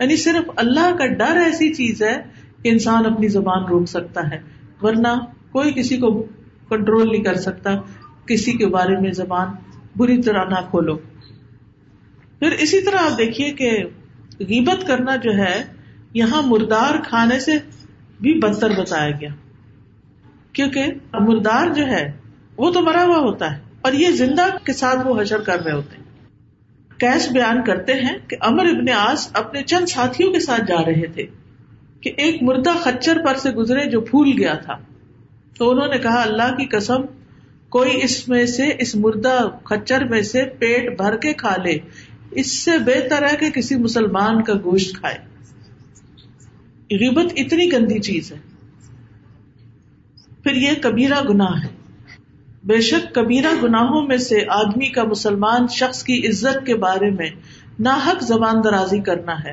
یعنی 0.00 0.16
صرف 0.16 0.50
اللہ 0.56 0.96
کا 0.98 1.06
ڈر 1.06 1.36
ایسی 1.36 1.74
چیز 1.74 2.02
ہے 2.02 2.22
کہ 2.62 2.68
انسان 2.68 3.06
اپنی 3.06 3.28
زبان 3.28 3.64
روک 3.64 3.88
سکتا 3.88 4.30
ہے۔ 4.30 4.40
ورنہ 4.82 5.18
کوئی 5.52 5.72
کسی 5.72 5.96
کو 5.96 6.26
کنٹرول 6.72 7.10
نہیں 7.12 7.24
کر 7.24 7.36
سکتا، 7.40 7.70
کسی 8.26 8.52
کے 8.52 8.66
بارے 8.66 8.96
میں 8.96 9.12
زبان 9.12 9.48
بری 9.96 10.22
طرح 10.22 10.44
نہ 10.44 10.60
کھولو۔ 10.70 10.96
پھر 12.38 12.52
اسی 12.60 12.80
طرح 12.82 12.98
آپ 13.02 13.18
دیکھیے 13.18 13.50
کہ 13.50 13.70
غیبت 14.40 14.86
کرنا 14.86 15.16
جو 15.16 15.32
ہے، 15.34 15.56
یہاں 16.14 16.42
مردار 16.42 17.00
کھانے 17.04 17.38
سے 17.40 17.58
بھی 18.20 18.34
بدتر 18.34 18.70
بتایا 18.70 19.10
گیا۔ 19.10 19.28
کیونکہ 20.52 20.86
مردار 21.20 21.72
جو 21.74 21.86
ہے، 21.86 22.04
وہ 22.56 22.70
تو 22.70 22.80
مرا 22.80 23.04
ہوا 23.04 23.18
ہوتا 23.18 23.50
ہے، 23.52 23.60
اور 23.82 23.92
یہ 23.92 24.10
زندہ 24.10 24.46
کے 24.64 24.72
ساتھ 24.72 25.06
وہ 25.06 25.20
حشر 25.20 25.40
کر 25.40 25.62
رہے 25.64 25.72
ہوتے 25.72 25.96
ہیں۔ 25.96 26.02
کیس 26.98 27.30
بیان 27.32 27.62
کرتے 27.64 27.92
ہیں 27.92 28.16
کہ 28.28 28.36
امر 28.40 28.66
ابن 28.66 28.90
آس 28.96 29.30
اپنے 29.34 29.62
چند 29.62 29.86
ساتھیوں 29.86 30.32
کے 30.32 30.40
ساتھ 30.40 30.64
جا 30.68 30.80
رہے 30.86 31.06
تھے 31.06 31.26
کہ 32.00 32.12
ایک 32.16 32.42
مردہ 32.42 32.72
خچر 32.80 33.18
پر 33.24 33.36
سے 33.36 33.50
گزرے 33.50 33.90
جو 33.90 34.00
پھول 34.00 34.30
گیا 34.38 34.54
تھا۔ 34.54 34.74
تو 35.58 35.70
انہوں 35.70 35.88
نے 35.88 35.98
کہا، 35.98 36.22
اللہ 36.22 36.56
کی 36.56 36.64
قسم، 36.64 37.02
کوئی 37.68 38.00
اس 38.02 38.28
میں 38.28 38.46
سے، 38.46 38.72
اس 38.78 38.96
مردہ 38.96 39.48
خچر 39.64 40.04
میں 40.04 40.22
سے 40.22 40.44
پیٹ 40.44 40.96
بھر 40.96 41.16
کے 41.16 41.32
کھا 41.32 41.56
لے۔ 41.64 41.78
اس 42.30 42.64
سے 42.64 42.70
بہتر 42.78 43.22
ہے 43.22 43.36
کہ 43.36 43.50
کسی 43.50 43.76
مسلمان 43.76 44.42
کا 44.42 44.52
گوشت 44.64 44.96
کھائے۔ 44.96 45.18
غیبت 46.96 47.32
اتنی 47.36 47.72
گندی 47.72 47.98
چیز 47.98 48.32
ہے۔ 48.32 48.36
پھر 50.42 50.54
یہ 50.54 50.70
کبیرہ 50.82 51.24
گناہ 51.28 51.64
ہے۔ 51.64 51.68
بے 52.64 52.80
شک 52.80 53.14
کبیرہ 53.14 53.48
گناہوں 53.62 54.06
میں 54.06 54.16
سے 54.16 54.38
آدمی 54.48 54.88
کا 54.88 55.04
مسلمان 55.04 55.66
شخص 55.68 56.02
کی 56.02 56.26
عزت 56.28 56.66
کے 56.66 56.74
بارے 56.74 57.10
میں 57.10 57.30
ناحق 57.80 58.22
زبان 58.22 58.54
درازی 58.64 59.00
کرنا 59.00 59.44
ہے۔ 59.44 59.52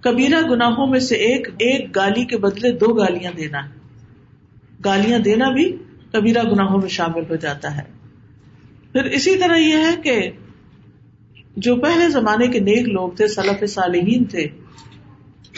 کبیرہ 0.00 0.40
گناہوں 0.50 0.86
میں 0.86 1.00
سے 1.00 1.14
ایک 1.14 1.48
ایک 1.48 1.96
گالی 1.96 2.24
کے 2.24 2.36
بدلے 2.36 2.72
دو 2.72 2.94
گالیاں 2.94 3.32
دینا 3.36 3.64
ہے۔ 3.64 3.83
گالیاں 4.84 5.18
دینا 5.18 5.50
بھی 5.50 5.76
کبیرہ 6.12 6.42
گناہوں 6.42 6.80
میں 6.80 6.88
شامل 6.88 7.22
ہو 7.30 7.36
جاتا 7.36 7.76
ہے۔ 7.76 7.82
پھر 8.92 9.04
اسی 9.04 9.38
طرح 9.38 9.56
یہ 9.56 9.74
ہے 9.74 9.96
کہ 10.04 10.30
جو 11.56 11.76
پہلے 11.76 12.08
زمانے 12.08 12.46
کے 12.46 12.60
نیک 12.60 12.88
لوگ 12.88 13.10
تھے، 13.12 13.28
سلف 13.28 13.70
صالحین 13.70 14.24
تھے، 14.24 14.46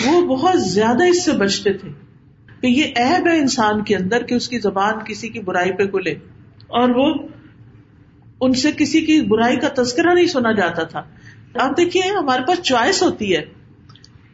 وہ 0.07 0.37
بہت 0.37 0.63
زیادہ 0.63 1.09
اس 1.09 1.25
سے 1.25 1.33
بچتے 1.33 1.73
تھے 1.73 1.89
کہ 2.61 2.67
یہ 2.67 2.85
عیب 2.85 3.27
ہے 3.27 3.39
انسان 3.39 3.85
کے 3.85 3.97
اندر 3.97 4.23
کہ 4.23 4.35
اس 4.35 4.49
کی 4.49 4.59
زبان 4.59 4.95
کسی 5.05 5.29
کی 5.29 5.41
برائی 5.41 5.73
پہ 5.73 5.87
کھلے۔ 5.87 6.11
اور 6.67 6.89
وہ 6.89 7.15
ان 8.41 8.53
سے 8.53 8.73
کسی 8.73 9.01
کی 9.01 9.21
برائی 9.21 9.57
کا 9.57 9.83
تذکرہ 9.83 10.15
نہیں 10.15 10.27
سنا 10.27 10.53
جاتا 10.53 10.83
تھا۔ 10.83 11.03
آپ 11.61 11.77
دیکھیے، 11.77 12.03
ہمارے 12.03 12.43
پاس 12.43 12.63
چوائس 12.63 13.03
ہوتی 13.03 13.37
ہے۔ 13.37 13.45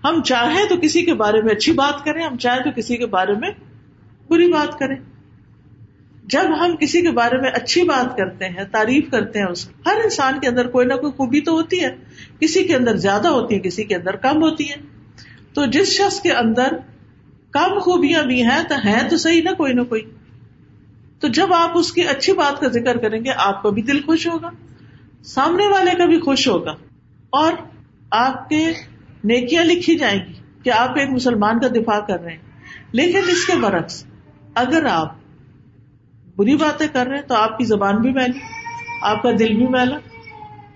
ہم 0.05 0.23
چاہیں 0.23 0.69
تو 0.69 0.77
کسی 0.83 1.03
کے 1.03 1.15
بارے 1.15 1.43
میں 1.43 1.55
اچھی 1.55 1.73
بات 1.73 2.05
کریں، 2.05 2.25
ہم 2.25 2.37
چاہیں 2.37 2.63
تو 2.63 2.71
کسی 2.77 2.97
کے 2.97 3.07
بارے 3.07 3.33
میں 3.33 3.51
بری 4.33 4.53
بات 4.53 4.79
کریں۔ 4.79 4.97
جب 6.25 6.64
ہم 6.64 6.77
کسی 6.77 7.03
کے 7.03 7.11
بارے 7.11 7.38
میں 7.38 7.51
اچھی 7.51 7.83
بات 7.83 8.16
کرتے 8.16 8.49
ہیں، 8.49 8.64
تعریف 8.73 9.11
کرتے 9.11 9.38
ہیں 9.38 9.47
اس 9.47 9.68
ہر 9.87 9.97
انسان 10.05 10.40
کے 10.40 10.49
اندر 10.49 10.66
کوئی 10.66 10.87
نہ 10.87 10.95
کوئی 10.95 11.12
خوبی 11.12 11.40
تو 11.40 11.53
ہوتی 11.53 11.85
ہے۔ 11.85 11.97
کسی 12.40 12.64
کے 12.64 12.77
اندر 12.77 12.97
زیادہ 12.97 13.29
ہوتی 13.29 13.55
ہے 13.55 13.61
کسی 13.61 13.85
کے 13.85 13.95
اندر 13.95 14.16
کم 14.16 14.42
ہوتی 14.42 14.71
ہے 14.71 14.75
تو 15.55 15.66
جس 15.66 15.88
شخص 15.88 16.21
کے 16.21 16.33
اندر 16.33 16.68
کم 17.51 17.79
خوبیاں 17.79 18.23
بھی 18.23 18.42
ہیں، 18.42 18.62
تو 18.68 18.75
ہیں 18.75 19.09
تو 19.09 19.16
صحیح 19.16 19.42
نہ 19.42 19.51
کوئی 19.51 19.73
نہ 19.73 19.83
کوئی۔ 19.83 20.03
تو 21.21 21.29
جب 21.29 21.53
آپ 21.53 21.71
اس 21.75 21.92
کی 21.92 22.03
اچھی 22.03 22.33
بات 22.33 22.61
کا 22.61 22.68
ذکر 22.68 22.97
کریں 22.97 23.25
گے، 23.25 23.31
آپ 23.37 23.62
کا 23.62 23.71
بھی 23.71 23.83
دل 23.83 24.03
خوش 24.03 24.27
ہوگا، 24.27 24.51
سامنے 25.25 25.66
والے 25.66 25.90
کا 25.99 26.05
بھی 26.05 26.21
خوش 26.21 26.49
ہوگا۔ 26.49 26.75
اور 27.31 27.53
آپ 28.11 28.49
کے 28.49 28.66
نیکیاں 29.25 29.64
لکھی 29.64 29.99
جائیں 29.99 30.21
گی 30.29 30.33
کہ 30.62 30.71
آپ 30.71 30.99
ایک 30.99 31.11
مسلمان 31.11 31.61
کا 31.61 31.68
دفاع 31.68 32.01
کر 32.01 32.21
رہے 32.21 32.31
ہیں، 32.31 32.38
لیکن 32.92 33.18
اس 33.18 33.47
کے 33.47 33.57
برعکس 33.57 34.05
اگر 34.55 34.87
آپ 34.87 35.15
بری 36.37 36.57
باتیں 36.57 36.87
کر 36.93 37.07
رہے 37.07 37.17
ہیں 37.17 37.23
تو 37.23 37.35
آپ 37.35 37.59
کی 37.59 37.65
زبان 37.65 37.97
بھی 37.97 38.12
میلی، 38.12 38.38
آپ 39.03 39.23
کا 39.23 39.31
دل 39.38 39.55
بھی 39.55 39.67
میلا، 39.67 39.99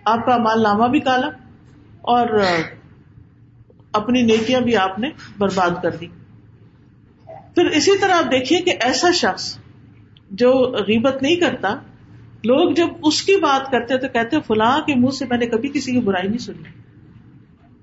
آپ 0.05 0.27
کا 0.27 0.37
مال 0.37 0.63
نامہ 0.63 0.87
بھی 0.87 1.01
کالا 1.01 1.27
اور 2.01 2.41
اپنی 3.93 4.23
نیکیاں 4.23 4.61
بھی 4.61 4.77
آپ 4.77 4.99
نے 4.99 5.11
برباد 5.39 5.71
کر 5.83 5.91
دی۔ 5.91 6.07
پھر 7.27 7.65
اسی 7.65 7.99
طرح 7.99 8.13
آپ 8.13 8.25
دیکھیے 8.25 8.61
کہ 8.61 8.75
ایسا 8.81 9.11
شخص 9.11 9.59
جو 10.31 10.53
غیبت 10.73 11.23
نہیں 11.23 11.37
کرتا، 11.37 11.69
لوگ 12.45 12.75
جب 12.75 12.87
اس 13.03 13.23
کی 13.23 13.37
بات 13.41 13.71
کرتے 13.71 13.99
تو 13.99 14.09
کہتے 14.09 14.37
فلاں 14.41 14.81
کے 14.81 14.95
منہ 14.95 15.11
سے 15.11 15.25
میں 15.31 15.39
نے 15.39 15.47
کبھی 15.47 15.69
کسی 15.69 15.93
کی 15.93 16.01
برائی 16.01 16.29
نہیں 16.29 16.39
سنی۔ 16.39 16.69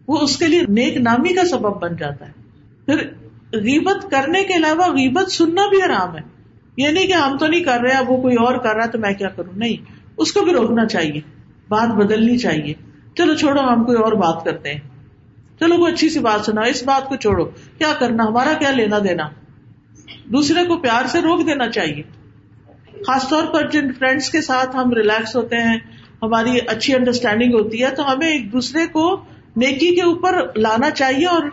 وہ 0.08 0.17
اس 0.17 0.38
کے 0.38 0.47
لیے 0.47 0.62
نیک 0.69 0.97
نامی 0.97 1.34
کا 1.34 1.46
سبب 1.46 1.81
بن 1.81 1.96
جاتا 1.96 2.27
ہے۔ 2.27 2.31
پھر 2.85 3.10
غیبت 3.54 4.12
کرنے 4.12 4.43
کے 4.43 4.54
علاوہ 4.54 4.87
غیبت 4.87 5.31
سننا 5.31 5.62
بھی 5.69 5.81
آرام 5.81 6.15
ہے۔ 6.15 6.21
یہ 6.77 6.87
نہیں 6.87 7.08
کہ 7.08 7.13
ہم 7.13 7.37
تو 7.37 7.47
نہیں 7.47 7.63
کر 7.63 7.79
رہے، 7.79 7.91
اب 7.91 8.12
وہ 8.12 8.21
کوئی 8.21 8.35
اور 8.35 8.58
کر 8.58 8.75
رہا 8.75 8.83
ہے 8.83 8.91
تو 8.91 8.99
میں 8.99 9.13
کیا 9.13 9.29
کروں؟ 9.29 9.54
نہیں، 9.56 9.91
اس 10.17 10.33
کو 10.33 10.41
بھی 10.41 10.51
روکنا 10.51 10.85
چاہیے، 10.85 11.21
بات 11.69 11.87
بدلنی 11.87 12.37
چاہیے۔ 12.37 12.73
چلو 13.17 13.33
چھوڑو، 13.33 13.62
ہم 13.62 13.83
کوئی 13.83 13.97
اور 13.97 14.12
بات 14.12 14.45
کرتے 14.45 14.73
ہیں۔ 14.73 14.79
چلو، 15.60 15.77
کوئی 15.77 15.93
اچھی 15.93 16.10
سی 16.10 16.19
بات 16.19 16.45
سنا 16.45 16.62
اس 16.62 16.83
بات 16.83 17.10
کو 17.10 17.15
چھوڑو۔ 17.15 17.45
کیا 17.77 17.93
کرنا؟ 17.99 18.23
ہمارا 18.23 18.54
کیا 18.54 18.71
لینا 18.71 18.99
دینا؟ 18.99 19.29
دوسرے 20.25 20.65
کو 20.65 20.77
پیار 20.77 21.06
سے 21.08 21.21
روک 21.21 21.47
دینا 21.47 21.69
چاہیے۔ 21.69 22.04
خاص 22.93 23.29
طور 23.29 23.43
پر 23.43 23.69
جن 23.69 23.93
فرینڈس 23.93 24.29
کے 24.29 24.41
ساتھ 24.41 24.75
ہم 24.75 24.93
ریلیکس 24.93 25.35
ہوتے 25.35 25.56
ہیں، 25.56 25.77
ہماری 26.21 26.60
اچھی 26.67 26.95
انڈرسٹینڈنگ 26.95 27.54
ہوتی 27.54 27.83
ہے، 27.83 27.89
تو 27.89 28.13
ہمیں 28.13 28.27
ایک 28.27 28.54
دوسرے 28.54 28.87
کو 28.87 29.23
نیکی 29.56 29.95
کے 29.95 30.01
اوپر 30.01 30.45
لانا 30.56 30.89
چاہیے 30.89 31.25
اور 31.25 31.43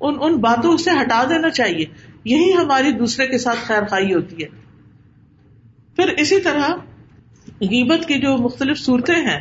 ان 0.00 0.14
ان 0.20 0.36
باتوں 0.36 0.76
سے 0.76 0.90
ہٹا 0.90 1.24
دینا 1.28 1.50
چاہیے۔ 1.50 1.84
یہی 2.24 2.52
ہماری 2.54 2.92
دوسرے 2.92 3.26
کے 3.26 3.38
ساتھ 3.38 3.58
خیر 3.58 3.86
خائی 3.90 4.14
ہوتی 4.14 4.44
ہے۔ 4.44 4.48
پھر 5.96 6.08
اسی 6.08 6.40
طرح 6.40 6.70
غیبت 7.46 8.08
کی 8.08 8.14
جو 8.14 8.36
مختلف 8.38 8.78
صورتیں 8.78 9.14
ہیں، 9.14 9.40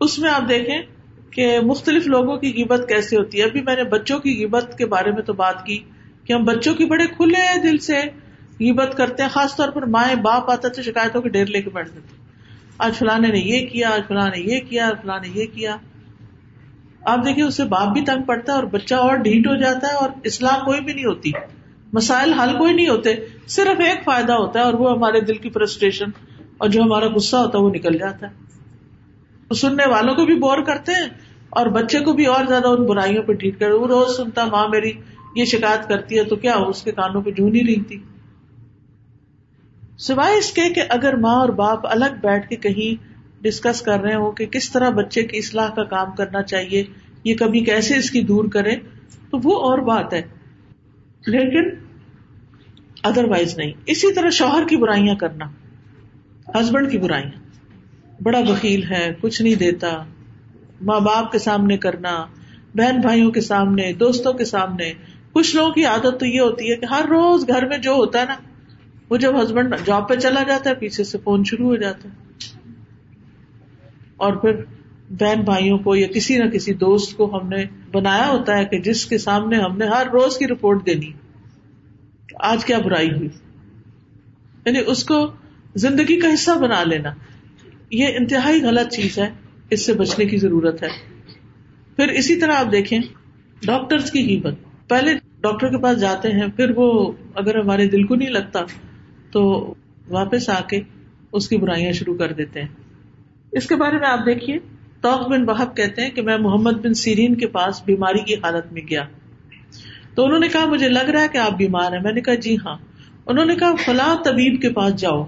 اس 0.00 0.18
میں 0.18 0.30
آپ 0.30 0.48
دیکھیں 0.48 0.82
کہ 1.30 1.60
مختلف 1.60 2.06
لوگوں 2.06 2.36
کی 2.36 2.52
قیمت 2.52 2.88
کیسے 2.88 3.16
ہوتی 3.16 3.38
ہے۔ 3.38 3.44
ابھی 3.44 3.60
میں 3.60 3.76
نے 3.76 3.84
بچوں 3.84 4.18
کی 4.18 4.34
قیمت 4.34 4.78
کے 4.78 4.86
بارے 4.86 5.10
میں 5.10 5.22
تو 5.22 5.32
بات 5.32 5.66
کی 5.66 5.78
کہ 6.24 6.32
ہم 6.32 6.44
بچوں 6.44 6.74
کی 6.74 6.84
بڑے 6.84 7.06
کھلے 7.06 7.60
دل 7.62 7.78
سے 7.78 8.00
قیمت 8.58 8.96
کرتے 8.96 9.22
ہیں، 9.22 9.30
خاص 9.30 9.56
طور 9.56 9.68
پر 9.68 9.82
مائیں 9.82 10.16
باپ 10.16 10.50
آتا 10.50 10.68
تو 10.68 10.82
شکایتوں 10.82 11.22
کے 11.22 11.28
ڈیر 11.28 11.46
لے 11.46 11.62
کے 11.62 11.70
بیٹھ 11.70 11.88
دیتے 11.94 12.16
آج 12.78 12.94
فلاں 12.94 13.18
نے 13.18 13.38
یہ 13.38 13.66
کیا، 13.66 13.90
آج 13.90 14.00
فلاں 14.08 14.28
نے 14.28 14.40
یہ 14.40 14.60
کیا 14.60 14.90
فلاں 15.02 15.18
نے 15.18 15.28
یہ 15.34 15.46
کیا۔ 15.54 15.76
آپ 17.06 17.24
دیکھیے 17.26 17.44
اس 17.44 17.56
سے 17.56 17.64
باپ 17.64 17.92
بھی 17.92 18.00
تنگ 18.00 18.22
پڑتا 18.22 18.52
ہے 18.52 18.58
اور 18.58 18.66
بچہ 18.66 18.94
اور 18.94 19.16
ڈھیٹ 19.16 19.46
ہو 19.46 19.56
جاتا 19.56 19.88
ہے 19.88 19.92
اور 19.92 20.10
اصلاح 20.24 20.64
کوئی 20.64 20.80
بھی 20.80 20.92
نہیں 20.92 21.04
ہوتی۔ 21.04 21.30
مسائل 21.92 22.32
حل 22.32 22.58
کوئی 22.58 22.74
نہیں 22.74 22.88
ہوتے۔ 22.88 23.14
صرف 23.48 23.80
ایک 23.80 24.04
فائدہ 24.04 24.32
ہوتا 24.32 24.58
ہے 24.58 24.64
اور 24.64 24.74
وہ 24.74 24.90
ہمارے 24.90 25.20
دل 25.20 25.36
کی 25.36 25.50
فرسٹریشن 25.50 26.10
اور 26.58 26.68
جو 26.68 26.82
ہمارا 26.82 27.06
غصہ 27.06 27.36
ہوتا 27.36 27.58
ہے 27.58 27.62
وہ 27.62 27.70
نکل 27.70 27.98
جاتا 27.98 28.26
ہے۔ 28.26 29.54
سننے 29.54 29.90
والوں 29.90 30.14
کو 30.14 30.24
بھی 30.24 30.34
بور 30.34 30.58
کرتے 30.62 30.92
ہیں 30.92 31.08
اور 31.50 31.66
بچے 31.66 32.00
کو 32.00 32.12
بھی 32.12 32.26
اور 32.26 32.44
زیادہ 32.44 32.68
ان 32.68 32.86
برائیوں 32.86 33.22
پہ 33.22 33.32
ڈھیٹ 33.32 33.60
کر 33.60 33.70
وہ 33.70 33.86
روز 33.86 34.16
سنتا 34.16 34.44
ماں 34.44 34.68
میری 34.68 34.92
یہ 35.36 35.44
شکایت 35.44 35.88
کرتی 35.88 36.18
ہے 36.18 36.24
تو 36.24 36.36
کیا 36.36 36.54
اس 36.54 36.82
کے 36.82 36.92
کانوں 36.92 37.22
پہ 37.22 37.30
جھونی 37.30 37.60
نہیں 37.60 37.88
تھی 37.88 37.98
سوائے 39.98 40.38
اس 40.38 40.52
کے 40.52 40.68
کہ 40.74 40.82
اگر 40.88 41.16
ماں 41.16 41.34
اور 41.34 41.48
باپ 41.48 41.86
الگ 41.86 42.18
بیٹھ 42.20 42.48
کے 42.48 42.56
کہیں 42.56 43.15
ڈسکس 43.46 43.82
کر 43.82 44.00
رہے 44.00 44.14
ہو 44.14 44.30
کہ 44.30 44.46
کس 44.46 44.72
طرح 44.72 44.90
بچے 44.90 45.22
کی 45.22 45.38
اصلاح 45.38 45.70
کا 45.70 45.84
کام 45.84 46.14
کرنا 46.14 46.42
چاہیے، 46.42 46.84
یہ 47.24 47.34
کبھی 47.34 47.60
کیسے 47.60 47.96
اس 47.96 48.10
کی 48.10 48.22
دور 48.22 48.44
کرے 48.44 48.76
تو 49.30 49.38
وہ 49.44 49.60
اور 49.60 49.78
بات 49.78 50.12
ہے۔ 50.12 50.22
لیکن 51.26 51.86
ادر 53.02 53.24
وائز 53.24 53.58
نہیں۔ 53.58 53.72
اسی 53.86 54.12
طرح 54.12 54.30
شوہر 54.30 54.68
کی 54.68 54.76
برائیاں 54.76 55.14
کرنا۔ 55.14 55.44
ہسبینڈ 56.60 56.92
کی 56.92 56.98
برائیاں۔ 56.98 57.46
بڑا 58.22 58.38
وکیل 58.38 58.82
ہے، 58.90 59.14
کچھ 59.20 59.42
نہیں 59.42 59.54
دیتا۔ 59.54 60.04
ماں 60.80 61.00
باپ 61.00 61.32
کے 61.32 61.38
سامنے 61.38 61.76
کرنا، 61.76 62.26
بہن 62.74 63.00
بھائیوں 63.00 63.30
کے 63.30 63.40
سامنے، 63.40 63.92
دوستوں 63.92 64.32
کے 64.32 64.44
سامنے۔ 64.44 64.92
کچھ 65.32 65.56
لوگوں 65.56 65.72
کی 65.72 65.84
عادت 65.84 66.20
تو 66.20 66.26
یہ 66.26 66.40
ہوتی 66.40 66.70
ہے 66.70 66.76
کہ 66.76 66.84
ہر 66.84 67.04
روز 67.04 67.48
گھر 67.48 67.66
میں 67.66 67.78
جو 67.78 67.92
ہوتا 67.92 68.20
ہے 68.20 68.24
نا، 68.24 68.36
وہ 69.10 69.16
جب 69.16 69.42
ہسبینڈ 69.42 69.74
جاب 69.86 70.08
پہ 70.08 70.14
چلا 70.14 70.42
جاتا 70.42 70.70
ہے، 70.70 70.74
پیچھے 70.74 71.04
سے 71.04 71.18
فون 71.24 71.44
شروع 71.44 71.66
ہو 71.66 71.76
جاتا 71.76 72.08
ہے۔ 72.08 72.25
اور 74.16 74.32
پھر 74.32 74.52
بہن 75.10 75.40
بھائیوں 75.40 75.78
کو 75.78 75.96
یا 75.96 76.06
کسی 76.06 76.38
نہ 76.38 76.50
کسی 76.50 76.74
دوست 76.74 77.16
کو 77.16 77.38
ہم 77.38 77.48
نے 77.48 77.64
بنایا 77.92 78.28
ہوتا 78.28 78.58
ہے 78.58 78.64
کہ 78.64 78.80
جس 78.80 79.06
کے 79.06 79.18
سامنے 79.18 79.56
ہم 79.56 79.78
نے 79.78 79.86
ہر 79.86 80.06
روز 80.12 80.38
کی 80.38 80.46
رپورٹ 80.46 80.86
دینی۔ 80.86 81.12
آج 82.40 82.64
کیا 82.64 82.78
برائی 82.78 83.10
ہوئی؟ 83.10 83.28
یعنی 84.66 84.78
اس 84.86 85.04
کو 85.04 85.30
زندگی 85.74 86.20
کا 86.20 86.28
حصہ 86.34 86.50
بنا 86.50 86.84
لینا۔ 86.84 87.10
یہ 87.90 88.06
انتہائی 88.06 88.62
غلط 88.62 88.92
چیز 88.92 89.18
ہے، 89.18 89.30
اس 89.70 89.86
سے 89.86 89.92
بچنے 89.92 90.24
کی 90.24 90.36
ضرورت 90.38 90.82
ہے۔ 90.82 90.88
پھر 91.96 92.08
اسی 92.08 92.36
طرح 92.36 92.52
آپ 92.52 92.72
دیکھیں 92.72 92.98
ڈاکٹر 93.66 93.98
کی 93.98 94.26
قیمت 94.26 94.54
پہلے 94.88 95.14
ڈاکٹر 95.40 95.68
کے 95.68 95.78
پاس 95.78 96.00
جاتے 96.00 96.28
ہیں، 96.28 96.46
پھر 96.56 96.72
وہ 96.76 97.12
اگر 97.34 97.58
ہمارے 97.58 97.88
دل 97.88 98.04
کو 98.04 98.14
نہیں 98.14 98.30
لگتا 98.30 98.60
تو 99.30 99.74
واپس 100.08 100.48
آ 100.48 100.60
کے 100.60 100.80
اس 101.32 101.48
کی 101.48 101.56
برائیاں 101.56 101.92
شروع 101.92 102.16
کر 102.16 102.32
دیتے 102.32 102.60
ہیں۔ 102.60 102.68
اس 103.56 103.66
کے 103.66 103.76
بارے 103.76 103.98
میں 103.98 104.08
آپ 104.08 104.18
دیکھیے 104.26 104.58
توق 105.00 105.28
بن 105.28 105.44
بحب 105.44 105.76
کہتے 105.76 106.02
ہیں 106.02 106.10
کہ 106.10 106.22
میں 106.22 106.38
محمد 106.38 106.70
بن 106.70 106.94
سیرین 106.94 107.34
کے 107.34 107.46
پاس 107.46 107.82
بیماری 107.84 108.18
کی 108.18 108.34
حالت 108.34 108.72
میں 108.72 108.82
گیا۔ 108.90 109.04
تو 110.14 110.24
انہوں 110.24 110.38
نے 110.38 110.48
کہا، 110.48 110.66
مجھے 110.66 110.88
لگ 110.88 111.10
رہا 111.10 111.22
ہے 111.22 111.28
کہ 111.32 111.38
آپ 111.38 111.56
بیمار 111.56 111.92
ہیں۔ 111.92 112.00
میں 112.00 112.12
نے 112.12 112.20
کہا 112.20 112.34
جی 112.34 112.56
ہاں۔ 112.56 112.76
انہوں 113.26 113.44
نے 113.44 113.54
کہا، 113.54 113.74
فلاں 113.74 114.16
طبیب 114.24 114.62
کے 114.62 114.70
پاس 114.70 114.96
جاؤ، 114.96 115.24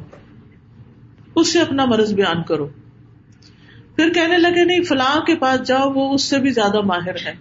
اس 1.34 1.52
سے 1.52 1.60
اپنا 1.60 1.84
مرض 1.84 2.14
بیان 2.14 2.42
کرو۔ 2.42 2.66
پھر 3.96 4.12
کہنے 4.12 4.38
لگے، 4.38 4.64
نہیں، 4.64 4.82
فلاں 4.82 5.20
کے 5.20 5.34
پاس 5.34 5.66
جاؤ، 5.66 5.92
وہ 5.92 6.14
اس 6.14 6.22
سے 6.22 6.38
بھی 6.38 6.50
زیادہ 6.50 6.80
ماہر 6.80 7.14
ہے۔ 7.26 7.32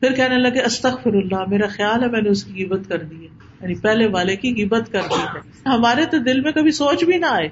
پھر 0.00 0.12
کہنے 0.12 0.36
لگے 0.36 0.62
استغفر 0.62 1.12
اللہ 1.12 1.44
میرا 1.48 1.66
خیال 1.68 2.02
ہے 2.02 2.08
میں 2.08 2.20
نے 2.20 2.28
اس 2.28 2.44
کی 2.44 2.52
قیمت 2.52 2.88
کر 2.88 2.98
دی 2.98 3.16
ہے۔ 3.16 3.28
یعنی 3.62 3.74
پہلے 3.74 4.06
والے 4.06 4.36
کی 4.36 4.54
قیمت 4.54 4.92
کر 4.92 5.00
دی 5.10 5.22
ہے۔ 5.34 5.68
ہمارے 5.68 6.04
تو 6.04 6.18
دل 6.18 6.40
میں 6.40 6.52
کبھی 6.52 6.70
سوچ 6.70 7.04
بھی 7.04 7.18
نہ 7.18 7.26
آئے۔ 7.26 7.48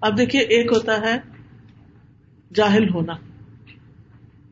اب 0.00 0.18
دیکھیے، 0.18 0.42
ایک 0.42 0.72
ہوتا 0.72 1.00
ہے 1.00 1.37
جاہل 2.54 2.88
ہونا۔ 2.88 3.12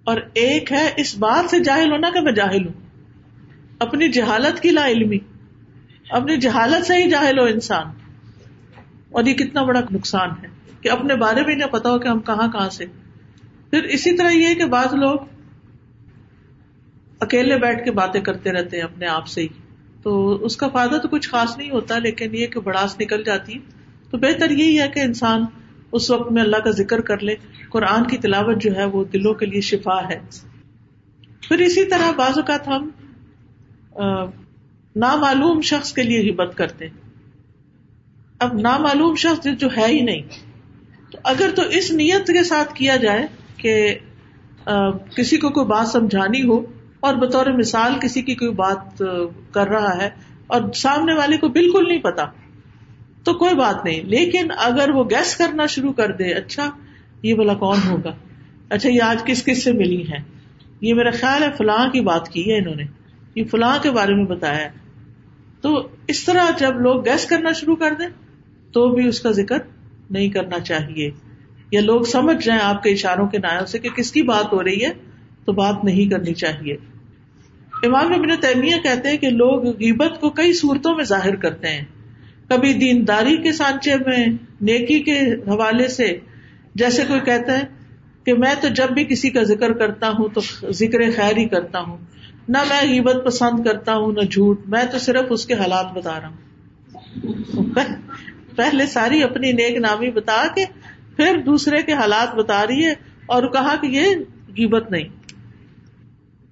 اور 0.04 0.16
ایک 0.34 0.72
ہے، 0.72 0.90
اس 0.96 1.18
بات 1.18 1.50
سے 1.50 1.60
جاہل 1.60 1.92
ہونا 1.92 2.10
کہ 2.14 2.20
میں 2.20 2.32
جاہل 2.32 2.66
ہوں۔ 2.66 2.86
اپنی 3.78 4.08
جہالت 4.08 4.60
کی 4.60 4.70
لا 4.70 4.88
علمی۔ 4.88 5.18
اپنی 6.10 6.36
جہالت 6.36 6.86
سے 6.86 7.04
ہی 7.04 7.10
جاہل 7.10 7.38
ہو 7.38 7.44
انسان۔ 7.44 7.86
اور 9.10 9.24
یہ 9.24 9.34
کتنا 9.34 9.62
بڑا 9.62 9.80
نقصان 9.90 10.30
ہے 10.42 10.48
کہ 10.80 10.90
اپنے 10.90 11.16
بارے 11.16 11.42
میں 11.46 11.54
نہ 11.54 11.64
پتا 11.64 11.90
ہو 11.90 11.98
کہ 11.98 12.08
ہم 12.08 12.20
کہاں 12.20 12.48
کہاں 12.48 12.68
سے۔ 12.68 12.84
پھر 13.70 13.82
اسی 13.82 14.16
طرح 14.16 14.30
یہ 14.30 14.54
کہ 14.54 14.64
بعض 14.64 14.94
لوگ 14.94 15.18
اکیلے 17.20 17.58
بیٹھ 17.58 17.84
کے 17.84 17.90
باتیں 17.90 18.20
کرتے 18.20 18.52
رہتے 18.52 18.76
ہیں 18.76 18.84
اپنے 18.84 19.06
آپ 19.06 19.26
سے 19.26 19.42
ہی۔ 19.42 19.48
تو 20.02 20.34
اس 20.44 20.56
کا 20.56 20.68
فائدہ 20.68 20.96
تو 20.96 21.08
کچھ 21.08 21.28
خاص 21.28 21.58
نہیں 21.58 21.70
ہوتا، 21.70 21.98
لیکن 21.98 22.34
یہ 22.34 22.46
کہ 22.46 22.60
بڑاس 22.60 23.00
نکل 23.00 23.24
جاتی 23.24 23.58
تو 24.10 24.18
بہتر 24.18 24.50
یہی 24.50 24.80
ہے 24.80 24.88
کہ 24.88 25.00
انسان 25.00 25.44
اس 25.96 26.10
وقت 26.10 26.32
میں 26.32 26.42
اللہ 26.42 26.56
کا 26.56 26.70
ذکر 26.70 27.00
کر 27.00 27.18
لے، 27.18 27.34
قرآن 27.70 28.04
کی 28.04 28.18
تلاوت 28.18 28.62
جو 28.62 28.76
ہے 28.76 28.84
وہ 28.84 29.04
دلوں 29.04 29.34
کے 29.34 29.46
لیے 29.46 29.60
شفا 29.60 30.08
ہے۔ 30.08 30.20
پھر 31.40 31.58
اسی 31.58 31.84
طرح 31.84 32.10
بعض 32.10 32.38
اوقات 32.38 32.68
ہم 32.68 32.90
نامعلوم 34.96 35.60
شخص 35.60 35.92
کے 35.92 36.02
لیے 36.02 36.30
ہبت 36.30 36.56
کرتے 36.56 36.86
ہیں۔ 36.86 36.94
اب 38.38 38.54
نامعلوم 38.54 39.14
شخص 39.14 39.46
جو 39.58 39.68
ہے 39.76 39.86
ہی 39.86 40.00
نہیں۔ 40.00 40.22
تو 41.12 41.18
اگر 41.24 41.50
تو 41.56 41.62
اس 41.62 41.90
نیت 41.90 42.26
کے 42.26 42.44
ساتھ 42.44 42.74
کیا 42.74 42.96
جائے 42.96 43.26
کہ 43.56 43.98
کسی 45.16 45.36
کو 45.36 45.50
کوئی 45.50 45.66
بات 45.66 45.88
سمجھانی 45.88 46.42
ہو 46.42 46.64
اور 47.00 47.14
بطور 47.14 47.46
مثال 47.46 47.94
کسی 48.02 48.22
کی 48.22 48.34
کوئی 48.34 48.50
بات 48.50 49.02
کر 49.50 49.68
رہا 49.68 49.96
ہے 49.96 50.10
اور 50.46 50.72
سامنے 50.72 51.14
والے 51.14 51.36
کو 51.36 51.48
بالکل 51.48 51.88
نہیں 51.88 51.98
پتا۔ 51.98 52.24
تو 53.26 53.34
کوئی 53.34 53.54
بات 53.54 53.84
نہیں، 53.84 54.00
لیکن 54.02 54.48
اگر 54.58 54.90
وہ 54.90 55.04
گیس 55.04 55.36
کرنا 55.36 55.66
شروع 55.66 55.92
کر 55.92 56.12
دے 56.12 56.32
اچھا 56.32 56.70
یہ 57.22 57.34
بلا 57.34 57.54
کون 57.54 57.78
ہوگا؟ 57.88 58.12
اچھا 58.68 58.88
یہ 58.88 59.02
آج 59.02 59.24
کس 59.24 59.44
کس 59.44 59.64
سے 59.64 59.72
ملی 59.72 60.02
ہے 60.02 60.16
یہ 60.80 60.94
میرا 60.94 61.10
خیال 61.10 61.42
ہے 61.42 61.48
فلاں 61.58 61.90
کی 61.90 62.00
بات 62.00 62.28
کی 62.28 62.52
ہے 62.52 62.58
انہوں 62.58 62.74
نے، 62.74 62.82
یہ 63.34 63.44
فلاں 63.44 63.78
کے 63.82 63.90
بارے 63.90 64.14
میں 64.14 64.24
بتایا 64.24 64.68
تو 65.60 65.88
اس 66.08 66.24
طرح 66.24 66.44
جب 66.58 66.80
لوگ 66.80 67.04
گیس 67.04 67.26
کرنا 67.26 67.52
شروع 67.52 67.76
کر 67.76 67.94
دیں، 67.94 68.06
تو 68.72 68.88
بھی 68.88 69.08
اس 69.08 69.20
کا 69.20 69.30
ذکر 69.30 69.58
نہیں 70.10 70.28
کرنا 70.28 70.60
چاہیے۔ 70.60 71.10
یا 71.72 71.80
لوگ 71.80 72.02
سمجھ 72.02 72.44
جائیں 72.44 72.60
آپ 72.62 72.82
کے 72.82 72.90
اشاروں 72.90 73.26
کے 73.26 73.38
نایوں 73.38 73.66
سے 73.66 73.78
کہ 73.78 73.88
کس 73.88 74.12
کی 74.12 74.22
بات 74.22 74.52
ہو 74.52 74.64
رہی 74.64 74.84
ہے، 74.84 74.92
تو 75.44 75.52
بات 75.52 75.84
نہیں 75.84 76.10
کرنی 76.10 76.34
چاہیے۔ 76.34 76.76
امام 77.82 78.12
ابن 78.12 78.36
تیمیہ 78.40 78.76
کہتے 78.82 79.08
ہیں 79.08 79.16
کہ 79.16 79.30
لوگ 79.30 79.66
غیبت 79.66 80.20
کو 80.20 80.30
کئی 80.30 80.52
صورتوں 80.52 80.96
میں 80.96 81.04
ظاہر 81.04 81.36
کرتے 81.36 81.68
ہیں۔ 81.68 81.84
کبھی 82.48 82.72
دینداری 82.74 83.36
کے 83.36 83.52
سانچے 83.52 83.96
میں، 83.96 84.26
نیکی 84.60 85.00
کے 85.02 85.20
حوالے 85.20 85.88
سے۔ 85.88 86.18
جیسے 86.74 87.04
کوئی 87.08 87.20
کہتا 87.20 87.58
ہے 87.58 87.62
کہ 88.24 88.34
میں 88.34 88.54
تو 88.60 88.68
جب 88.68 88.90
بھی 88.90 89.04
کسی 89.04 89.30
کا 89.30 89.42
ذکر 89.42 89.72
کرتا 89.72 90.08
ہوں 90.08 90.28
تو 90.28 90.70
ذکر 90.70 90.98
خیر 91.16 91.36
ہی 91.36 91.48
کرتا 91.48 91.80
ہوں۔ 91.80 91.98
نہ 92.48 92.58
میں 92.68 92.90
غیبت 92.90 93.26
پسند 93.26 93.64
کرتا 93.64 93.94
ہوں، 93.94 94.12
نہ 94.12 94.20
جھوٹ۔ 94.20 94.60
میں 94.66 94.84
تو 94.92 94.98
صرف 94.98 95.24
اس 95.30 95.46
کے 95.46 95.54
حالات 95.54 95.92
بتا 95.92 96.20
رہا 96.20 96.28
ہوں۔ 96.28 96.36
پہلے 98.56 98.86
ساری 98.86 99.22
اپنی 99.22 99.52
نیک 99.52 99.76
نامی 99.76 100.10
بتا 100.10 100.46
کے 100.54 100.64
پھر 101.16 101.40
دوسرے 101.46 101.82
کے 101.82 101.92
حالات 101.92 102.34
بتا 102.34 102.66
رہی 102.66 102.84
ہے 102.84 102.92
اور 103.26 103.42
کہا 103.46 103.74
کہ 103.76 103.86
یہ 103.86 104.06
غیبت 104.48 104.90
نہیں۔ 104.90 105.08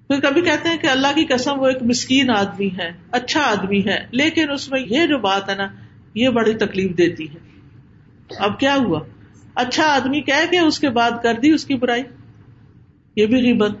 پھر 0.07 0.19
کبھی 0.19 0.41
کہتے 0.41 0.69
ہیں 0.69 0.77
کہ 0.77 0.87
اللہ 0.87 1.07
کی 1.15 1.25
قسم 1.25 1.59
وہ 1.59 1.67
ایک 1.67 1.83
مسکین 1.83 2.29
آدمی 2.29 2.69
ہے 2.77 2.91
اچھا 3.11 3.41
آدمی 3.41 3.85
ہے، 3.85 4.05
لیکن 4.11 4.51
اس 4.51 4.71
میں 4.71 4.79
یہ 4.89 5.05
جو 5.05 5.17
بات 5.17 5.49
ہے 5.49 5.55
نا 5.55 5.67
یہ 6.15 6.29
بڑی 6.29 6.53
تکلیف 6.53 6.97
دیتی 6.97 7.27
ہے۔ 7.33 7.37
اب 8.37 8.59
کیا 8.59 8.75
ہوا؟ 8.75 8.99
اچھا 9.55 9.83
آدمی 9.83 10.21
کہہ 10.21 10.51
کے 10.51 10.59
اس 10.59 10.79
کے 10.79 10.89
بعد 10.89 11.11
کر 11.23 11.33
دی 11.33 11.51
اس 11.51 11.65
کی 11.65 11.75
برائی۔ 11.75 12.03
یہ 13.15 13.25
بھی 13.25 13.35
غیبت۔ 13.35 13.71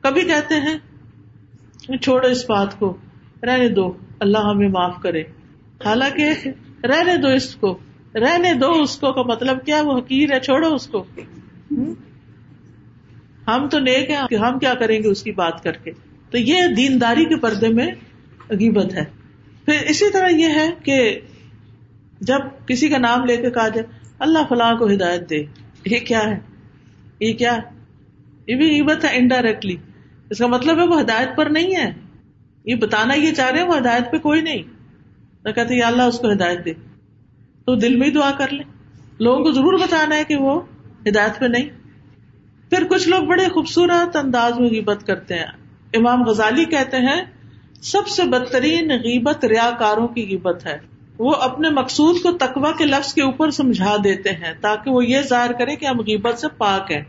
کبھی 0.00 0.20
کہتے 0.20 0.54
ہیں، 0.54 0.78
چھوڑو 1.96 2.28
اس 2.28 2.50
بات 2.50 2.78
کو، 2.78 2.96
رہنے 3.42 3.68
دو، 3.68 3.96
اللہ 4.20 4.38
ہمیں 4.38 4.68
معاف 4.68 4.94
کرے۔ 5.02 5.20
حالانکہ 5.84 6.48
رہنے 6.86 7.16
دو 7.16 7.28
اس 7.28 7.54
کو، 7.54 7.78
رہنے 8.14 8.54
دو 8.54 8.70
اس 8.70 8.96
کو 8.96 9.12
کا 9.12 9.22
مطلب 9.22 9.66
کیا؟ 9.66 9.82
وہ 9.82 9.98
حقیر 9.98 10.32
ہے، 10.32 10.40
چھوڑو 10.40 10.74
اس 10.74 10.86
کو۔ 10.86 11.04
ہم؟ 13.46 13.68
تو 13.68 13.78
نیک 13.78 14.10
ہیں 14.10 14.28
کہ 14.28 14.34
ہم 14.34 14.58
کیا 14.58 14.74
کریں 14.74 15.02
گے 15.02 15.08
اس 15.08 15.22
کی 15.22 15.32
بات 15.32 15.62
کر 15.62 15.72
کے؟ 15.72 15.90
تو 16.30 16.38
یہ 16.38 16.62
دینداری 16.76 17.24
کے 17.24 17.36
پردے 17.36 17.68
میں 17.68 17.86
عگیبت 18.50 18.94
ہے۔ 18.94 19.17
پھر 19.68 19.86
اسی 19.88 20.12
طرح 20.12 20.28
یہ 20.28 20.48
ہے 20.48 20.70
کہ 20.82 21.20
جب 22.20 22.38
کسی 22.66 22.88
کا 22.88 22.98
نام 22.98 23.24
لے 23.24 23.36
کے 23.36 23.50
کہا 23.50 23.68
جائے، 23.68 23.86
اللہ 24.18 24.38
فلاں 24.48 24.74
کو 24.74 24.92
ہدایت 24.92 25.30
دے، 25.30 25.44
یہ 25.86 25.98
کیا 25.98 26.20
ہے؟ 26.20 26.38
یہ 27.20 27.32
کیا؟ 27.32 27.58
یہ 28.46 28.54
بھی 28.56 28.80
عبت 28.80 29.04
ہے 29.04 29.08
انڈائریکٹلی 29.12 29.76
اس 30.30 30.38
کا 30.38 30.46
مطلب 30.46 30.78
ہے 30.78 30.86
وہ 30.86 31.00
ہدایت 31.00 31.36
پر 31.36 31.46
نہیں 31.46 31.76
ہے۔ 31.76 31.92
یہ 32.64 32.74
بتانا 32.74 33.14
یہ 33.14 33.32
چاہ 33.32 33.50
رہے 33.50 33.58
ہیں، 33.58 33.66
وہ 33.66 33.78
ہدایت 33.78 34.12
پہ 34.12 34.18
کوئی 34.18 34.40
نہیں۔ 34.40 34.62
تو 35.42 35.52
کہتے 35.52 35.74
یا 35.74 35.86
اللہ 35.86 36.02
اس 36.02 36.18
کو 36.18 36.32
ہدایت 36.32 36.64
دے۔ 36.64 36.72
تو 37.64 37.74
دل 37.74 37.96
میں 37.96 38.06
ہی 38.06 38.12
دعا 38.12 38.30
کر 38.38 38.52
لیں۔ 38.52 38.64
لوگوں 39.20 39.44
کو 39.44 39.52
ضرور 39.52 39.72
بتانا 39.72 40.16
ہے 40.16 40.24
کہ 40.24 40.36
وہ 40.36 40.60
ہدایت 41.08 41.38
پہ 41.38 41.44
نہیں۔ 41.44 41.68
پھر 42.70 42.84
کچھ 42.84 43.08
لوگ 43.08 43.22
بڑے 43.22 43.44
خوبصورت 43.44 44.16
انداز 44.16 44.60
میں 44.60 44.70
غیبت 44.70 45.06
کرتے 45.06 45.34
ہیں۔ 45.34 45.46
امام 45.94 46.22
غزالی 46.22 46.64
کہتے 46.64 46.96
ہیں 46.96 47.37
سب 47.82 48.08
سے 48.08 48.24
بدترین 48.24 48.90
غیبت 48.90 49.44
ریا 49.44 49.70
کاروں 49.78 50.08
کی 50.08 50.26
غیبت 50.30 50.66
ہے۔ 50.66 50.78
وہ 51.18 51.32
اپنے 51.34 51.70
مقصود 51.70 52.16
کو 52.22 52.32
تقوا 52.32 52.72
کے 52.78 52.84
لفظ 52.84 53.14
کے 53.14 53.22
اوپر 53.22 53.50
سمجھا 53.50 53.96
دیتے 54.04 54.30
ہیں 54.30 54.52
تاکہ 54.60 54.90
وہ 54.90 55.06
یہ 55.06 55.20
ظاہر 55.20 55.52
کرے 55.52 55.76
کہ 55.76 55.86
ہم 55.86 56.00
غیبت 56.00 56.38
سے 56.38 56.46
پاک 56.58 56.92
ہیں۔ 56.92 57.02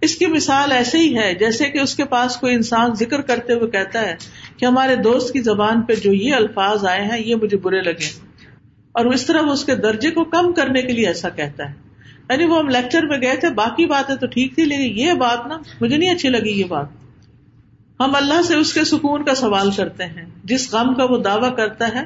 اس 0.00 0.16
کی 0.16 0.26
مثال 0.26 0.72
ایسے 0.72 0.98
ہی 0.98 1.18
ہے، 1.18 1.34
جیسے 1.34 1.70
کہ 1.70 1.78
اس 1.78 1.94
کے 1.96 2.04
پاس 2.04 2.36
کوئی 2.36 2.54
انسان 2.54 2.94
ذکر 2.94 3.20
کرتے 3.20 3.52
ہوئے 3.52 3.70
کہتا 3.70 4.00
ہے 4.00 4.16
کہ 4.56 4.64
ہمارے 4.64 4.96
دوست 4.96 5.32
کی 5.32 5.40
زبان 5.40 5.82
پہ 5.82 5.94
جو 5.94 6.12
یہ 6.12 6.34
الفاظ 6.34 6.84
آئے 6.86 7.04
ہیں، 7.04 7.22
یہ 7.26 7.34
مجھے 7.34 7.56
برے 7.56 7.80
لگے۔ 7.80 8.28
اور 8.92 9.04
اس 9.04 9.26
طرح 9.26 9.40
وہ 9.40 9.52
اس 9.52 9.64
کے 9.64 9.74
درجے 9.74 10.10
کو 10.10 10.24
کم 10.24 10.52
کرنے 10.52 10.82
کے 10.82 10.92
لیے 10.92 11.06
ایسا 11.06 11.28
کہتا 11.28 11.70
ہے۔ 11.70 11.74
یعنی 12.30 12.44
وہ 12.44 12.58
ہم 12.58 12.68
لیکچر 12.68 13.02
میں 13.02 13.18
گئے 13.22 13.36
تھے، 13.36 13.50
باقی 13.50 13.86
باتیں 13.86 14.16
تو 14.16 14.26
ٹھیک 14.26 14.54
تھی، 14.54 14.64
لیکن 14.64 14.98
یہ 14.98 15.12
بات 15.12 15.46
نا، 15.46 15.58
مجھے 15.80 15.96
نہیں 15.96 16.10
اچھی 16.10 16.28
لگی 16.28 16.60
یہ 16.60 16.64
بات۔ 16.64 16.86
ہم 18.00 18.14
اللہ 18.14 18.42
سے 18.42 18.54
اس 18.54 18.72
کے 18.72 18.84
سکون 18.84 19.24
کا 19.24 19.34
سوال 19.34 19.70
کرتے 19.70 20.04
ہیں۔ 20.04 20.24
جس 20.44 20.74
غم 20.74 20.94
کا 20.94 21.04
وہ 21.04 21.18
دعوی 21.18 21.48
کرتا 21.56 21.88
ہے، 21.88 22.02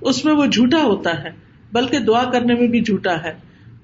اس 0.00 0.24
میں 0.24 0.34
وہ 0.34 0.46
جھوٹا 0.46 0.78
ہوتا 0.78 1.24
ہے۔ 1.24 1.30
بلکہ 1.72 1.98
دعا 1.98 2.24
کرنے 2.24 2.54
میں 2.54 2.68
بھی 2.68 2.80
جھوٹا 2.80 3.22
ہے۔ 3.22 3.32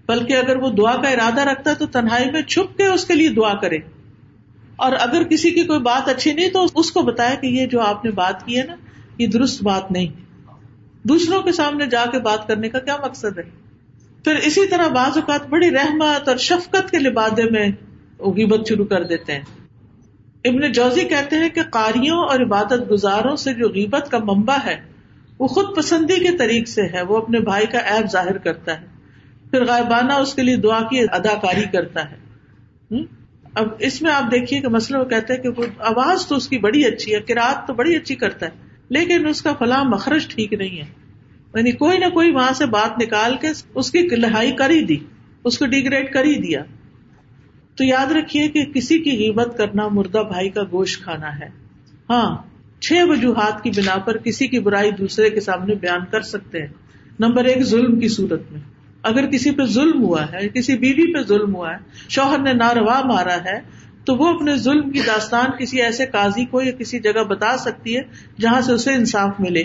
بلکہ 0.09 0.33
اگر 0.33 0.57
وہ 0.57 0.71
دعا 0.71 0.97
کا 0.97 1.09
ارادہ 1.09 1.41
رکھتا 1.41 1.71
ہے 1.71 1.75
تو 1.75 1.87
تنہائی 1.87 2.31
میں 2.31 2.43
چھپ 2.43 2.77
کے 2.77 2.87
اس 2.87 3.05
کے 3.05 3.15
لیے 3.15 3.29
دعا 3.29 3.55
کرے۔ 3.55 3.79
اور 4.77 4.93
اگر 5.01 5.23
کسی 5.23 5.51
کی 5.51 5.63
کوئی 5.63 5.81
بات 5.81 6.09
اچھی 6.09 6.33
نہیں، 6.33 6.49
تو 6.49 6.67
اس 6.75 6.93
کو 6.93 7.03
بتایا 7.03 7.35
کہ 7.35 7.47
یہ 7.47 7.67
جو 7.67 7.81
آپ 7.81 8.05
نے 8.05 8.11
بات 8.11 8.47
کی 8.47 8.59
ہے 8.59 8.65
نا، 8.65 8.75
یہ 9.19 9.27
درست 9.27 9.63
بات 9.63 9.93
نہیں۔ 9.93 10.07
دوسروں 11.03 11.43
کے 11.43 11.53
سامنے 11.53 11.87
جا 11.87 12.05
کے 12.13 12.19
بات 12.19 12.49
کرنے 12.49 12.69
کا 12.69 12.79
کیا 12.79 12.97
مقصد 13.05 13.39
ہے؟ 13.39 13.43
پھر 14.25 14.35
اسی 14.35 14.69
طرح 14.69 14.89
بعض 14.89 15.17
اوقات 15.17 15.49
بڑی 15.49 15.71
رحمت 15.71 16.29
اور 16.29 16.37
شفقت 16.37 16.91
کے 16.91 16.99
لبادے 16.99 17.45
میں 17.45 17.69
غیبت 18.19 18.69
شروع 18.69 18.85
کر 18.85 19.05
دیتے 19.05 19.33
ہیں۔ 19.33 19.62
ابن 20.45 20.73
جوزی 20.73 21.01
کہتے 21.01 21.37
ہیں 21.37 21.49
کہ 21.49 21.63
قاریوں 21.63 22.19
اور 22.19 22.41
عبادت 22.41 22.91
گزاروں 22.91 23.37
سے 23.37 23.55
جو 23.55 23.69
غیبت 23.69 24.11
کا 24.11 24.19
منبع 24.19 24.57
ہے، 24.67 24.81
وہ 25.39 25.47
خود 25.47 25.77
پسندی 25.77 26.15
کے 26.15 26.37
طریق 26.37 26.69
سے 26.69 26.83
ہے، 26.83 27.03
وہ 27.03 27.17
اپنے 27.17 27.41
بھائی 27.41 27.67
کا 27.67 27.79
ایب 27.79 28.11
ظاہر 28.13 28.39
کرتا 28.39 28.81
ہے۔ 28.81 28.87
پھر 29.51 29.65
غائبانہ 29.65 30.13
اس 30.13 30.35
کے 30.35 30.43
لیے 30.43 30.57
دعا 30.57 30.81
کی 30.81 31.01
اداکاری 31.01 31.65
کرتا 31.73 32.11
ہے۔ 32.11 32.17
اب 33.55 33.69
اس 33.79 34.03
میں 34.03 34.13
آپ 34.13 34.33
دیکھیے 34.33 34.61
کہ 34.61 34.69
مسئلہ 34.69 34.99
وہ 34.99 35.05
کہتے 35.05 35.35
ہیں 35.35 35.43
کہ 35.43 35.63
آواز 35.79 36.27
تو 36.27 36.37
اس 36.37 36.49
کی 36.49 36.59
بڑی 36.59 36.85
اچھی 36.85 37.15
ہے 37.15 37.21
کراط 37.21 37.67
تو 37.67 37.75
بڑی 37.75 37.97
اچھی 37.97 38.15
کرتا 38.15 38.47
ہے، 38.47 38.51
لیکن 38.89 39.27
اس 39.27 39.43
کا 39.43 39.53
فلاں 39.59 39.85
مخرج 39.85 40.29
ٹھیک 40.29 40.53
نہیں 40.53 40.77
ہے۔ 40.81 41.03
یعنی 41.55 41.73
کوئی 41.73 41.99
نہ 41.99 42.07
کوئی 42.07 42.31
وہاں 42.31 42.53
سے 42.53 42.67
بات 42.67 43.03
نکال 43.03 43.37
کے 43.41 43.49
اس 43.75 43.91
کی 43.91 43.99
لہائی 43.99 44.53
کر 44.53 44.71
ہی 44.71 44.85
دی، 44.85 44.97
اس 45.45 45.59
کو 45.59 45.67
ڈیگریڈ 45.67 46.13
کر 46.13 46.25
ہی 46.25 46.35
دیا۔ 46.35 46.63
تو 47.83 47.87
یاد 47.87 48.13
رکھیے 48.13 48.49
کہ 48.49 48.65
کسی 48.65 48.99
کی 48.99 49.11
غیبت 49.11 49.59
کرنا 49.59 49.89
مردہ 49.89 50.19
بھائی 50.19 50.51
کا 50.51 50.63
گوشت 50.73 51.03
کھانا 51.03 51.39
ہے۔ 51.39 51.49
ہاں 52.11 52.37
چھ 52.81 52.93
وجوہات 53.09 53.63
کی 53.63 53.71
بنا 53.71 53.99
پر 53.99 54.17
کسی 54.17 54.47
کی 54.47 54.59
برائی 54.59 54.91
دوسرے 54.91 55.31
کے 55.31 55.41
سامنے 55.41 55.75
بیان 55.75 56.01
کر 56.11 56.21
سکتے 56.21 56.61
ہیں۔ 56.61 56.73
نمبر 57.21 57.45
ایک، 57.45 57.63
ظلم 57.63 58.01
کی 58.01 58.09
صورت 58.09 58.53
میں۔ 58.53 58.61
اگر 59.03 59.27
کسی 59.27 59.51
پہ 59.51 59.65
ظلم 59.65 60.03
ہوا 60.03 60.25
ہے، 60.33 60.49
کسی 60.49 60.77
بیوی 60.77 61.15
پہ 61.15 61.23
ظلم 61.23 61.55
ہوا 61.55 61.73
ہے، 61.73 61.77
شوہر 62.09 62.39
نے 62.39 62.53
ناروا 62.53 63.01
مارا 63.05 63.37
ہے، 63.45 63.61
تو 64.05 64.17
وہ 64.17 64.29
اپنے 64.35 64.57
ظلم 64.57 64.91
کی 64.91 65.01
داستان 65.01 65.47
کسی 65.59 65.83
ایسے 65.83 66.07
قاضی 66.07 66.45
کو 66.45 66.63
یا 66.63 66.71
کسی 66.71 66.99
جگہ 66.99 67.25
بتا 67.25 67.57
سکتی 67.57 67.97
ہے 67.97 68.03
جہاں 68.41 68.61
سے 68.61 68.73
اسے 68.73 68.93
انصاف 68.93 69.33
ملے۔ 69.39 69.65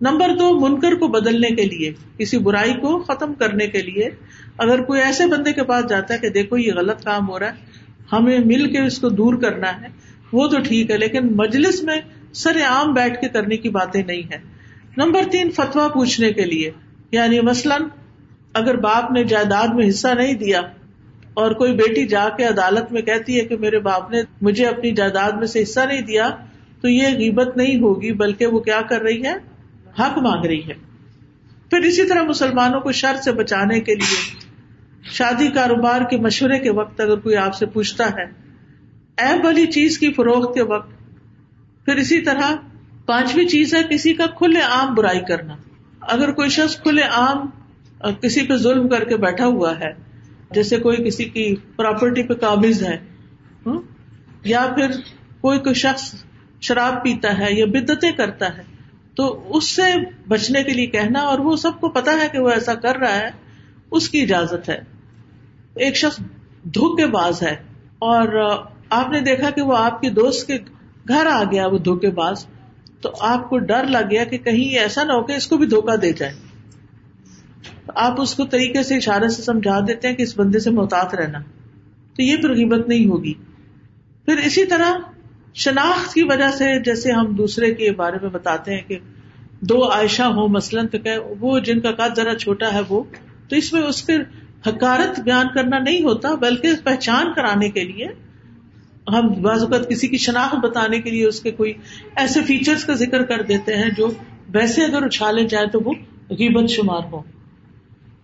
نمبر 0.00 0.28
دو، 0.36 0.68
منکر 0.68 0.94
کو 0.94 1.08
بدلنے 1.08 1.48
کے 1.48 1.64
لیے، 1.64 1.92
کسی 2.18 2.38
برائی 2.38 2.74
کو 2.74 2.98
ختم 2.98 3.34
کرنے 3.34 3.66
کے 3.66 3.82
لیے۔ 3.82 4.10
اگر 4.58 4.82
کوئی 4.82 5.00
ایسے 5.00 5.26
بندے 5.26 5.52
کے 5.52 5.62
پاس 5.62 5.88
جاتا 5.88 6.14
ہے 6.14 6.18
کہ 6.18 6.28
دیکھو 6.28 6.56
یہ 6.56 6.72
غلط 6.72 7.04
کام 7.04 7.28
ہو 7.28 7.38
رہا 7.38 7.46
ہے، 7.46 7.52
ہمیں 8.12 8.38
مل 8.38 8.72
کے 8.72 8.80
اس 8.80 8.98
کو 8.98 9.08
دور 9.08 9.34
کرنا 9.34 9.82
ہے، 9.82 9.86
وہ 10.32 10.46
تو 10.46 10.60
ٹھیک 10.60 10.90
ہے، 10.90 10.98
لیکن 10.98 11.36
مجلس 11.36 11.82
میں 11.82 12.00
سر 12.32 12.56
عام 12.62 12.92
بیٹھ 12.92 13.20
کے 13.20 13.28
کرنے 13.28 13.56
کی 13.56 13.68
باتیں 13.68 14.02
نہیں 14.06 14.22
ہے 14.32 14.38
نمبر 14.96 15.22
تین 15.30 15.50
فتوا 15.50 15.88
پوچھنے 15.88 16.32
کے 16.32 16.44
لیے۔ 16.44 16.70
یعنی 17.12 17.40
مثلاً، 17.40 17.82
اگر 18.52 18.76
باپ 18.76 19.10
نے 19.10 19.24
جائیداد 19.24 19.68
میں 19.68 19.88
حصہ 19.88 20.08
نہیں 20.08 20.34
دیا 20.34 20.60
اور 21.34 21.50
کوئی 21.50 21.72
بیٹی 21.72 22.06
جا 22.06 22.28
کے 22.36 22.44
عدالت 22.44 22.92
میں 22.92 23.02
کہتی 23.02 23.40
ہے 23.40 23.44
کہ 23.44 23.56
میرے 23.56 23.78
باپ 23.78 24.10
نے 24.10 24.18
مجھے 24.40 24.66
اپنی 24.66 24.90
جائیداد 24.90 25.32
میں 25.32 25.46
سے 25.46 25.62
حصہ 25.62 25.80
نہیں 25.80 26.00
دیا، 26.00 26.30
تو 26.80 26.88
یہ 26.88 27.06
غیبت 27.06 27.56
نہیں 27.56 27.80
ہوگی، 27.80 28.12
بلکہ 28.12 28.46
وہ 28.46 28.60
کیا 28.60 28.80
کر 28.82 29.02
رہی 29.02 29.24
ہے؟ 29.24 29.49
حق 30.00 30.18
مانگ 30.18 30.44
رہی 30.44 30.68
ہے 30.68 30.74
پھر 31.70 31.80
اسی 31.80 32.06
طرح 32.06 32.22
مسلمانوں 32.22 32.80
کو 32.80 32.92
شر 32.92 33.16
سے 33.24 33.32
بچانے 33.32 33.80
کے 33.80 33.94
لیے، 33.94 34.18
شادی 35.10 35.48
کاروبار 35.48 36.00
کے 36.10 36.16
مشورے 36.16 36.58
کے 36.58 36.70
وقت 36.70 37.00
اگر 37.00 37.18
کوئی 37.18 37.36
آپ 37.36 37.54
سے 37.54 37.66
پوچھتا 37.66 38.06
ہے 38.08 38.24
ایب 39.18 39.44
والی 39.44 39.66
چیز 39.66 39.98
کی 39.98 40.12
فروخت 40.12 40.54
کے 40.54 40.62
وقت، 40.62 40.90
پھر 41.84 41.96
اسی 41.96 42.20
طرح 42.20 42.54
پانچویں 43.06 43.44
چیز 43.44 43.74
ہے 43.74 43.82
کسی 43.90 44.14
کا 44.14 44.26
کھلے 44.38 44.60
عام 44.60 44.94
برائی 44.94 45.20
کرنا۔ 45.20 45.56
اگر 46.00 46.32
کوئی 46.32 46.48
شخص 46.48 46.76
کھلے 46.82 47.02
عام 47.02 47.48
کسی 48.20 48.46
پہ 48.46 48.56
ظلم 48.56 48.88
کر 48.88 49.04
کے 49.04 49.16
بیٹھا 49.16 49.46
ہوا 49.46 49.78
ہے، 49.80 49.92
جیسے 50.50 50.76
کوئی 50.78 50.96
کسی 50.96 51.24
کی 51.24 51.54
پراپرٹی 51.76 52.22
پہ 52.22 52.34
قابض 52.34 52.82
ہے 52.82 52.96
یا 54.44 54.66
پھر 54.74 54.90
کوئی 55.40 55.58
کوئی 55.58 55.74
شخص 55.74 56.14
شراب 56.60 57.02
پیتا 57.02 57.38
ہے 57.38 57.52
یا 57.52 57.66
بدتیں 57.66 58.10
کرتا 58.12 58.56
ہے 58.58 58.62
تو 59.14 59.56
اس 59.56 59.76
سے 59.76 59.82
بچنے 60.28 60.62
کے 60.62 60.72
لیے 60.72 60.86
کہنا 60.86 61.20
اور 61.20 61.38
وہ 61.38 61.56
سب 61.56 61.80
کو 61.80 61.88
پتا 61.88 62.12
ہے 62.12 62.28
کہ 62.32 62.38
وہ 62.38 62.50
ایسا 62.50 62.74
کر 62.74 62.96
رہا 62.96 63.16
ہے، 63.16 63.30
اس 63.90 64.08
کی 64.08 64.22
اجازت 64.22 64.68
ہے۔ 64.68 64.80
ایک 65.74 65.96
شخص 65.96 66.16
دھوکے 66.64 67.06
باز 67.06 67.42
ہے 67.42 67.56
اور 67.98 68.48
آپ 68.90 69.08
نے 69.08 69.20
دیکھا 69.20 69.50
کہ 69.50 69.62
وہ 69.62 69.76
آپ 69.76 70.00
کے 70.00 70.10
دوست 70.10 70.46
کے 70.46 70.58
گھر 71.08 71.26
آ 71.26 71.44
گیا 71.44 71.66
وہ 71.66 71.78
دھوکے 71.78 72.10
باز، 72.10 72.46
تو 73.00 73.10
آپ 73.20 73.50
کو 73.50 73.58
ڈر 73.58 73.86
لگ 73.86 74.10
گیا 74.10 74.24
کہ 74.24 74.38
کہیں 74.38 74.78
ایسا 74.78 75.04
نہ 75.04 75.12
ہو 75.12 75.22
کہ 75.22 75.32
اس 75.32 75.46
کو 75.46 75.56
بھی 75.56 75.66
دھوکا 75.66 75.94
دے 76.02 76.12
جائے۔ 76.12 76.32
آپ 77.94 78.20
اس 78.20 78.34
کو 78.34 78.44
طریقے 78.44 78.82
سے 78.82 78.96
اشارے 78.96 79.28
سے 79.28 79.42
سمجھا 79.42 79.80
دیتے 79.80 80.08
ہیں 80.08 80.14
کہ 80.14 80.22
اس 80.22 80.38
بندے 80.38 80.58
سے 80.58 80.70
محتاط 80.70 81.14
رہنا۔ 81.14 81.38
تو 82.16 82.22
یہ 82.22 82.36
پھر 82.36 82.54
قیمت 82.54 82.88
نہیں 82.88 83.06
ہوگی۔ 83.06 83.34
پھر 84.24 84.36
اسی 84.36 84.64
طرح 84.64 85.09
شناخت 85.54 86.14
کی 86.14 86.22
وجہ 86.22 86.50
سے 86.50 86.82
جیسے 86.84 87.12
ہم 87.12 87.26
دوسرے 87.26 87.74
کے 87.74 87.90
بارے 87.90 88.16
میں 88.22 88.30
بتاتے 88.30 88.74
ہیں 88.74 88.82
کہ 88.88 88.98
دو 89.60 89.90
عائشہ 89.90 90.22
ہو 90.22 90.48
مثلاً، 90.48 90.86
تو 90.86 90.98
کہ 90.98 91.10
وہ 91.40 91.58
جن 91.58 91.80
کا 91.80 91.92
قد 91.92 92.16
ذرا 92.16 92.34
چھوٹا 92.34 92.72
ہے 92.72 92.80
وہ، 92.88 93.02
تو 93.48 93.56
اس 93.56 93.72
میں 93.72 93.82
اس 93.82 94.02
کے 94.02 94.16
حکارت 94.66 95.20
بیان 95.20 95.46
کرنا 95.54 95.78
نہیں 95.78 96.04
ہوتا، 96.04 96.34
بلکہ 96.34 96.68
پہچان 96.84 97.32
کرانے 97.32 97.68
کے 97.68 97.84
لیے 97.84 98.06
ہم 99.08 99.28
بعض 99.42 99.62
اوقات 99.62 99.88
کسی 99.88 100.08
کی 100.08 100.16
شناخت 100.16 100.54
بتانے 100.54 101.00
کے 101.00 101.10
لیے 101.10 101.26
اس 101.26 101.40
کے 101.40 101.50
کوئی 101.50 101.72
ایسے 102.16 102.40
فیچرز 102.40 102.84
کا 102.84 102.92
ذکر 102.92 103.22
کر 103.22 103.42
دیتے 103.42 103.76
ہیں 103.76 103.90
جو 103.96 104.10
ویسے 104.48 104.84
اگر 104.84 105.02
اچھالے 105.02 105.44
جائے 105.44 105.66
تو 105.66 105.80
وہ 105.80 105.92
غیبت 106.30 106.70
شمار 106.70 107.02
ہو 107.12 107.22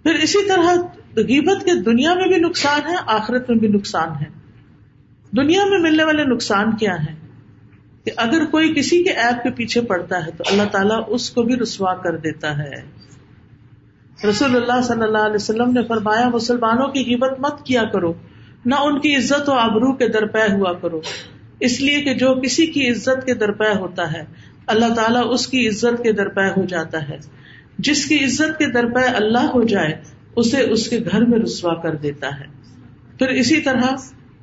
پھر 0.02 0.14
اسی 0.14 0.48
طرح 0.48 0.74
غیبت 1.16 1.64
کے 1.64 1.82
دنیا 1.82 2.14
میں 2.14 2.28
بھی 2.28 2.36
نقصان 2.36 2.80
ہے، 2.90 2.94
آخرت 3.06 3.50
میں 3.50 3.58
بھی 3.58 3.68
نقصان 3.68 4.08
ہے۔ 4.20 4.45
دنیا 5.32 5.64
میں 5.64 5.78
ملنے 5.78 6.04
والے 6.04 6.24
نقصان 6.24 6.76
کیا 6.76 6.94
ہے 6.94 7.14
کہ 8.04 8.10
اگر 8.16 8.44
کوئی 8.44 8.74
کسی 8.74 9.02
کے 9.02 9.10
ایپ 9.10 9.42
کے 9.42 9.50
پیچھے 9.50 9.80
پڑتا 9.80 10.26
ہے 10.26 10.30
تو 10.30 10.44
اللہ 10.46 10.62
تعالیٰ 10.72 11.02
اس 11.06 11.30
کو 11.30 11.42
بھی 11.42 11.56
رسوا 11.56 11.94
کر 11.94 12.16
دیتا 12.16 12.58
ہے۔ 12.58 13.06
رسول 14.28 14.56
اللہ 14.56 14.82
صلی 14.82 15.02
اللہ 15.02 15.18
علیہ 15.18 15.34
وسلم 15.34 15.72
نے 15.72 15.80
فرمایا، 15.88 16.28
مسلمانوں 16.28 16.88
کی 16.88 17.04
قیمت 17.04 17.40
مت 17.40 17.66
کیا 17.66 17.84
کرو، 17.84 18.12
نہ 18.64 18.74
ان 18.74 19.00
کی 19.00 19.16
عزت 19.16 19.48
و 19.48 19.52
آبرو 19.52 19.92
کے 19.92 20.08
درپے 20.08 20.52
ہوا 20.52 20.72
کرو۔ 20.72 21.00
اس 21.60 21.80
لیے 21.80 22.02
کہ 22.02 22.14
جو 22.14 22.34
کسی 22.34 22.66
کی 22.66 22.90
عزت 22.90 23.26
کے 23.26 23.34
درپے 23.34 23.78
ہوتا 23.78 24.12
ہے، 24.12 24.24
اللہ 24.66 24.94
تعالیٰ 24.94 25.22
اس 25.30 25.46
کی 25.46 25.68
عزت 25.68 26.02
کے 26.02 26.12
درپے 26.12 26.60
ہو 26.60 26.64
جاتا 26.64 27.08
ہے۔ 27.08 27.18
جس 27.78 28.04
کی 28.04 28.24
عزت 28.24 28.58
کے 28.58 28.66
درپے 28.66 29.04
اللہ 29.04 29.38
ہو 29.38 29.62
جائے، 29.62 30.00
اسے 30.36 30.60
اس 30.60 30.88
کے 30.88 30.98
گھر 31.12 31.24
میں 31.24 31.38
رسوا 31.38 31.74
کر 31.74 31.94
دیتا 31.94 32.28
ہے۔ 32.40 32.44
پھر 33.18 33.28
اسی 33.28 33.60
طرح 33.60 33.82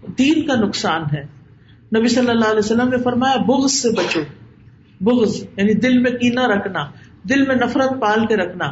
دین 0.07 0.47
کا 0.47 0.55
نقصان 0.55 1.01
ہے۔ 1.13 1.25
نبی 1.97 2.07
صلی 2.07 2.29
اللہ 2.29 2.45
علیہ 2.45 2.59
وسلم 2.59 2.89
نے 2.89 2.97
فرمایا، 2.97 3.35
بغض 3.37 3.71
سے 3.71 3.89
بچو۔ 3.89 4.21
بغض 5.01 5.43
یعنی 5.57 5.73
دل 5.73 5.97
میں 5.97 6.11
کینا 6.11 6.47
رکھنا، 6.47 6.85
دل 7.23 7.45
میں 7.47 7.55
نفرت 7.55 8.01
پال 8.01 8.25
کے 8.25 8.37
رکھنا۔ 8.37 8.65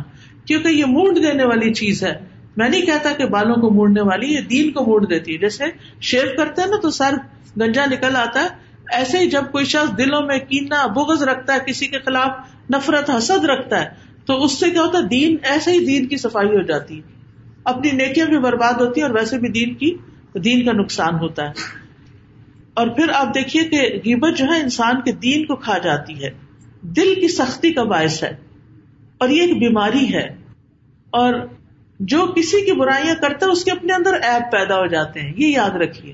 کیونکہ 0.45 0.67
یہ 0.67 0.85
مونڈ 0.85 1.17
دینے 1.23 1.45
والی 1.45 1.73
چیز 1.73 2.03
ہے۔ 2.03 2.19
میں 2.57 2.69
نہیں 2.69 2.81
کہتا 2.81 3.13
کہ 3.13 3.25
بالوں 3.25 3.55
کو 3.55 3.69
مونڈنے 3.69 4.01
والی، 4.01 4.33
یہ 4.33 4.41
دین 4.41 4.71
کو 4.71 4.85
مونڈ 4.85 5.09
دیتی 5.09 5.33
ہے۔ 5.33 5.37
جیسے 5.37 5.63
شیو 6.01 6.21
کرتے 6.37 6.61
ہیں 6.61 6.69
نا 6.69 6.75
تو 6.81 6.89
سر 6.89 7.13
گنجا 7.59 7.85
نکل 7.85 8.15
آتا 8.15 8.39
ہے۔ 8.43 8.47
ایسے 8.91 9.17
ہی 9.17 9.29
جب 9.29 9.43
کوئی 9.51 9.65
شخص 9.65 9.97
دلوں 9.97 10.21
میں 10.21 10.39
کینا، 10.39 10.87
بغض 10.87 11.23
رکھتا 11.23 11.53
ہے، 11.53 11.59
کسی 11.67 11.87
کے 11.87 11.99
خلاف 11.99 12.29
نفرت، 12.71 13.09
حسد 13.09 13.45
رکھتا 13.45 13.81
ہے، 13.81 13.89
تو 14.25 14.43
اس 14.43 14.59
سے 14.59 14.69
کیا 14.69 14.81
ہوتا 14.81 14.97
ہے؟ 14.97 15.03
دین، 15.03 15.37
ایسے 15.43 15.71
ہی 15.71 15.85
دین 15.85 16.07
کی 16.07 16.17
صفائی 16.17 16.47
ہو 16.47 16.61
جاتی 16.61 16.97
ہے۔ 16.97 17.01
اپنی 17.63 17.91
نیکیاں 17.91 18.25
بھی 18.25 18.39
برباد 18.39 18.73
ہوتی 18.73 19.01
ہیں 19.01 19.07
اور 19.07 19.17
ویسے 19.17 19.37
بھی 19.37 19.49
دین 19.49 19.73
کی 19.73 19.97
دین 20.35 20.65
کا 20.65 20.71
نقصان 20.71 21.15
ہوتا 21.15 21.45
ہے۔ 21.45 21.51
اور 22.73 22.87
پھر 22.87 23.05
آپ 23.13 23.35
دیکھیے 23.35 23.63
کہ 23.63 23.81
غیبت 24.05 24.37
جو 24.37 24.45
ہے 24.45 24.59
انسان 24.59 25.01
کے 25.01 25.11
دین 25.11 25.45
کو 25.45 25.55
کھا 25.55 25.77
جاتی 25.77 26.23
ہے۔ 26.23 26.29
دل 26.81 27.15
کی 27.15 27.27
سختی 27.27 27.73
کا 27.73 27.83
باعث 27.83 28.23
ہے۔ 28.23 28.35
اور 29.17 29.29
یہ 29.29 29.41
ایک 29.41 29.57
بیماری 29.57 30.13
ہے۔ 30.13 30.35
اور 31.09 31.33
جو 31.99 32.25
کسی 32.25 32.65
کی 32.65 32.71
برائیاں 32.71 33.15
کرتا 33.15 33.45
ہے، 33.45 33.51
اس 33.51 33.63
کے 33.63 33.71
اپنے 33.71 33.93
اندر 33.93 34.13
ایپ 34.13 34.51
پیدا 34.51 34.75
ہو 34.75 34.85
جاتے 34.85 35.19
ہیں۔ 35.19 35.33
یہ 35.37 35.47
یاد 35.47 35.69
رکھیے۔ 35.69 36.13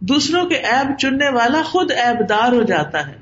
دوسروں 0.00 0.44
کے 0.44 0.54
ایب 0.54 0.98
چننے 0.98 1.28
والا 1.28 1.62
خود 1.64 1.90
ایب 1.90 2.28
دار 2.28 2.52
ہو 2.52 2.62
جاتا 2.62 3.06
ہے۔ 3.06 3.14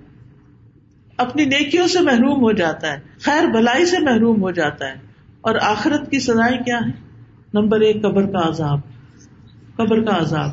اپنی 1.17 1.45
نیکیوں 1.45 1.87
سے 1.87 2.01
محروم 2.01 2.41
ہو 2.41 2.53
جاتا 2.53 2.93
ہے۔ 2.93 3.01
خیر 3.21 3.45
بھلائی 3.45 3.87
سے 3.87 3.99
محروم 3.99 4.43
ہو 4.43 4.51
جاتا 4.51 4.89
ہے۔ 4.89 4.95
اور 5.41 5.55
آخرت 5.63 6.11
کی 6.11 6.21
سزائیں 6.21 6.65
کیا 6.65 6.77
ہے 6.77 6.93
نمبر 7.55 7.81
ایک، 7.81 8.03
قبر 8.03 8.27
کا 8.27 8.49
عذاب۔ 8.49 8.81
قبر 9.77 10.03
کا 10.05 10.19
عذاب۔ 10.19 10.51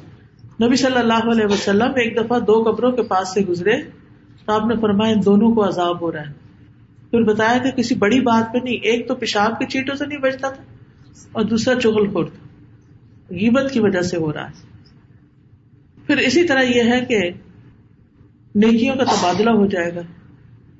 نبی 0.63 0.76
صلی 0.76 0.97
اللہ 0.97 1.32
علیہ 1.32 1.45
وسلم 1.45 1.91
ایک 1.95 2.17
دفعہ 2.17 2.39
دو 2.39 2.63
قبروں 2.63 2.91
کے 2.91 3.03
پاس 3.03 3.34
سے 3.34 3.41
گزرے 3.41 3.82
تو 4.45 4.51
آپ 4.51 4.65
نے 4.65 4.76
فرمایا 4.82 5.13
ان 5.13 5.26
دونوں 5.26 5.51
کو 5.51 5.67
عذاب 5.67 6.01
ہو 6.01 6.11
رہا 6.11 6.21
ہے۔ 6.21 6.34
پھر 7.11 7.21
بتایا 7.21 7.57
کہ 7.57 7.71
کسی 7.71 7.95
بڑی 7.95 8.19
بات 8.19 8.53
پہ 8.53 8.57
نہیں، 8.63 8.76
ایک 8.76 9.07
تو 9.07 9.15
پیشاب 9.15 9.59
کے 9.59 9.65
چیٹوں 9.65 9.95
سے 9.95 10.05
نہیں 10.05 10.19
بچتا 10.19 10.49
تھا 10.49 10.63
اور 11.32 11.43
دوسرا 11.43 11.80
چغل 11.80 12.09
خور 12.09 12.26
تھا۔ 12.26 12.47
غیبت 13.30 13.71
کی 13.71 13.80
وجہ 13.80 14.01
سے 14.01 14.17
ہو 14.17 14.34
رہا 14.34 14.47
ہے۔ 14.47 14.74
پھر 16.07 16.17
اسی 16.17 16.43
طرح 16.43 16.61
یہ 16.61 16.82
ہے 16.82 17.05
کہ 17.05 17.32
نیکیوں 18.55 18.95
کا 18.95 19.03
تبادلہ 19.03 19.49
ہو 19.49 19.65
جائے 19.65 19.95
گا۔ 19.95 20.01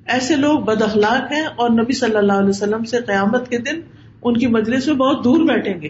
ایسے 0.06 0.36
لوگ 0.36 0.60
بد 0.60 0.82
اخلاق 0.82 1.32
ہیں 1.32 1.44
اور 1.44 1.70
نبی 1.70 1.92
صلی 1.92 2.16
اللہ 2.16 2.32
علیہ 2.32 2.48
وسلم 2.48 2.84
سے 2.84 2.98
قیامت 3.00 3.48
کے 3.48 3.58
دن 3.58 3.80
ان 4.22 4.36
کی 4.36 4.46
مجلس 4.46 4.86
میں 4.86 4.94
بہت 4.94 5.24
دور 5.24 5.40
بیٹھیں 5.40 5.82
گے۔ 5.82 5.88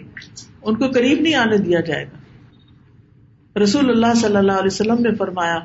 ان 0.61 0.75
کو 0.75 0.87
قریب 0.87 1.21
نہیں 1.21 1.35
آنے 1.35 1.57
دیا 1.57 1.79
جائے 1.79 2.03
گا۔ 2.03 2.24
رسول 3.63 3.89
اللہ 3.89 4.13
صلی 4.15 4.35
اللہ 4.35 4.51
علیہ 4.51 4.71
وسلم 4.71 4.97
نے 4.99 5.15
فرمایا، 5.15 5.59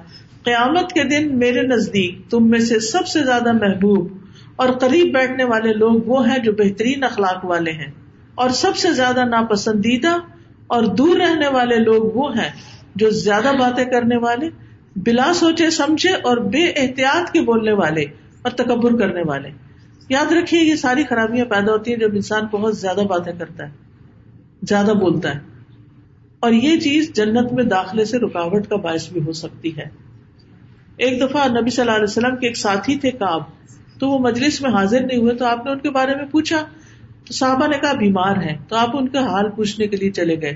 قیامت 0.44 0.92
کے 0.92 1.04
دن 1.04 1.38
میرے 1.38 1.62
نزدیک 1.62 2.30
تم 2.30 2.50
میں 2.50 2.58
سے 2.58 2.80
سب 2.80 3.06
سے 3.06 3.24
زیادہ 3.24 3.52
محبوب 3.52 4.08
اور 4.56 4.68
قریب 4.68 5.14
بیٹھنے 5.14 5.44
والے 5.44 5.72
لوگ 5.72 6.02
وہ 6.06 6.28
ہیں 6.28 6.38
جو 6.38 6.52
بہترین 6.52 7.04
اخلاق 7.04 7.44
والے 7.44 7.70
ہیں۔ 7.70 7.92
اور 8.34 8.50
سب 8.50 8.76
سے 8.76 8.92
زیادہ 8.92 9.24
ناپسندیدہ 9.24 10.16
اور 10.66 10.82
دور 10.82 11.16
رہنے 11.16 11.48
والے 11.48 11.76
لوگ 11.76 12.04
وہ 12.14 12.36
ہیں 12.36 12.50
جو 12.94 13.10
زیادہ 13.10 13.52
باتیں 13.58 13.84
کرنے 13.84 14.16
والے، 14.16 14.48
بلا 14.96 15.32
سوچے 15.34 15.70
سمجھے 15.70 16.10
اور 16.10 16.36
بے 16.36 16.64
احتیاط 16.64 17.30
کے 17.30 17.40
بولنے 17.40 17.72
والے 17.72 18.02
اور 18.42 18.50
تکبر 18.50 18.98
کرنے 18.98 19.22
والے۔ 19.26 19.48
یاد 20.08 20.32
رکھیے، 20.32 20.60
یہ 20.60 20.74
ساری 20.74 21.04
خرابیاں 21.04 21.44
پیدا 21.44 21.72
ہوتی 21.72 21.92
ہیں 21.92 21.98
جب 21.98 22.10
انسان 22.14 22.44
بہت 22.44 22.78
زیادہ 22.78 23.00
باتیں 23.00 23.32
کرتا 23.38 23.66
ہے، 23.66 23.70
زیادہ 24.62 24.90
بولتا 24.90 25.34
ہے۔ 25.34 25.49
اور 26.40 26.52
یہ 26.52 26.80
چیز 26.80 27.12
جنت 27.12 27.52
میں 27.52 27.64
داخلے 27.64 28.04
سے 28.04 28.18
رکاوٹ 28.18 28.66
کا 28.66 28.76
باعث 28.76 29.12
بھی 29.12 29.20
ہو 29.26 29.32
سکتی 29.32 29.76
ہے۔ 29.76 29.84
ایک 30.96 31.20
دفعہ 31.20 31.48
نبی 31.60 31.70
صلی 31.70 31.82
اللہ 31.82 31.94
علیہ 31.94 32.02
وسلم 32.02 32.36
کے 32.36 32.46
ایک 32.46 32.56
ساتھی 32.56 32.96
تھے 32.96 33.10
کاب 33.10 33.42
تو 33.98 34.08
وہ 34.08 34.18
مجلس 34.18 34.60
میں 34.60 34.70
حاضر 34.70 35.00
نہیں 35.00 35.18
ہوئے، 35.18 35.34
تو 35.34 35.44
آپ 35.44 35.66
نے 35.66 35.72
ان 35.72 35.78
کے 35.78 35.90
بارے 35.90 36.14
میں 36.14 36.24
پوچھا۔ 36.24 36.66
تو 37.26 37.32
صحابہ 37.32 37.66
نے 37.66 37.78
کہا، 37.78 37.92
بیمار 37.92 38.36
ہیں۔ 38.36 38.56
تو 38.68 38.76
آپ 38.76 38.96
ان 38.96 39.08
کا 39.08 39.26
حال 39.26 39.50
پوچھنے 39.50 39.86
کے 39.86 39.96
لیے 39.96 40.10
چلے 40.10 40.40
گئے۔ 40.42 40.54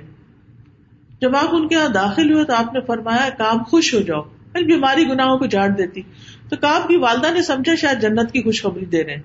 جب 1.20 1.36
آپ 1.36 1.48
ان 1.52 1.68
کے 1.68 1.74
یہاں 1.74 1.88
داخل 1.88 2.32
ہوئے، 2.32 2.44
تو 2.44 2.52
آپ 2.52 2.74
نے 2.74 2.80
فرمایا 2.80 3.28
کاب 3.38 3.66
خوش 3.66 3.94
ہو 3.94 4.00
جاؤ۔ 4.00 4.22
بیماری 4.52 5.08
گناہوں 5.08 5.38
کو 5.38 5.46
جاڑ 5.46 5.68
دیتی۔ 5.68 6.02
تو 6.48 6.56
کاب 6.56 6.88
کی 6.88 6.96
والدہ 6.96 7.34
نے 7.34 7.42
سمجھا، 7.42 7.74
شاید 7.74 8.02
جنت 8.02 8.32
کی 8.32 8.42
خوشخبری 8.42 8.84
دے 8.84 9.04
رہے 9.04 9.16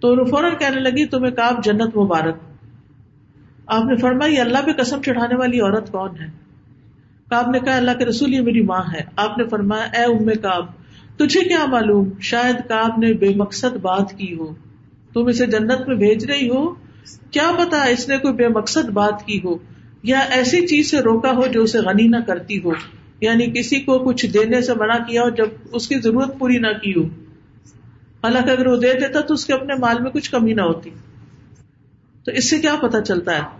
تو 0.00 0.24
فوراً 0.24 0.52
کہنے 0.58 0.80
لگی، 0.80 1.06
تمہیں 1.06 1.32
کاب 1.32 1.64
جنت 1.64 1.96
مبارک 1.96 2.36
آپ 3.70 3.84
نے 3.84 3.96
فرمایا، 3.96 4.32
یہ 4.32 4.40
اللہ 4.40 4.58
پہ 4.66 4.72
قسم 4.72 5.02
چڑھانے 5.02 5.36
والی 5.36 5.60
عورت 5.60 5.92
کون 5.92 6.10
ہے؟ 6.20 6.26
کاب 7.30 7.50
نے 7.50 7.58
کہا، 7.58 7.76
اللہ 7.76 7.90
کے 7.98 8.04
رسول 8.04 8.34
یہ 8.34 8.40
میری 8.40 8.62
ماں 8.62 8.82
ہے۔ 8.94 9.00
آپ 9.16 9.38
نے 9.38 9.44
فرمایا، 9.44 9.82
اے 9.82 10.04
ام 10.04 10.28
کاب 10.42 10.66
تجھے 11.18 11.40
کیا 11.40 11.66
معلوم؟ 11.66 12.08
شاید 12.20 12.56
کاب 12.68 12.98
نے 12.98 13.12
بے 13.12 13.28
مقصد 13.36 13.76
بات 13.76 14.12
کی 14.12 14.34
ہو۔ 14.34 14.54
تم 15.14 15.26
اسے 15.26 15.46
جنت 15.46 15.88
میں 15.88 15.96
بھیج 15.96 16.24
رہی 16.24 16.48
ہو؟ 16.48 16.74
کیا 17.30 17.50
پتا 17.58 17.82
اس 17.82 18.08
نے 18.08 18.18
کوئی 18.18 18.34
بے 18.34 18.48
مقصد 18.48 18.88
بات 18.88 19.26
کی 19.26 19.40
ہو؟ 19.44 19.56
یا 20.02 20.18
ایسی 20.18 20.66
چیز 20.66 20.90
سے 20.90 21.00
روکا 21.00 21.30
ہو 21.30 21.46
جو 21.46 21.62
اسے 21.62 21.78
غنی 21.78 22.08
نہ 22.08 22.16
کرتی 22.26 22.60
ہو؟ 22.64 22.72
یعنی 23.20 23.46
کسی 23.46 23.80
کو 23.80 23.98
کچھ 23.98 24.26
دینے 24.26 24.62
سے 24.62 24.74
منع 24.74 24.96
کیا 24.96 25.22
ہو 25.22 25.28
جب 25.28 25.46
اس 25.72 25.88
کی 25.88 25.94
ضرورت 25.94 26.38
پوری 26.38 26.58
نہ 26.58 26.72
کی 26.82 26.94
ہو؟ 26.96 27.04
حالانکہ 28.24 28.50
اگر 28.50 28.66
وہ 28.66 28.76
دے 28.76 28.92
دیتا 29.00 29.20
تو 29.20 29.34
اس 29.34 29.46
کے 29.46 29.52
اپنے 29.52 29.74
مال 29.74 30.02
میں 30.02 30.10
کچھ 30.10 30.30
کمی 30.30 30.52
نہ 30.52 30.62
ہوتی۔ 30.62 30.90
تو 32.24 32.30
اس 32.30 32.50
سے 32.50 32.58
کیا 32.58 32.74
پتا 32.82 33.00
چلتا 33.00 33.36
ہے؟ 33.36 33.59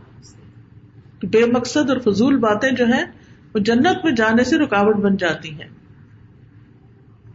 بے 1.26 1.44
مقصد 1.46 1.90
اور 1.90 2.12
فضول 2.12 2.36
باتیں 2.36 2.70
جو 2.70 2.86
ہیں، 2.86 3.04
وہ 3.54 3.58
جنت 3.58 4.04
میں 4.04 4.12
جانے 4.12 4.44
سے 4.44 4.58
رکاوٹ 4.58 4.96
بن 4.96 5.16
جاتی 5.16 5.50
ہیں۔ 5.52 5.68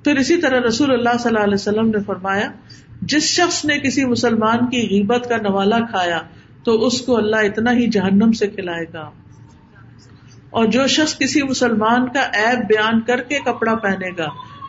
پھر 0.03 0.15
اسی 0.17 0.38
طرح 0.38 0.59
رسول 0.59 0.91
اللہ 0.91 1.17
صلی 1.19 1.29
اللہ 1.29 1.43
علیہ 1.43 1.53
وسلم 1.53 1.88
نے 1.88 2.03
فرمایا، 2.05 2.51
جس 3.01 3.23
شخص 3.23 3.65
نے 3.65 3.79
کسی 3.79 4.05
مسلمان 4.05 4.69
کی 4.69 4.88
غیبت 4.91 5.29
کا 5.29 5.38
نوالا 5.38 5.79
کھایا، 5.79 6.19
تو 6.63 6.88
اس 6.88 7.01
کو 7.01 7.17
اللہ 7.17 7.36
اتنا 7.36 7.71
ہی 7.71 7.88
جہنم 7.88 8.31
سے 8.31 8.47
کھلائے 8.47 8.86
گا۔ 8.93 9.09
اور 10.49 10.65
جو 10.65 10.88
شخص 10.88 11.17
کسی 11.17 11.43
مسلمان 11.43 12.07
کا 12.13 12.19
ایب 12.19 12.59
بیان 12.59 13.01
کر 13.01 13.21
کے 13.21 13.39
کپڑا 13.39 13.75
پہنے 13.75 14.09
گا، 14.17 14.27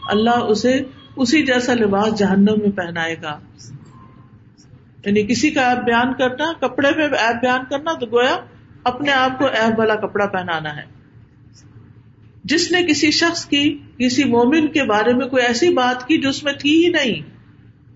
اللہ 0.08 0.36
اسے 0.36 0.80
اسی 1.16 1.42
جیسا 1.42 1.74
لباس 1.74 2.18
جہنم 2.18 2.58
میں 2.58 2.70
پہنائے 2.70 3.16
گا۔ 3.22 3.38
یعنی 5.06 5.22
کسی 5.22 5.50
کا 5.50 5.70
ایب 5.70 5.84
بیان 5.84 6.14
کرنا، 6.14 6.66
کپڑے 6.66 6.90
میں 6.96 7.04
ایب 7.04 7.36
بیان 7.40 7.60
کرنا 7.70 7.92
تو 7.92 8.06
گویا 8.06 8.36
اپنے 8.86 9.12
آپ 9.12 9.38
کو 9.38 9.46
ایب 9.46 9.78
والا 9.78 9.94
کپڑا 9.94 10.26
پہنانا 10.26 10.76
ہے۔ 10.76 10.82
جس 12.44 12.72
نے 12.72 12.82
کسی 12.82 13.10
شخص 13.10 13.46
کی، 13.46 13.78
کسی 13.98 14.24
مومن 14.24 14.66
کے 14.66 14.82
بارے 14.82 15.14
میں 15.14 15.26
کوئی 15.26 15.44
ایسی 15.44 15.74
بات 15.74 16.08
کی 16.08 16.18
جو 16.18 16.28
اس 16.28 16.44
میں 16.44 16.52
تھی 16.52 16.84
ہی 16.84 16.90
نہیں، 16.90 17.20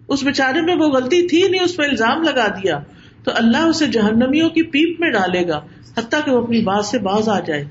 اس 0.09 0.22
بےچارے 0.22 0.61
میں 0.61 0.74
وہ 0.74 0.88
غلطی 0.88 1.28
تھی 1.28 1.49
نہیں، 1.49 1.62
اس 1.62 1.76
پہ 1.76 1.82
الزام 1.82 2.22
لگا 2.22 2.47
دیا، 2.49 2.78
تو 3.24 3.30
اللہ 3.34 3.57
اسے 3.57 3.86
جہنمیوں 3.86 4.49
کی 4.49 4.62
پیپ 4.62 5.01
میں 5.01 5.11
ڈالے 5.11 5.49
گا، 5.49 5.61
حتیٰ 5.99 6.24
کہ 6.24 6.30
وہ 6.30 6.43
اپنی 6.43 6.62
بات 6.62 6.84
سے 6.84 6.99
باز 6.99 7.28
آ 7.28 7.41
جائے۔ 7.41 7.64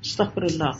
استغفر 0.00 0.42
اللہ۔ 0.42 0.70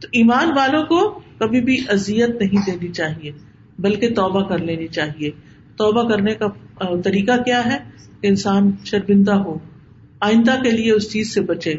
تو 0.00 0.08
ایمان 0.12 0.48
والوں 0.56 0.84
کو 0.84 1.20
کبھی 1.38 1.60
بھی 1.60 1.84
اذیت 1.88 2.28
نہیں 2.28 2.70
دینی 2.70 2.92
چاہیے، 2.92 3.32
بلکہ 3.78 4.14
توبہ 4.14 4.42
کر 4.42 4.58
لینی 4.58 4.86
چاہیے۔ 4.86 5.30
توبہ 5.76 6.08
کرنے 6.08 6.34
کا 6.34 6.46
طریقہ 7.04 7.42
کیا 7.42 7.66
ہے؟ 7.66 7.78
انسان 8.22 8.70
شرمندہ 8.84 9.34
ہو۔ 9.34 9.58
آئندہ 10.26 10.62
کے 10.62 10.70
لیے 10.70 10.92
اس 10.92 11.12
چیز 11.12 11.34
سے 11.34 11.40
بچے۔ 11.40 11.74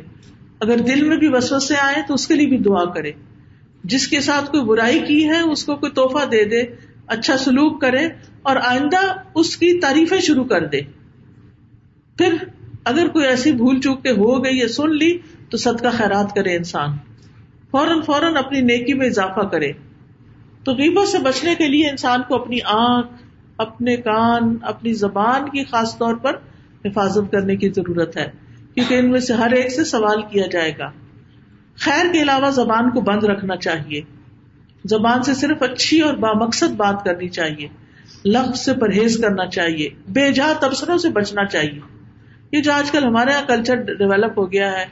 اگر 0.60 0.78
دل 0.78 1.04
میں 1.04 1.18
بھی 1.18 1.28
وسوسے 1.28 1.76
آئے 1.76 2.02
تو 2.08 2.14
اس 2.14 2.28
کے 2.28 2.34
لیے 2.34 2.48
بھی 2.48 2.58
دعا 2.58 2.86
کرے۔ 2.86 3.12
جس 3.84 4.08
کے 4.08 4.22
ساتھ 4.22 4.52
کوئی 4.52 4.64
برائی 4.64 5.00
کی 5.00 5.30
ہے، 5.30 5.40
اس 5.40 5.66
کو 5.66 5.76
کوئی 5.76 5.92
توحفہ 5.92 6.26
دے 6.26 6.46
دے 6.46 6.64
اچھا 7.08 7.38
سلوک 7.38 7.82
کرے 7.82 8.08
اور 8.42 8.56
آئندہ 8.56 9.16
اس 9.36 9.58
کی 9.58 9.80
تعریفیں 9.80 10.20
شروع 10.20 10.44
کر 10.44 10.66
دے۔ 10.66 10.82
پھر 12.18 12.34
اگر 12.84 13.08
کوئی 13.08 13.26
ایسی 13.26 13.52
بھول 13.52 13.82
چوک 13.82 14.04
کے 14.04 14.10
ہو 14.10 14.44
گئی 14.44 14.58
یا 14.58 14.68
سن 14.68 14.96
لی 14.96 15.18
تو 15.50 15.58
صدقہ 15.58 15.88
خیرات 15.92 16.36
کرے 16.36 16.56
انسان۔ 16.56 16.90
فوراً 17.72 18.02
فوراً 18.02 18.36
اپنی 18.36 18.62
نیکی 18.62 18.94
میں 18.94 19.08
اضافہ 19.08 19.40
کرے۔ 19.40 19.72
تو 20.64 20.72
غیبت 20.72 21.08
سے 21.08 21.18
بچنے 21.18 21.56
کے 21.56 21.68
لیے 21.68 21.90
انسان 21.90 22.22
کو 22.28 22.36
اپنی 22.36 22.58
آنکھ، 22.66 23.14
اپنے 23.58 23.98
کان، 23.98 24.56
اپنی 24.62 24.94
زبان 24.94 25.50
کی 25.50 25.64
خاص 25.64 25.98
طور 25.98 26.14
پر 26.14 26.34
حفاظت 26.86 27.32
کرنے 27.32 27.56
کی 27.56 27.70
ضرورت 27.70 28.18
ہے، 28.18 28.32
کیونکہ 28.74 28.96
ان 28.96 29.12
میں 29.12 29.20
سے 29.20 29.34
ہر 29.34 29.52
ایک 29.52 29.72
سے 29.72 29.84
سوال 29.84 30.22
کیا 30.22 30.48
جائے 30.52 30.72
گا۔ 30.80 30.92
خیر 31.76 32.14
کے 32.14 32.22
علاوہ 32.22 32.50
زبان 32.50 32.90
کو 32.90 33.02
بند 33.02 33.24
رکھنا 33.24 33.56
چاہیے۔ 33.56 34.02
زبان 34.86 35.24
سے 35.24 35.34
صرف 35.34 35.64
اچھی 35.64 36.02
اور 36.02 36.14
بامقصد 36.14 36.70
بات 36.70 37.06
کرنی 37.06 37.30
چاہیے۔ 37.30 37.68
لفظ 38.26 38.60
سے 38.60 38.74
پرہیز 38.74 39.18
کرنا 39.18 39.46
چاہیے۔ 39.46 39.90
بے 40.08 40.32
جا 40.32 40.54
تبصروں 40.60 40.98
سے 40.98 41.10
بچنا 41.10 41.46
چاہیے۔ 41.46 41.80
یہ 42.52 42.62
جو 42.62 42.72
آج 42.72 42.92
کل 42.92 43.04
ہمارے 43.04 43.32
یہاں 43.32 43.42
کلچر 43.48 43.76
ڈیولپ 43.76 44.40
ہو 44.40 44.52
گیا 44.52 44.72
ہے 44.72 44.86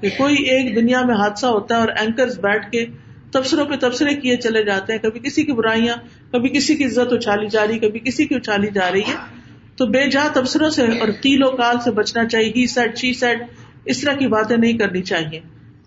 کہ 0.00 0.08
کوئی 0.18 0.36
ایک 0.36 0.76
دنیا 0.76 1.02
میں 1.02 1.14
حادثہ 1.14 1.46
ہوتا 1.46 1.74
ہے 1.74 1.80
اور 1.80 1.88
اینکر 1.88 2.26
بیٹھ 2.26 2.70
کے 2.70 2.86
تبصروں 3.30 3.64
پہ 3.64 3.74
تبصرے 3.80 4.14
کیے 4.14 4.36
چلے 4.36 4.64
جاتے 4.64 4.92
ہیں۔ 4.92 5.00
کبھی 5.00 5.20
کسی 5.20 5.44
کی 5.44 5.52
برائیاں، 5.52 5.94
کبھی 6.32 6.48
کسی 6.48 6.76
کی 6.76 6.84
عزت 6.84 7.12
اچھالی 7.12 7.46
جا 7.46 7.66
رہی، 7.66 7.78
کبھی 7.78 8.00
کسی 8.00 8.26
کی 8.26 8.34
اچھالی 8.34 8.66
جا 8.74 8.92
رہی 8.92 9.00
ہے۔ 9.00 9.37
تو 9.78 9.86
بے 9.86 10.10
جا 10.10 10.28
تبصروں 10.34 10.70
سے 10.70 10.82
اور 10.82 11.08
تیل 11.22 11.42
و 11.42 11.50
کال 11.50 11.76
سے 11.84 11.90
بچنا 11.90 12.28
چاہیے، 12.28 12.52
ہی 12.56 12.66
سیٹ 12.66 12.98
شی 12.98 13.12
سیٹ 13.12 13.42
اس 13.84 14.00
طرح 14.00 14.12
کی 14.12 14.26
باتیں 14.26 14.56
نہیں 14.56 14.72
کرنی 14.72 15.02
چاہیے۔ 15.02 15.40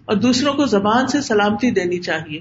اور 0.06 0.16
دوسروں 0.16 0.54
کو 0.54 0.66
زبان 0.66 1.08
سے 1.08 1.22
سلامتی 1.22 1.72
دینی 1.72 2.00
چاہیے۔ 2.00 2.40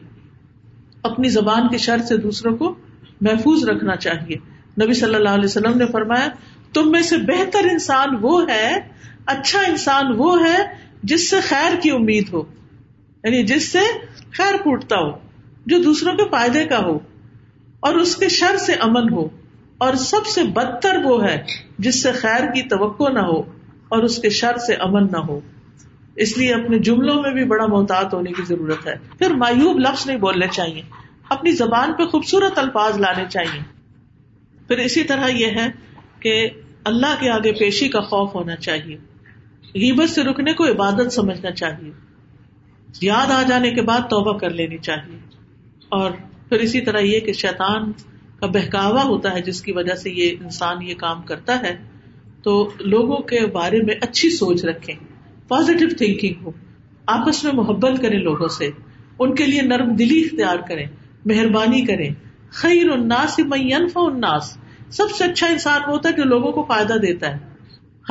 اپنی 1.03 1.29
زبان 1.29 1.69
کے 1.69 1.79
شر 1.79 1.99
سے 1.99 2.17
دوسروں 2.17 2.57
کو 2.57 2.75
محفوظ 3.21 3.65
رکھنا 3.65 3.97
چاہیے۔ 3.97 4.37
نبی 4.85 4.95
صلی 4.95 5.15
اللہ 5.15 5.29
علیہ 5.29 5.45
وسلم 5.45 5.79
نے 5.79 5.87
فرمایا، 5.87 6.29
تم 6.73 6.91
میں 6.91 7.03
سے 7.03 7.17
بہتر 7.17 7.65
انسان 7.73 8.09
وہ 8.21 8.51
ہے 8.51 8.81
اچھا 9.27 9.61
انسان 9.61 10.05
وہ 10.17 10.47
ہے 10.47 10.57
جس 11.03 11.31
سے 11.31 11.41
خیر 11.41 11.81
کی 11.83 11.91
امید 11.91 12.25
ہو۔ 12.33 12.43
یعنی 13.25 13.45
جس 13.45 13.73
سے 13.73 13.79
خیر 14.33 14.57
پوٹتا 14.57 14.97
ہو، 14.97 15.11
جو 15.67 15.83
دوسروں 15.83 16.13
کے 16.13 16.23
فائدے 16.31 16.65
کا 16.65 16.79
ہو 16.79 16.99
اور 17.81 17.95
اس 17.95 18.17
کے 18.17 18.29
شر 18.29 18.57
سے 18.57 18.75
امن 18.75 19.13
ہو۔ 19.13 19.40
اور 19.81 19.95
سب 19.95 20.27
سے 20.27 20.43
بدتر 20.43 20.97
وہ 21.05 21.25
ہے 21.25 21.45
جس 21.79 22.03
سے 22.03 22.13
خیر 22.13 22.53
کی 22.53 22.63
توقع 22.63 23.09
نہ 23.09 23.19
ہو 23.19 23.41
اور 23.89 24.03
اس 24.03 24.19
کے 24.19 24.31
شر 24.31 24.57
سے 24.57 24.75
امن 24.75 25.07
نہ 25.13 25.19
ہو۔ 25.19 25.41
اس 26.17 26.39
لیے 26.39 26.55
اپنے 26.55 26.79
جملوں 26.79 27.23
میں 27.23 27.31
بھی 27.31 27.45
بڑا 27.45 27.67
محتاط 27.67 28.15
ہونے 28.15 28.33
کی 28.33 28.43
ضرورت 28.49 28.87
ہے۔ 28.87 28.95
پھر 29.19 29.31
مایوب 29.31 29.79
لفظ 29.79 30.07
نہیں 30.07 30.17
بولنے 30.17 30.47
چاہیے۔ 30.53 30.83
اپنی 31.29 31.53
زبان 31.53 31.93
پہ 31.93 32.05
خوبصورت 32.05 32.59
الفاظ 32.59 33.01
لانے 33.01 33.25
چاہیے۔ 33.31 33.63
پھر 34.69 34.79
اسی 34.79 35.05
طرح 35.05 35.29
یہ 35.29 35.47
ہے 35.47 35.67
کہ 36.21 36.51
اللہ 36.85 37.15
کے 37.21 37.31
آگے 37.31 37.53
پیشی 37.53 37.89
کا 37.89 38.01
خوف 38.01 38.35
ہونا 38.35 38.57
چاہیے۔ 38.57 38.97
غیبت 39.75 40.11
سے 40.11 40.23
رکنے 40.23 40.53
کو 40.53 40.65
عبادت 40.65 41.13
سمجھنا 41.13 41.51
چاہیے۔ 41.51 41.91
یاد 43.01 43.31
آ 43.31 43.43
جانے 43.43 43.71
کے 43.71 43.83
بعد 43.83 44.01
توبہ 44.01 44.39
کر 44.39 44.51
لینی 44.51 44.79
چاہیے۔ 44.79 45.19
اور 45.89 46.11
پھر 46.49 46.61
اسی 46.61 46.81
طرح 46.81 46.99
یہ 46.99 47.21
کہ 47.21 47.33
شیطان 47.33 47.93
کا 48.41 48.47
بہکاوا 48.47 49.03
ہوتا 49.03 49.35
ہے 49.35 49.43
جس 49.43 49.63
کی 49.63 49.73
وجہ 49.73 49.95
سے 49.95 50.11
یہ 50.11 50.37
انسان 50.41 50.83
یہ 50.83 50.95
کام 50.95 51.23
کرتا 51.23 51.61
ہے، 51.61 51.77
تو 52.43 52.71
لوگوں 52.81 53.17
کے 53.17 53.47
بارے 53.47 53.83
میں 53.83 53.95
اچھی 54.01 54.31
سوچ 54.31 54.65
رکھیں 54.65 54.95
پازیٹو 55.49 55.97
تھنکنگ 55.99 56.35
ہو، 56.43 56.51
آپس 57.07 57.45
میں 57.45 57.53
محبت 57.53 58.03
کریں 58.03 58.19
لوگوں 58.19 58.49
سے، 58.49 58.71
ان 59.19 59.35
کے 59.35 59.47
لیے 59.47 59.63
نرم 59.63 59.95
دلی 59.95 60.21
اختیار 60.21 60.57
کریں، 60.69 60.87
مہربانی 61.25 61.85
کریں۔ 61.85 62.11
خیر 62.51 62.91
الناس 62.91 63.39
مینفع 63.39 64.01
الناس۔ 64.01 64.57
سب 64.91 65.11
سے 65.19 65.25
اچھا 65.25 65.47
انسان 65.47 65.81
وہ 65.87 65.93
ہوتا 65.93 66.09
ہے 66.09 66.15
جو 66.15 66.25
لوگوں 66.25 66.53
کو 66.53 66.63
فائدہ 66.63 66.93
دیتا 66.93 67.37
ہے۔ 67.37 67.39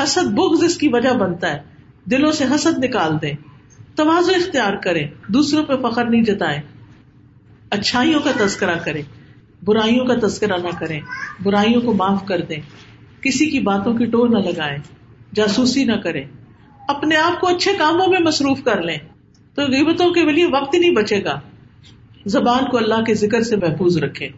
حسد 0.03 0.27
بغض 0.27 0.63
اس 0.63 0.77
کی 0.77 0.87
وجہ 0.87 1.09
بنتا 1.09 1.53
ہے۔ 1.53 1.59
دلوں 2.05 2.31
سے 2.31 2.45
حسد 2.55 2.83
نکال 2.83 3.21
دیں۔ 3.21 3.33
توازو 3.95 4.31
اختیار 4.31 4.73
کریں۔ 4.73 5.07
دوسروں 5.27 5.63
پہ 5.63 5.73
فخر 5.83 6.05
نہیں 6.05 6.23
جتائیں۔ 6.23 6.61
اچھائیوں 7.69 8.19
کا 8.19 8.31
تذکرہ 8.45 8.75
کریں۔ 8.85 9.01
برائیوں 9.63 10.05
کا 10.05 10.27
تذکرہ 10.27 10.57
نہ 10.57 10.79
کریں، 10.79 10.99
برائیوں 11.43 11.81
کو 11.81 11.93
معاف 11.93 12.25
کر 12.25 12.41
دیں۔ 12.41 12.61
کسی 13.21 13.49
کی 13.49 13.59
باتوں 13.59 13.93
کی 13.93 14.05
ٹور 14.05 14.29
نہ 14.29 14.37
لگائیں، 14.37 14.77
جاسوسی 15.35 15.83
نہ 15.83 15.95
کریں۔ 15.95 16.25
اپنے 16.87 17.15
آپ 17.15 17.41
کو 17.41 17.47
اچھے 17.47 17.71
کاموں 17.77 18.07
میں 18.07 18.19
مصروف 18.19 18.63
کر 18.63 18.81
لیں۔ 18.81 18.97
تو 19.55 19.61
غیبتوں 19.61 20.13
کے 20.13 20.31
لیے 20.31 20.45
وقت 20.45 20.75
نہیں 20.75 20.91
بچے 20.91 21.23
گا۔ 21.23 21.39
زبان 22.25 22.65
کو 22.71 22.77
اللہ 22.77 23.03
کے 23.03 23.13
ذکر 23.13 23.41
سے 23.41 23.55
محفوظ 23.55 23.97
رکھے 23.97 24.29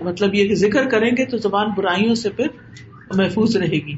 مطلب 0.00 0.34
یہ 0.34 0.48
کہ 0.48 0.54
ذکر 0.54 0.88
کریں 0.88 1.10
گے 1.10 1.24
تو 1.24 1.36
زبان 1.36 1.66
برائیوں 1.76 2.14
سے 2.14 2.30
پھر 2.30 2.46
محفوظ 3.14 3.56
رہے 3.56 3.86
گی۔ 3.86 3.96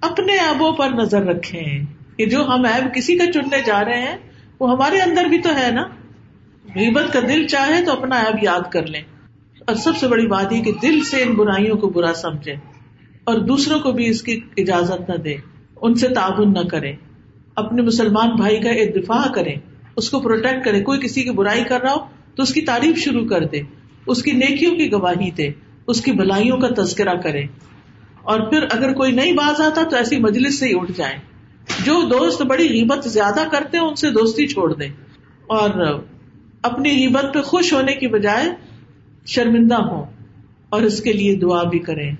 اپنے 0.00 0.32
ایبوں 0.32 0.72
پر 0.72 0.88
نظر 0.88 1.22
رکھیں 1.22 1.84
کہ 2.16 2.26
جو 2.26 2.44
ہم 2.44 2.64
ایب 2.64 2.94
کسی 2.94 3.18
کا 3.18 3.32
چننے 3.32 3.62
جا 3.66 3.84
رہے 3.84 4.00
ہیں، 4.00 4.16
وہ 4.60 4.70
ہمارے 4.70 4.98
اندر 4.98 5.24
بھی 5.24 5.38
تو 5.38 5.48
ہے 5.56 5.70
نا۔ 5.70 5.82
غیبت 6.74 7.12
کا 7.12 7.20
دل 7.20 7.46
چاہے 7.46 7.84
تو 7.84 7.92
اپنا 7.92 8.16
ایب 8.16 8.44
یاد 8.44 8.72
کر 8.72 8.86
لیں۔ 8.86 9.02
اور 9.66 9.76
سب 9.76 9.96
سے 9.96 10.08
بڑی 10.08 10.26
بات 10.26 10.52
یہ 10.52 10.62
کہ 10.62 10.72
دل 10.82 11.00
سے 11.00 11.22
ان 11.22 11.34
برائیوں 11.34 11.76
کو 11.76 11.88
برا 11.88 12.14
سمجھے 12.14 12.54
اور 13.24 13.38
دوسروں 13.38 13.80
کو 13.80 13.92
بھی 13.92 14.08
اس 14.08 14.22
کی 14.22 14.40
اجازت 14.56 15.10
نہ 15.10 15.14
دے، 15.14 15.36
ان 15.82 15.94
سے 15.94 16.08
تعاون 16.08 16.52
نہ 16.52 16.68
کرے۔ 16.68 16.92
اپنے 17.54 17.82
مسلمان 17.82 18.30
بھائی 18.36 18.60
کا 18.60 18.70
دفاع 18.96 19.32
کرے، 19.32 19.54
اس 19.96 20.10
کو 20.10 20.20
پروٹیکٹ 20.20 20.64
کرے۔ 20.64 20.82
کوئی 20.82 21.00
کسی 21.00 21.22
کی 21.22 21.30
برائی 21.30 21.64
کر 21.64 21.80
رہا 21.80 21.92
ہو 21.92 22.04
تو 22.34 22.42
اس 22.42 22.54
کی 22.54 22.60
تعریف 22.60 22.98
شروع 22.98 23.26
کر 23.26 23.44
دے، 23.44 23.60
اس 24.06 24.22
کی 24.22 24.32
نیکیوں 24.32 24.76
کی 24.76 24.92
گواہی 24.92 25.30
دے، 25.30 25.50
اس 25.86 26.00
کی 26.00 26.12
بلائیوں 26.12 26.56
کا 26.56 26.82
تذکرہ 26.82 27.14
کرے۔ 27.14 27.42
اور 28.22 28.40
پھر 28.40 28.64
اگر 28.70 28.92
کوئی 28.92 29.12
نہیں 29.12 29.32
باز 29.32 29.60
آتا 29.60 29.82
تو 29.90 29.96
ایسی 29.96 30.18
مجلس 30.18 30.58
سے 30.58 30.66
ہی 30.66 30.72
اٹھ 30.74 30.92
جائیں 30.96 31.18
جو 31.84 32.00
دوست 32.10 32.42
بڑی 32.42 32.68
غیبت 32.68 33.08
زیادہ 33.08 33.42
کرتے 33.50 33.78
ہیں، 33.78 33.84
ان 33.84 33.94
سے 33.94 34.10
دوستی 34.10 34.46
چھوڑ 34.46 34.74
دیں 34.74 34.88
اور 35.46 36.00
اپنی 36.62 36.90
غیبت 36.90 37.34
پہ 37.34 37.40
خوش 37.40 37.72
ہونے 37.72 37.94
کی 37.94 38.06
بجائے 38.06 38.44
شرمندہ 39.26 39.74
ہوں 39.74 40.04
اور 40.68 40.82
اس 40.82 41.02
کے 41.02 41.12
لیے 41.12 41.36
دعا 41.36 41.62
بھی 41.62 41.78
کریں۔ 41.78 42.12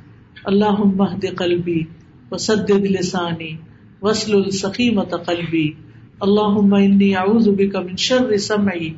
اللہ 0.45 0.79
مہد 0.85 1.25
قلبی 1.37 1.83
و 2.31 2.37
سد 2.37 2.71
لسانی 2.71 3.57
وسل 4.03 4.37
السقیمت 4.37 5.15
قلبی۔ 5.27 5.73
اللہ 6.21 6.75
انی 6.75 7.17
اعوذ 7.17 7.49
بک 7.49 7.77
من 7.77 7.97
شر 7.97 8.37
سمعی 8.37 8.91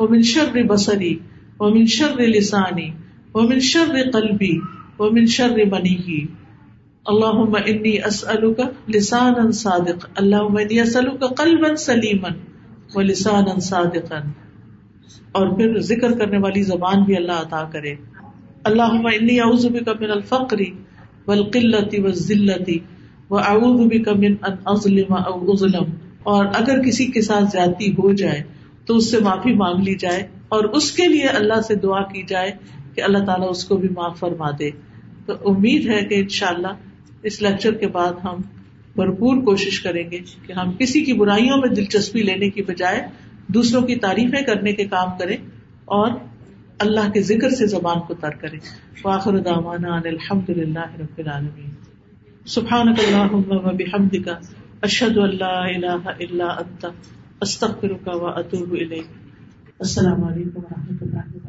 ومن 0.00 0.22
شر 0.22 0.62
بصری 0.62 1.18
ومن 1.60 1.86
شر 1.86 2.20
لسانی 2.20 2.90
ومن 3.34 3.60
شر 3.60 4.10
قلبی 4.12 4.58
ومن 4.98 5.26
شر 5.26 5.56
منی 5.70 6.26
اللہم 7.06 7.54
انی 7.66 7.98
اسألک 8.02 8.60
لسانا 8.88 9.50
صادق 9.50 10.06
اللہم 10.14 10.56
انی 10.56 10.80
اسألک 10.80 11.24
قلبا 11.36 11.76
سلیما 11.76 12.28
و 12.94 13.00
لسانا 13.00 13.60
صادقا۔ 13.60 14.18
اور 15.32 15.46
پھر 15.48 15.80
ذکر 15.80 16.12
کرنے 16.12 16.38
والی 16.38 16.62
زبان 16.62 17.02
بھی 17.02 17.16
اللہ 17.16 17.32
عطا 17.32 17.64
کرے۔ 17.72 17.94
اللہم 18.64 19.06
انی 19.06 19.40
اعوذ 19.40 19.66
بک 19.66 19.88
من 20.00 20.10
الفقر 20.10 20.60
والقلت 21.26 21.94
والذلت 21.98 22.70
واعوذ 23.30 23.86
بک 23.86 24.08
من 24.08 24.34
ان 24.42 24.54
اظلم 24.64 25.12
او 25.12 25.52
اظلم۔ 25.52 25.84
اور 26.22 26.46
اگر 26.54 26.82
کسی 26.82 27.06
کے 27.06 27.22
ساتھ 27.22 27.44
زیادتی 27.52 27.92
ہو 27.92 28.12
جائے 28.12 28.42
تو 28.86 28.96
اس 28.96 29.10
سے 29.10 29.18
معافی 29.18 29.52
مانگ 29.52 29.82
لی 29.82 29.94
جائے 29.94 30.28
اور 30.48 30.64
اس 30.64 30.92
کے 30.92 31.08
لیے 31.08 31.26
اللہ 31.26 31.60
سے 31.60 31.74
دعا 31.74 32.02
کی 32.02 32.22
جائے 32.22 32.52
کہ 32.94 33.00
اللہ 33.00 33.18
تعالیٰ 33.18 33.50
اس 33.50 33.64
کو 33.64 33.76
بھی 33.76 33.88
معاف 33.88 34.18
فرما 34.18 34.50
دے۔ 34.50 34.70
تو 35.26 35.32
امید 35.46 35.86
ہے 35.88 36.04
کہ 36.04 36.14
انشاءاللہ 36.14 36.68
اس 37.22 37.42
لیکچر 37.42 37.74
کے 37.74 37.86
بعد 37.86 38.12
ہم 38.24 38.40
بھرپور 38.96 39.42
کوشش 39.42 39.80
کریں 39.80 40.10
گے 40.10 40.18
کہ 40.46 40.52
ہم 40.52 40.72
کسی 40.72 41.04
کی 41.04 41.12
برائیوں 41.12 41.56
میں 41.56 41.68
دلچسپی 41.68 42.22
لینے 42.22 42.50
کی 42.50 42.62
بجائے 42.62 43.08
دوسروں 43.48 43.82
کی 43.82 43.96
تعریفیں 43.96 44.42
کرنے 44.42 44.72
کے 44.72 44.84
کام 44.84 45.18
کرے 45.18 45.36
اور 45.84 46.10
اللہ 46.78 47.10
کے 47.10 47.22
ذکر 47.22 47.50
سے 47.50 47.66
زبان 47.66 47.96
کو 48.06 48.14
تر 48.14 48.30
کرے۔ 48.30 48.58
واخر 49.04 49.38
دعوانا 49.38 49.94
ان 49.94 50.02
الحمد 50.04 50.50
للہ 50.50 51.00
رب 51.00 51.18
العالمین۔ 51.18 51.70
سبحانک 52.46 53.00
اللہم 53.08 53.42
و 53.48 53.58
بحمدک، 53.58 54.28
اشہد 54.82 55.18
ان 55.18 55.36
لا 55.36 55.64
الہ 55.64 56.08
الا 56.20 56.46
انت، 56.46 56.86
استغفرک 57.40 58.08
و 58.14 58.26
اتوب 58.26 58.72
الیک۔ 58.72 59.06
السلام 59.78 60.24
علیکم 60.24 60.58
و 60.58 60.62
رحمۃ 60.62 60.96
اللہ 61.00 61.43